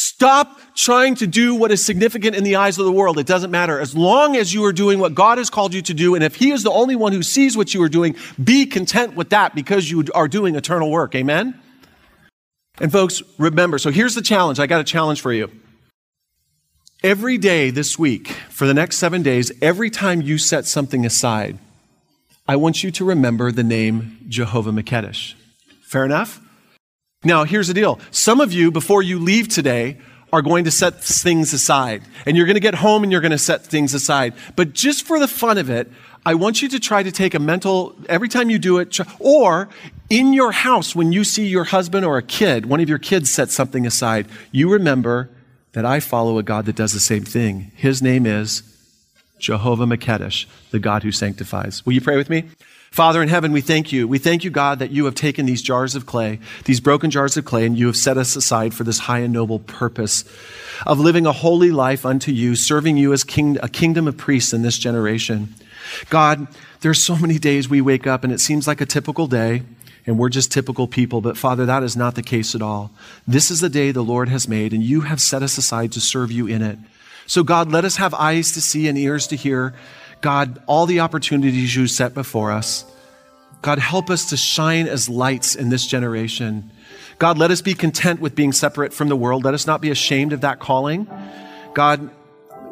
Stop 0.00 0.58
trying 0.74 1.14
to 1.16 1.26
do 1.26 1.54
what 1.54 1.70
is 1.70 1.84
significant 1.84 2.34
in 2.34 2.42
the 2.42 2.56
eyes 2.56 2.78
of 2.78 2.86
the 2.86 2.92
world. 2.92 3.18
It 3.18 3.26
doesn't 3.26 3.50
matter. 3.50 3.78
As 3.78 3.94
long 3.94 4.34
as 4.34 4.54
you 4.54 4.64
are 4.64 4.72
doing 4.72 4.98
what 4.98 5.14
God 5.14 5.36
has 5.36 5.50
called 5.50 5.74
you 5.74 5.82
to 5.82 5.92
do, 5.92 6.14
and 6.14 6.24
if 6.24 6.36
He 6.36 6.52
is 6.52 6.62
the 6.62 6.70
only 6.70 6.96
one 6.96 7.12
who 7.12 7.22
sees 7.22 7.54
what 7.54 7.74
you 7.74 7.82
are 7.82 7.88
doing, 7.88 8.16
be 8.42 8.64
content 8.64 9.14
with 9.14 9.28
that 9.28 9.54
because 9.54 9.90
you 9.90 10.02
are 10.14 10.26
doing 10.26 10.56
eternal 10.56 10.90
work. 10.90 11.14
Amen? 11.14 11.60
And 12.80 12.90
folks, 12.90 13.22
remember 13.36 13.76
so 13.76 13.90
here's 13.90 14.14
the 14.14 14.22
challenge. 14.22 14.58
I 14.58 14.66
got 14.66 14.80
a 14.80 14.84
challenge 14.84 15.20
for 15.20 15.34
you. 15.34 15.50
Every 17.02 17.36
day 17.36 17.68
this 17.68 17.98
week, 17.98 18.28
for 18.48 18.66
the 18.66 18.74
next 18.74 18.96
seven 18.96 19.22
days, 19.22 19.52
every 19.60 19.90
time 19.90 20.22
you 20.22 20.38
set 20.38 20.64
something 20.64 21.04
aside, 21.04 21.58
I 22.48 22.56
want 22.56 22.82
you 22.82 22.90
to 22.92 23.04
remember 23.04 23.52
the 23.52 23.64
name 23.64 24.18
Jehovah 24.28 24.72
Makedesh. 24.72 25.34
Fair 25.82 26.06
enough? 26.06 26.40
Now, 27.22 27.44
here's 27.44 27.68
the 27.68 27.74
deal. 27.74 28.00
Some 28.10 28.40
of 28.40 28.50
you, 28.50 28.70
before 28.70 29.02
you 29.02 29.18
leave 29.18 29.48
today, 29.48 29.98
are 30.32 30.40
going 30.40 30.64
to 30.64 30.70
set 30.70 31.04
things 31.04 31.52
aside. 31.52 32.02
And 32.24 32.34
you're 32.34 32.46
going 32.46 32.54
to 32.54 32.60
get 32.60 32.76
home 32.76 33.02
and 33.02 33.12
you're 33.12 33.20
going 33.20 33.30
to 33.30 33.38
set 33.38 33.62
things 33.62 33.92
aside. 33.92 34.32
But 34.56 34.72
just 34.72 35.06
for 35.06 35.18
the 35.18 35.28
fun 35.28 35.58
of 35.58 35.68
it, 35.68 35.90
I 36.24 36.34
want 36.34 36.62
you 36.62 36.68
to 36.70 36.80
try 36.80 37.02
to 37.02 37.12
take 37.12 37.34
a 37.34 37.38
mental, 37.38 37.94
every 38.08 38.28
time 38.28 38.48
you 38.48 38.58
do 38.58 38.78
it, 38.78 38.98
or 39.18 39.68
in 40.08 40.32
your 40.32 40.52
house, 40.52 40.96
when 40.96 41.12
you 41.12 41.24
see 41.24 41.46
your 41.46 41.64
husband 41.64 42.06
or 42.06 42.16
a 42.16 42.22
kid, 42.22 42.64
one 42.66 42.80
of 42.80 42.88
your 42.88 42.98
kids 42.98 43.30
set 43.30 43.50
something 43.50 43.86
aside, 43.86 44.26
you 44.50 44.70
remember 44.70 45.28
that 45.72 45.84
I 45.84 46.00
follow 46.00 46.38
a 46.38 46.42
God 46.42 46.64
that 46.66 46.76
does 46.76 46.94
the 46.94 47.00
same 47.00 47.24
thing. 47.24 47.70
His 47.76 48.00
name 48.00 48.24
is 48.24 48.62
Jehovah 49.38 49.84
Makedesh, 49.84 50.46
the 50.70 50.78
God 50.78 51.02
who 51.02 51.12
sanctifies. 51.12 51.84
Will 51.84 51.92
you 51.92 52.00
pray 52.00 52.16
with 52.16 52.30
me? 52.30 52.44
Father 52.90 53.22
in 53.22 53.28
heaven, 53.28 53.52
we 53.52 53.60
thank 53.60 53.92
you. 53.92 54.08
We 54.08 54.18
thank 54.18 54.42
you, 54.42 54.50
God, 54.50 54.80
that 54.80 54.90
you 54.90 55.04
have 55.04 55.14
taken 55.14 55.46
these 55.46 55.62
jars 55.62 55.94
of 55.94 56.06
clay, 56.06 56.40
these 56.64 56.80
broken 56.80 57.08
jars 57.08 57.36
of 57.36 57.44
clay, 57.44 57.64
and 57.64 57.78
you 57.78 57.86
have 57.86 57.96
set 57.96 58.18
us 58.18 58.34
aside 58.34 58.74
for 58.74 58.82
this 58.82 58.98
high 58.98 59.20
and 59.20 59.32
noble 59.32 59.60
purpose 59.60 60.24
of 60.84 60.98
living 60.98 61.24
a 61.24 61.30
holy 61.30 61.70
life 61.70 62.04
unto 62.04 62.32
you, 62.32 62.56
serving 62.56 62.96
you 62.96 63.12
as 63.12 63.22
king, 63.22 63.58
a 63.62 63.68
kingdom 63.68 64.08
of 64.08 64.16
priests 64.16 64.52
in 64.52 64.62
this 64.62 64.76
generation. 64.76 65.54
God, 66.08 66.48
there's 66.80 67.00
so 67.00 67.16
many 67.16 67.38
days 67.38 67.68
we 67.68 67.80
wake 67.80 68.08
up 68.08 68.24
and 68.24 68.32
it 68.32 68.40
seems 68.40 68.66
like 68.66 68.80
a 68.80 68.86
typical 68.86 69.28
day 69.28 69.62
and 70.04 70.18
we're 70.18 70.28
just 70.28 70.50
typical 70.50 70.88
people. 70.88 71.20
But 71.20 71.38
Father, 71.38 71.66
that 71.66 71.84
is 71.84 71.96
not 71.96 72.16
the 72.16 72.24
case 72.24 72.56
at 72.56 72.62
all. 72.62 72.90
This 73.24 73.52
is 73.52 73.60
the 73.60 73.68
day 73.68 73.92
the 73.92 74.02
Lord 74.02 74.28
has 74.30 74.48
made, 74.48 74.72
and 74.72 74.82
you 74.82 75.02
have 75.02 75.20
set 75.20 75.44
us 75.44 75.56
aside 75.56 75.92
to 75.92 76.00
serve 76.00 76.32
you 76.32 76.48
in 76.48 76.60
it. 76.60 76.78
So, 77.26 77.44
God, 77.44 77.70
let 77.70 77.84
us 77.84 77.96
have 77.96 78.14
eyes 78.14 78.50
to 78.52 78.60
see 78.60 78.88
and 78.88 78.98
ears 78.98 79.28
to 79.28 79.36
hear. 79.36 79.74
God, 80.20 80.62
all 80.66 80.86
the 80.86 81.00
opportunities 81.00 81.74
you 81.74 81.86
set 81.86 82.14
before 82.14 82.50
us. 82.50 82.84
God, 83.62 83.78
help 83.78 84.10
us 84.10 84.30
to 84.30 84.36
shine 84.36 84.86
as 84.86 85.08
lights 85.08 85.54
in 85.54 85.68
this 85.68 85.86
generation. 85.86 86.70
God, 87.18 87.36
let 87.36 87.50
us 87.50 87.60
be 87.60 87.74
content 87.74 88.20
with 88.20 88.34
being 88.34 88.52
separate 88.52 88.92
from 88.94 89.08
the 89.08 89.16
world. 89.16 89.44
Let 89.44 89.52
us 89.52 89.66
not 89.66 89.80
be 89.80 89.90
ashamed 89.90 90.32
of 90.32 90.40
that 90.40 90.58
calling. 90.58 91.06
God, 91.74 92.10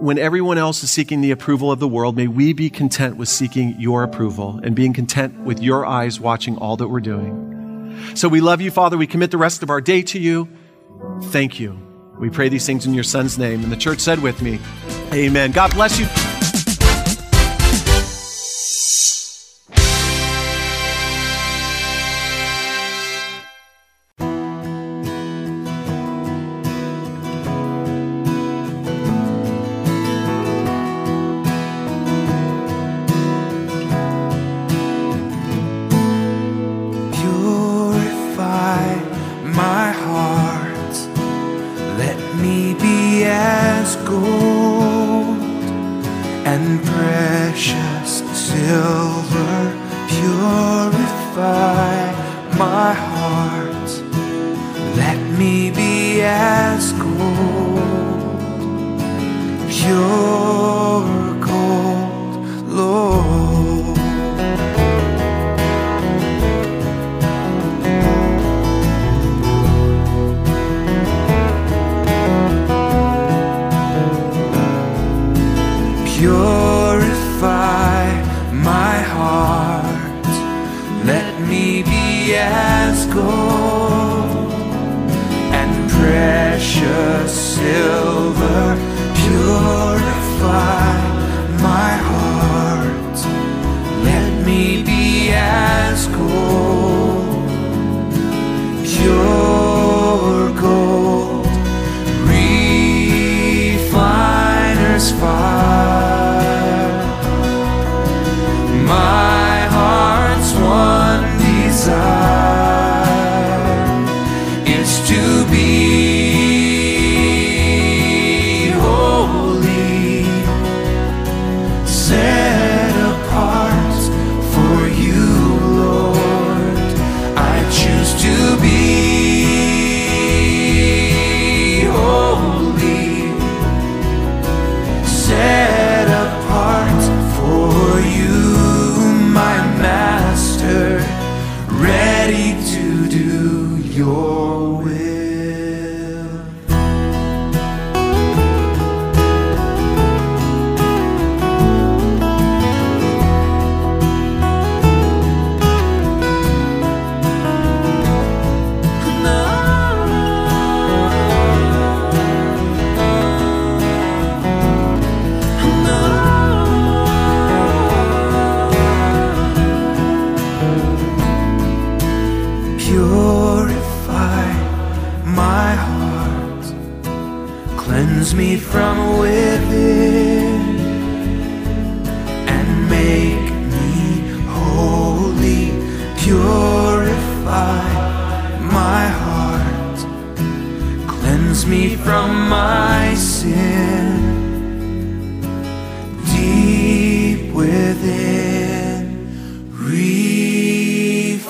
when 0.00 0.18
everyone 0.18 0.58
else 0.58 0.82
is 0.82 0.90
seeking 0.90 1.20
the 1.20 1.30
approval 1.30 1.70
of 1.70 1.80
the 1.80 1.88
world, 1.88 2.16
may 2.16 2.26
we 2.26 2.52
be 2.52 2.70
content 2.70 3.16
with 3.16 3.28
seeking 3.28 3.78
your 3.78 4.02
approval 4.02 4.60
and 4.62 4.74
being 4.74 4.92
content 4.92 5.40
with 5.40 5.60
your 5.60 5.84
eyes 5.84 6.20
watching 6.20 6.56
all 6.56 6.76
that 6.76 6.88
we're 6.88 7.00
doing. 7.00 7.44
So 8.14 8.28
we 8.28 8.40
love 8.40 8.60
you, 8.60 8.70
Father. 8.70 8.96
We 8.96 9.06
commit 9.06 9.30
the 9.30 9.38
rest 9.38 9.62
of 9.62 9.70
our 9.70 9.80
day 9.80 10.02
to 10.02 10.18
you. 10.18 10.48
Thank 11.24 11.60
you. 11.60 11.78
We 12.18 12.30
pray 12.30 12.48
these 12.48 12.64
things 12.64 12.86
in 12.86 12.94
your 12.94 13.04
son's 13.04 13.38
name. 13.38 13.62
And 13.62 13.72
the 13.72 13.76
church 13.76 14.00
said 14.00 14.20
with 14.20 14.40
me, 14.40 14.58
Amen. 15.12 15.52
God 15.52 15.72
bless 15.74 15.98
you. 15.98 16.06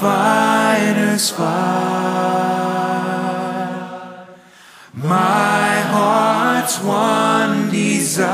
Refiner's 0.01 1.31
fire. 1.31 1.49
My 4.95 5.81
heart's 5.93 6.81
one 6.83 7.71
desire 7.71 8.29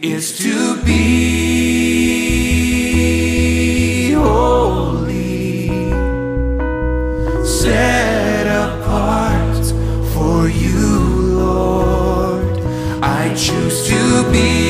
is 0.00 0.38
to 0.38 0.82
be 0.82 0.92
holy 4.12 5.68
set 7.44 8.46
apart 8.46 9.66
for 10.14 10.48
you, 10.48 10.88
Lord. 11.36 12.58
I 13.02 13.34
choose 13.34 13.86
to 13.88 14.32
be 14.32 14.65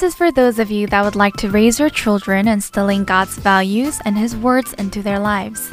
This 0.00 0.14
is 0.14 0.16
for 0.16 0.32
those 0.32 0.58
of 0.58 0.70
you 0.70 0.86
that 0.86 1.04
would 1.04 1.14
like 1.14 1.36
to 1.36 1.50
raise 1.50 1.78
your 1.78 1.90
children 1.90 2.48
instilling 2.48 3.04
God's 3.04 3.36
values 3.36 4.00
and 4.06 4.16
His 4.16 4.34
words 4.34 4.72
into 4.78 5.02
their 5.02 5.18
lives. 5.18 5.70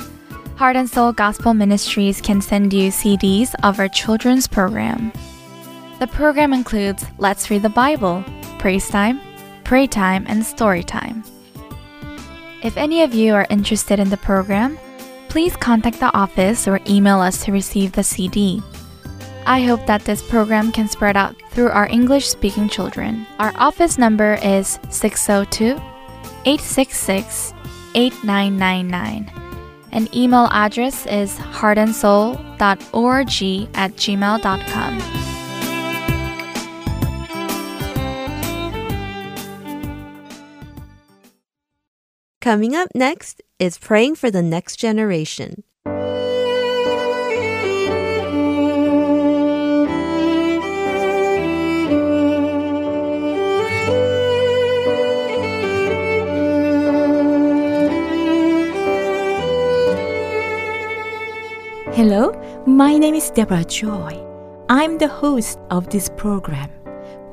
Heart 0.57 0.75
and 0.75 0.89
Soul 0.89 1.13
Gospel 1.13 1.53
Ministries 1.53 2.19
can 2.19 2.41
send 2.41 2.73
you 2.73 2.91
CDs 2.91 3.55
of 3.63 3.80
our 3.80 3.88
children's 3.88 4.45
program. 4.45 5.13
The 5.99 6.07
program 6.07 6.51
includes 6.51 7.05
Let's 7.17 7.49
Read 7.49 7.61
the 7.61 7.69
Bible, 7.69 8.21
Praise 8.59 8.89
Time, 8.89 9.21
Pray 9.63 9.88
Time, 9.88 10.25
and 10.28 10.45
Story 10.45 10.84
Time. 10.84 11.23
If 12.61 12.75
any 12.75 13.03
of 13.03 13.13
you 13.13 13.34
are 13.34 13.47
interested 13.49 13.97
in 13.97 14.09
the 14.09 14.17
program, 14.17 14.78
please 15.30 15.55
contact 15.55 16.01
the 16.01 16.13
office 16.13 16.67
or 16.67 16.82
email 16.86 17.21
us 17.21 17.45
to 17.45 17.53
receive 17.53 17.93
the 17.93 18.03
CD. 18.03 18.61
I 19.48 19.62
hope 19.62 19.86
that 19.86 20.04
this 20.04 20.22
program 20.22 20.74
can 20.74 20.89
spread 20.89 21.16
out 21.16 21.34
through 21.52 21.70
our 21.70 21.88
English 21.88 22.28
speaking 22.28 22.68
children. 22.68 23.26
Our 23.39 23.54
office 23.56 23.98
number 23.98 24.38
is 24.43 24.78
602 24.89 25.82
866 26.45 27.54
8999. 27.95 29.32
And 29.93 30.14
email 30.14 30.50
address 30.52 31.06
is 31.06 31.34
heartandsoul.org 31.36 32.60
at 33.74 33.91
gmail.com. 33.95 35.02
Coming 42.41 42.76
up 42.76 42.89
next 42.93 43.41
is 43.60 43.78
praying 43.78 44.16
for 44.16 44.30
the 44.30 44.41
next 44.41 44.76
generation. 44.76 45.64
Hello, 61.98 62.32
my 62.68 62.95
name 62.95 63.16
is 63.16 63.32
Deborah 63.32 63.66
Joy. 63.66 64.24
I'm 64.70 65.00
the 65.00 65.08
host 65.08 65.58
of 65.72 65.89
this 65.89 66.12
program, 66.16 66.70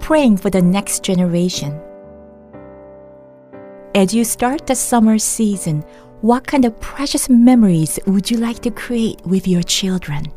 Praying 0.00 0.38
for 0.38 0.48
the 0.48 0.62
Next 0.62 1.02
Generation. 1.02 1.78
As 3.94 4.14
you 4.14 4.24
start 4.24 4.66
the 4.66 4.74
summer 4.74 5.18
season, 5.18 5.82
what 6.22 6.46
kind 6.46 6.64
of 6.64 6.80
precious 6.80 7.28
memories 7.28 7.98
would 8.06 8.30
you 8.30 8.38
like 8.38 8.60
to 8.60 8.70
create 8.70 9.20
with 9.26 9.46
your 9.46 9.62
children? 9.62 10.32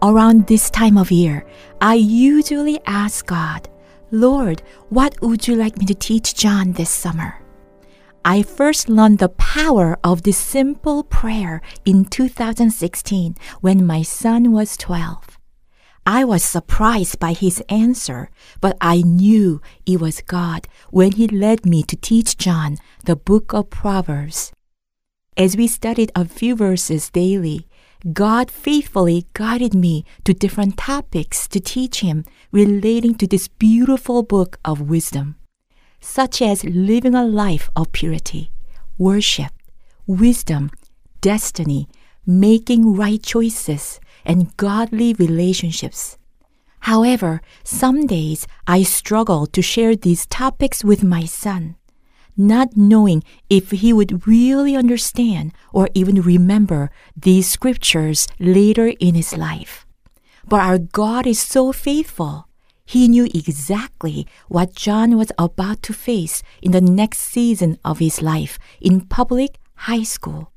Around 0.00 0.46
this 0.46 0.70
time 0.70 0.96
of 0.96 1.10
year, 1.10 1.44
I 1.80 1.94
usually 1.94 2.78
ask 2.86 3.26
God, 3.26 3.68
Lord, 4.12 4.62
what 4.90 5.20
would 5.22 5.48
you 5.48 5.56
like 5.56 5.76
me 5.76 5.86
to 5.86 5.94
teach 5.96 6.36
John 6.36 6.70
this 6.74 6.90
summer? 6.90 7.39
I 8.24 8.42
first 8.42 8.90
learned 8.90 9.18
the 9.18 9.30
power 9.30 9.98
of 10.04 10.22
this 10.22 10.36
simple 10.36 11.02
prayer 11.02 11.62
in 11.86 12.04
2016 12.04 13.34
when 13.62 13.86
my 13.86 14.02
son 14.02 14.52
was 14.52 14.76
12. 14.76 15.38
I 16.04 16.24
was 16.24 16.44
surprised 16.44 17.18
by 17.18 17.32
his 17.32 17.62
answer, 17.70 18.30
but 18.60 18.76
I 18.78 19.00
knew 19.00 19.62
it 19.86 20.02
was 20.02 20.20
God 20.20 20.68
when 20.90 21.12
he 21.12 21.28
led 21.28 21.64
me 21.64 21.82
to 21.84 21.96
teach 21.96 22.36
John 22.36 22.76
the 23.04 23.16
book 23.16 23.54
of 23.54 23.70
Proverbs. 23.70 24.52
As 25.36 25.56
we 25.56 25.66
studied 25.66 26.12
a 26.14 26.26
few 26.26 26.54
verses 26.54 27.08
daily, 27.08 27.68
God 28.12 28.50
faithfully 28.50 29.26
guided 29.32 29.74
me 29.74 30.04
to 30.24 30.34
different 30.34 30.76
topics 30.76 31.48
to 31.48 31.60
teach 31.60 32.00
him 32.00 32.26
relating 32.52 33.14
to 33.14 33.26
this 33.26 33.48
beautiful 33.48 34.22
book 34.22 34.58
of 34.62 34.82
wisdom 34.82 35.36
such 36.00 36.42
as 36.42 36.64
living 36.64 37.14
a 37.14 37.24
life 37.24 37.70
of 37.76 37.92
purity, 37.92 38.50
worship, 38.98 39.52
wisdom, 40.06 40.70
destiny, 41.20 41.88
making 42.26 42.94
right 42.94 43.22
choices, 43.22 44.00
and 44.24 44.56
godly 44.56 45.14
relationships. 45.14 46.18
However, 46.80 47.42
some 47.62 48.06
days 48.06 48.46
I 48.66 48.82
struggle 48.82 49.46
to 49.46 49.62
share 49.62 49.94
these 49.94 50.26
topics 50.26 50.82
with 50.82 51.04
my 51.04 51.24
son, 51.24 51.76
not 52.36 52.76
knowing 52.76 53.22
if 53.50 53.70
he 53.70 53.92
would 53.92 54.26
really 54.26 54.74
understand 54.74 55.52
or 55.72 55.88
even 55.94 56.22
remember 56.22 56.90
these 57.14 57.50
scriptures 57.50 58.28
later 58.38 58.88
in 58.98 59.14
his 59.14 59.36
life. 59.36 59.86
But 60.48 60.60
our 60.60 60.78
God 60.78 61.26
is 61.26 61.38
so 61.38 61.72
faithful 61.72 62.48
he 62.90 63.06
knew 63.06 63.28
exactly 63.32 64.26
what 64.48 64.74
John 64.74 65.16
was 65.16 65.30
about 65.38 65.80
to 65.84 65.92
face 65.92 66.42
in 66.60 66.72
the 66.72 66.80
next 66.80 67.20
season 67.20 67.78
of 67.84 68.00
his 68.00 68.20
life 68.20 68.58
in 68.80 69.02
public 69.02 69.60
high 69.86 70.02
school. 70.02 70.50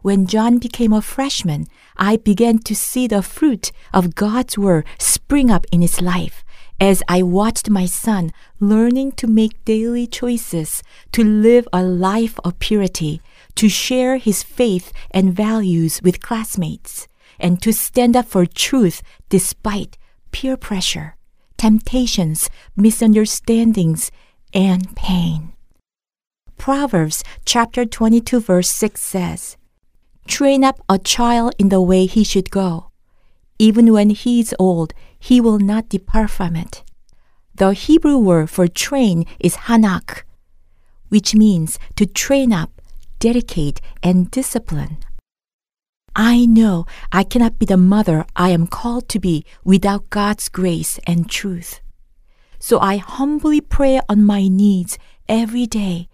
When 0.00 0.28
John 0.28 0.58
became 0.58 0.92
a 0.92 1.02
freshman, 1.02 1.66
I 1.96 2.18
began 2.18 2.58
to 2.70 2.76
see 2.76 3.08
the 3.08 3.20
fruit 3.20 3.72
of 3.92 4.14
God's 4.14 4.56
word 4.56 4.86
spring 5.00 5.50
up 5.50 5.66
in 5.72 5.82
his 5.82 6.00
life 6.00 6.44
as 6.80 7.02
I 7.08 7.22
watched 7.24 7.68
my 7.68 7.86
son 7.86 8.30
learning 8.60 9.12
to 9.18 9.26
make 9.26 9.64
daily 9.64 10.06
choices, 10.06 10.84
to 11.10 11.24
live 11.24 11.66
a 11.72 11.82
life 11.82 12.38
of 12.44 12.60
purity, 12.60 13.20
to 13.56 13.68
share 13.68 14.18
his 14.18 14.44
faith 14.44 14.92
and 15.10 15.34
values 15.34 16.00
with 16.00 16.22
classmates, 16.22 17.08
and 17.40 17.60
to 17.60 17.72
stand 17.72 18.14
up 18.14 18.26
for 18.26 18.46
truth 18.46 19.02
despite 19.28 19.98
peer 20.30 20.56
pressure 20.56 21.16
temptations, 21.62 22.50
misunderstandings, 22.74 24.10
and 24.52 24.96
pain. 24.96 25.52
Proverbs 26.58 27.22
chapter 27.44 27.84
22 27.86 28.40
verse 28.40 28.68
6 28.68 29.00
says, 29.00 29.56
Train 30.26 30.64
up 30.64 30.80
a 30.88 30.98
child 30.98 31.54
in 31.60 31.68
the 31.68 31.80
way 31.80 32.06
he 32.06 32.24
should 32.24 32.50
go. 32.50 32.90
Even 33.60 33.92
when 33.92 34.10
he 34.10 34.40
is 34.40 34.52
old, 34.58 34.92
he 35.20 35.40
will 35.40 35.60
not 35.60 35.88
depart 35.88 36.30
from 36.30 36.56
it. 36.56 36.82
The 37.54 37.74
Hebrew 37.74 38.18
word 38.18 38.50
for 38.50 38.66
train 38.66 39.24
is 39.38 39.70
hanak, 39.70 40.24
which 41.10 41.32
means 41.32 41.78
to 41.94 42.06
train 42.06 42.52
up, 42.52 42.82
dedicate, 43.20 43.80
and 44.02 44.28
discipline. 44.32 44.96
I 46.14 46.46
know 46.46 46.86
I 47.10 47.24
cannot 47.24 47.58
be 47.58 47.66
the 47.66 47.76
mother 47.76 48.26
I 48.36 48.50
am 48.50 48.66
called 48.66 49.08
to 49.10 49.18
be 49.18 49.44
without 49.64 50.10
God's 50.10 50.48
grace 50.48 50.98
and 51.06 51.28
truth. 51.28 51.80
So 52.58 52.78
I 52.78 52.96
humbly 52.96 53.60
pray 53.60 54.00
on 54.08 54.24
my 54.24 54.46
knees 54.48 54.98
every 55.28 55.66
day, 55.66 56.08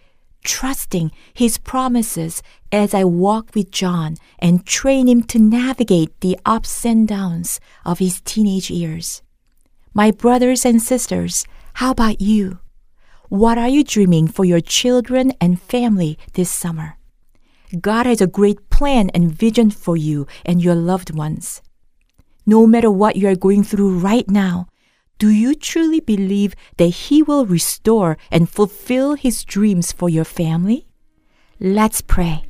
trusting 0.44 1.10
His 1.34 1.58
promises 1.58 2.42
as 2.70 2.94
I 2.94 3.04
walk 3.04 3.54
with 3.54 3.70
John 3.70 4.16
and 4.38 4.66
train 4.66 5.08
him 5.08 5.22
to 5.24 5.38
navigate 5.38 6.20
the 6.20 6.38
ups 6.44 6.84
and 6.84 7.08
downs 7.08 7.60
of 7.84 7.98
his 7.98 8.20
teenage 8.20 8.70
years. 8.70 9.22
My 9.94 10.10
brothers 10.10 10.64
and 10.64 10.82
sisters, 10.82 11.46
how 11.74 11.90
about 11.90 12.20
you? 12.20 12.58
What 13.28 13.58
are 13.58 13.68
you 13.68 13.84
dreaming 13.84 14.28
for 14.28 14.44
your 14.44 14.60
children 14.60 15.32
and 15.40 15.60
family 15.60 16.18
this 16.34 16.50
summer? 16.50 16.96
God 17.80 18.06
has 18.06 18.20
a 18.20 18.26
great 18.26 18.67
plan 18.78 19.10
and 19.10 19.32
vision 19.32 19.72
for 19.72 19.96
you 19.96 20.24
and 20.46 20.62
your 20.62 20.76
loved 20.76 21.10
ones. 21.10 21.60
No 22.46 22.64
matter 22.64 22.92
what 22.92 23.16
you 23.16 23.26
are 23.26 23.34
going 23.34 23.64
through 23.64 23.98
right 23.98 24.30
now, 24.30 24.68
do 25.18 25.30
you 25.30 25.56
truly 25.56 25.98
believe 25.98 26.54
that 26.76 27.08
He 27.10 27.20
will 27.20 27.44
restore 27.44 28.16
and 28.30 28.48
fulfill 28.48 29.14
His 29.14 29.42
dreams 29.42 29.90
for 29.90 30.08
your 30.08 30.24
family? 30.24 30.86
Let's 31.58 32.00
pray. 32.00 32.44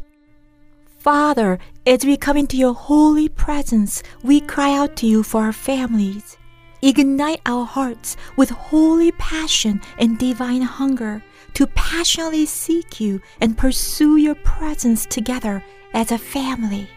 Father, 0.99 1.59
as 1.87 2.05
we 2.05 2.18
come 2.18 2.37
into 2.37 2.59
your 2.59 2.74
holy 2.74 3.31
presence, 3.31 4.03
we 4.22 4.43
cry 4.43 4.76
out 4.76 4.97
to 4.97 5.07
you 5.07 5.22
for 5.22 5.45
our 5.45 5.55
families. 5.55 6.37
Ignite 6.83 7.41
our 7.47 7.64
hearts 7.64 8.18
with 8.37 8.51
holy 8.51 9.12
passion 9.12 9.81
and 9.97 10.18
divine 10.18 10.61
hunger 10.61 11.24
to 11.55 11.66
passionately 11.68 12.45
seek 12.45 13.01
you 13.01 13.22
and 13.41 13.57
pursue 13.57 14.18
your 14.18 14.35
presence 14.35 15.07
together 15.07 15.64
as 15.95 16.12
a 16.12 16.18
family. 16.18 16.89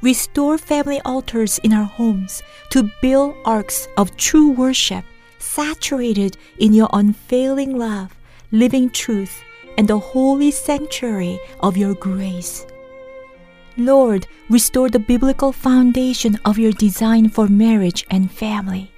Restore 0.00 0.58
family 0.58 1.00
altars 1.04 1.58
in 1.58 1.72
our 1.72 1.84
homes 1.84 2.42
to 2.70 2.90
build 3.02 3.34
arks 3.44 3.88
of 3.96 4.16
true 4.16 4.50
worship, 4.50 5.04
saturated 5.38 6.36
in 6.58 6.72
your 6.72 6.88
unfailing 6.92 7.76
love, 7.76 8.14
living 8.52 8.90
truth, 8.90 9.42
and 9.76 9.88
the 9.88 9.98
holy 9.98 10.50
sanctuary 10.50 11.38
of 11.60 11.76
your 11.76 11.94
grace. 11.94 12.66
Lord, 13.76 14.26
restore 14.50 14.88
the 14.88 14.98
biblical 14.98 15.52
foundation 15.52 16.38
of 16.44 16.58
your 16.58 16.72
design 16.72 17.28
for 17.28 17.46
marriage 17.46 18.04
and 18.10 18.30
family. 18.30 18.90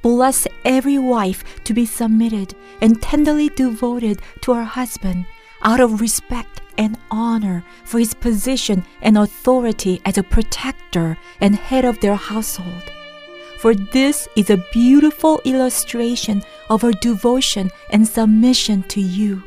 Bless 0.00 0.46
every 0.64 0.96
wife 0.96 1.44
to 1.64 1.74
be 1.74 1.84
submitted 1.84 2.54
and 2.80 3.02
tenderly 3.02 3.50
devoted 3.50 4.22
to 4.40 4.54
her 4.54 4.64
husband 4.64 5.26
out 5.62 5.80
of 5.80 6.00
respect 6.00 6.62
and 6.78 6.98
honor 7.10 7.64
for 7.84 7.98
his 7.98 8.14
position 8.14 8.84
and 9.02 9.18
authority 9.18 10.00
as 10.04 10.18
a 10.18 10.22
protector 10.22 11.16
and 11.40 11.56
head 11.56 11.84
of 11.84 12.00
their 12.00 12.16
household. 12.16 12.90
for 13.60 13.74
this 13.74 14.26
is 14.36 14.48
a 14.48 14.64
beautiful 14.72 15.38
illustration 15.44 16.42
of 16.70 16.80
her 16.80 16.92
devotion 16.92 17.70
and 17.90 18.08
submission 18.08 18.82
to 18.84 19.02
you. 19.02 19.42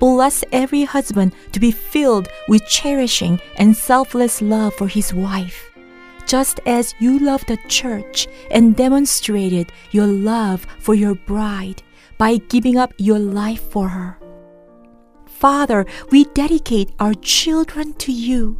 Bless 0.00 0.42
every 0.50 0.84
husband 0.84 1.34
to 1.52 1.60
be 1.60 1.70
filled 1.70 2.28
with 2.48 2.66
cherishing 2.66 3.38
and 3.56 3.76
selfless 3.76 4.40
love 4.40 4.72
for 4.74 4.88
his 4.88 5.12
wife, 5.12 5.70
just 6.26 6.58
as 6.64 6.94
you 6.98 7.18
love 7.18 7.44
the 7.46 7.58
church 7.68 8.28
and 8.50 8.74
demonstrated 8.74 9.70
your 9.90 10.06
love 10.06 10.66
for 10.78 10.94
your 10.94 11.14
bride 11.14 11.82
by 12.16 12.38
giving 12.48 12.78
up 12.78 12.94
your 12.96 13.18
life 13.18 13.60
for 13.70 13.88
her. 13.88 14.16
Father, 15.36 15.84
we 16.10 16.24
dedicate 16.32 16.92
our 16.98 17.12
children 17.12 17.92
to 17.94 18.10
you. 18.10 18.58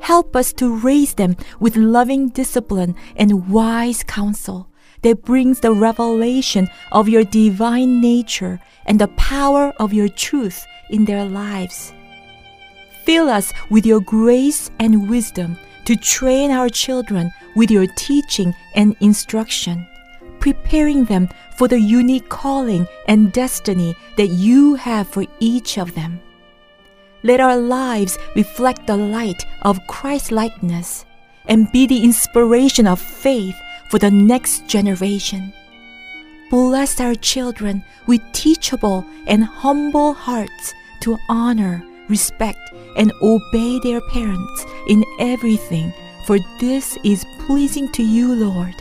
Help 0.00 0.36
us 0.36 0.52
to 0.52 0.76
raise 0.76 1.14
them 1.14 1.34
with 1.58 1.74
loving 1.74 2.28
discipline 2.28 2.94
and 3.16 3.48
wise 3.50 4.04
counsel 4.04 4.68
that 5.02 5.24
brings 5.24 5.58
the 5.58 5.72
revelation 5.72 6.68
of 6.92 7.08
your 7.08 7.24
divine 7.24 8.00
nature 8.00 8.60
and 8.84 9.00
the 9.00 9.08
power 9.18 9.72
of 9.80 9.92
your 9.92 10.08
truth 10.08 10.64
in 10.90 11.06
their 11.06 11.24
lives. 11.24 11.92
Fill 13.04 13.28
us 13.28 13.52
with 13.68 13.84
your 13.84 14.00
grace 14.00 14.70
and 14.78 15.10
wisdom 15.10 15.56
to 15.86 15.96
train 15.96 16.52
our 16.52 16.68
children 16.68 17.32
with 17.56 17.68
your 17.68 17.86
teaching 17.96 18.54
and 18.76 18.94
instruction, 19.00 19.84
preparing 20.40 21.04
them 21.04 21.28
for 21.56 21.68
the 21.68 21.80
unique 21.80 22.28
calling 22.28 22.86
and 23.06 23.32
destiny 23.32 23.94
that 24.16 24.28
you 24.28 24.74
have 24.74 25.08
for 25.08 25.24
each 25.40 25.78
of 25.78 25.94
them. 25.94 26.20
Let 27.22 27.40
our 27.40 27.56
lives 27.56 28.18
reflect 28.34 28.86
the 28.86 28.96
light 28.96 29.44
of 29.62 29.84
Christ 29.86 30.30
likeness 30.30 31.04
and 31.46 31.70
be 31.72 31.86
the 31.86 32.04
inspiration 32.04 32.86
of 32.86 33.00
faith 33.00 33.56
for 33.90 33.98
the 33.98 34.10
next 34.10 34.68
generation. 34.68 35.52
Bless 36.50 37.00
our 37.00 37.14
children 37.14 37.82
with 38.06 38.20
teachable 38.32 39.04
and 39.26 39.44
humble 39.44 40.12
hearts 40.12 40.72
to 41.00 41.16
honor, 41.28 41.84
respect, 42.08 42.60
and 42.96 43.12
obey 43.22 43.80
their 43.80 44.00
parents 44.00 44.64
in 44.88 45.04
everything, 45.18 45.92
for 46.26 46.38
this 46.60 46.96
is 47.04 47.26
pleasing 47.46 47.90
to 47.92 48.02
you, 48.02 48.32
Lord. 48.32 48.74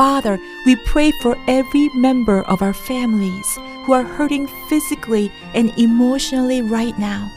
Father, 0.00 0.40
we 0.64 0.76
pray 0.76 1.10
for 1.20 1.36
every 1.46 1.90
member 1.90 2.40
of 2.44 2.62
our 2.62 2.72
families 2.72 3.58
who 3.84 3.92
are 3.92 4.02
hurting 4.02 4.46
physically 4.66 5.30
and 5.52 5.78
emotionally 5.78 6.62
right 6.62 6.98
now. 6.98 7.30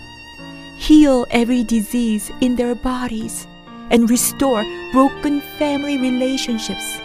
Heal 0.77 1.27
every 1.29 1.65
disease 1.65 2.31
in 2.39 2.55
their 2.55 2.73
bodies 2.73 3.47
and 3.89 4.09
restore 4.09 4.63
broken 4.93 5.41
family 5.59 5.97
relationships. 5.97 7.01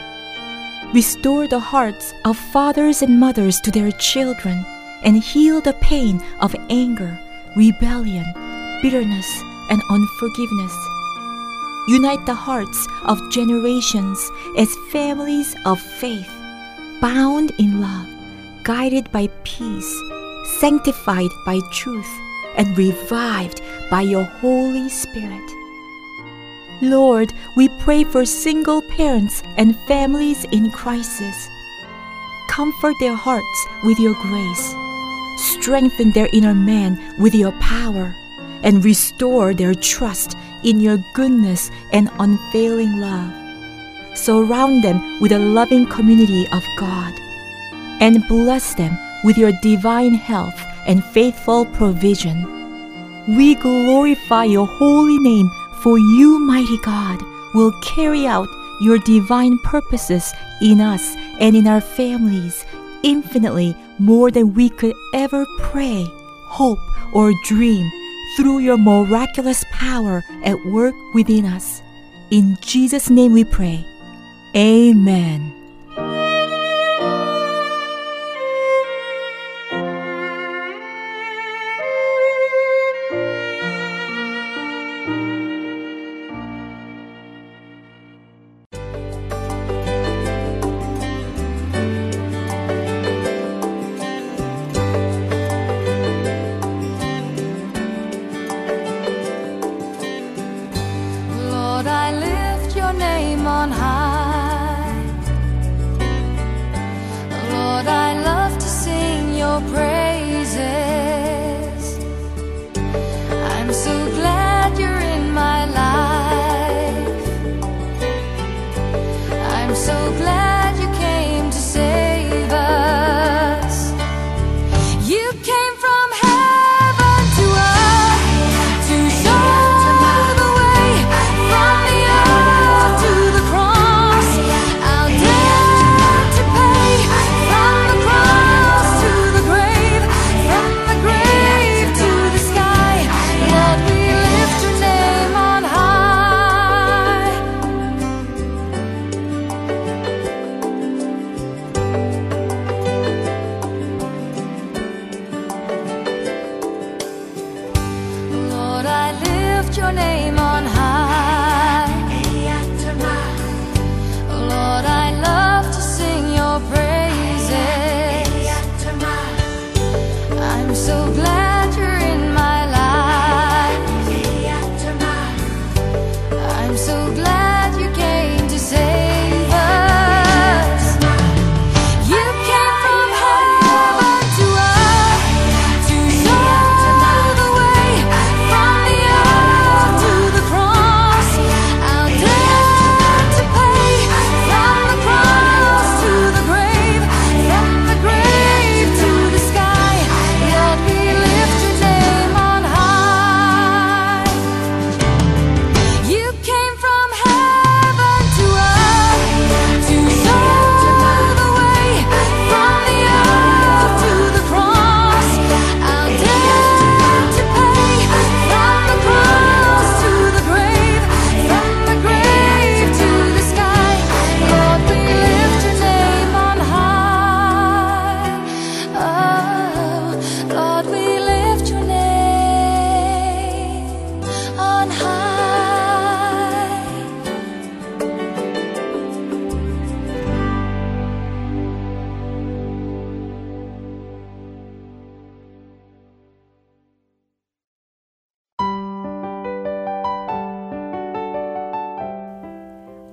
Restore 0.94 1.48
the 1.48 1.59
hearts 1.59 2.14
of 2.24 2.38
fathers 2.38 3.02
and 3.02 3.18
mothers 3.18 3.61
to 3.62 3.72
their 3.72 3.90
children 3.98 4.64
and 5.02 5.20
heal 5.20 5.61
the 5.61 5.74
pain 5.82 6.22
of 6.38 6.54
anger, 6.70 7.18
rebellion, 7.56 8.26
bitterness, 8.80 9.42
and 9.70 9.82
unforgiveness. 9.90 10.88
Unite 11.89 12.26
the 12.26 12.34
hearts 12.34 12.86
of 13.07 13.30
generations 13.30 14.30
as 14.59 14.76
families 14.93 15.57
of 15.64 15.80
faith, 15.80 16.28
bound 17.01 17.51
in 17.59 17.80
love, 17.80 18.07
guided 18.62 19.11
by 19.11 19.26
peace, 19.43 20.03
sanctified 20.61 21.30
by 21.47 21.61
truth, 21.72 22.11
and 22.59 22.76
revived 22.76 23.62
by 23.91 24.03
your 24.03 24.24
Holy 24.24 24.91
Spirit. 24.91 25.51
Lord, 26.82 27.32
we 27.57 27.70
pray 27.80 28.05
for 28.05 28.26
single 28.26 28.82
parents 28.82 29.43
and 29.57 29.74
families 29.89 30.45
in 30.53 30.70
crisis. 30.70 31.49
Comfort 32.51 32.97
their 33.01 33.16
hearts 33.16 33.66
with 33.82 33.99
your 33.99 34.14
grace, 34.20 34.74
strengthen 35.39 36.12
their 36.12 36.28
inner 36.34 36.55
man 36.55 37.01
with 37.18 37.34
your 37.34 37.53
power, 37.53 38.14
and 38.62 38.84
restore 38.84 39.55
their 39.55 39.74
trust 39.74 40.36
in 40.64 40.80
your 40.80 40.98
goodness 41.14 41.70
and 41.92 42.11
unfailing 42.18 43.00
love. 43.00 43.32
Surround 44.16 44.82
them 44.82 45.20
with 45.20 45.32
a 45.32 45.38
loving 45.38 45.86
community 45.86 46.46
of 46.52 46.64
God, 46.78 47.12
and 48.00 48.26
bless 48.28 48.74
them 48.74 48.96
with 49.24 49.36
your 49.36 49.52
divine 49.62 50.14
health 50.14 50.61
and 50.86 51.04
faithful 51.04 51.66
provision. 51.66 52.44
We 53.36 53.54
glorify 53.56 54.44
your 54.44 54.66
holy 54.66 55.18
name, 55.18 55.50
for 55.82 55.98
you, 55.98 56.38
mighty 56.38 56.78
God, 56.78 57.22
will 57.54 57.72
carry 57.82 58.26
out 58.26 58.48
your 58.80 58.98
divine 58.98 59.59
purposes 59.59 60.32
in 60.62 60.80
us 60.80 61.14
and 61.38 61.54
in 61.56 61.66
our 61.66 61.80
families 61.80 62.64
infinitely 63.02 63.76
more 63.98 64.30
than 64.30 64.54
we 64.54 64.68
could 64.68 64.94
ever 65.14 65.46
pray, 65.59 66.04
hope, 66.46 66.78
or 67.12 67.32
dream 67.44 67.90
through 68.39 68.61
your 68.61 68.78
miraculous 68.78 69.64
power 69.72 70.22
at 70.45 70.64
work 70.64 70.95
within 71.12 71.45
us. 71.45 71.82
In 72.30 72.57
Jesus' 72.61 73.11
name 73.11 73.32
we 73.32 73.43
pray. 73.43 73.84
Amen. 74.55 75.57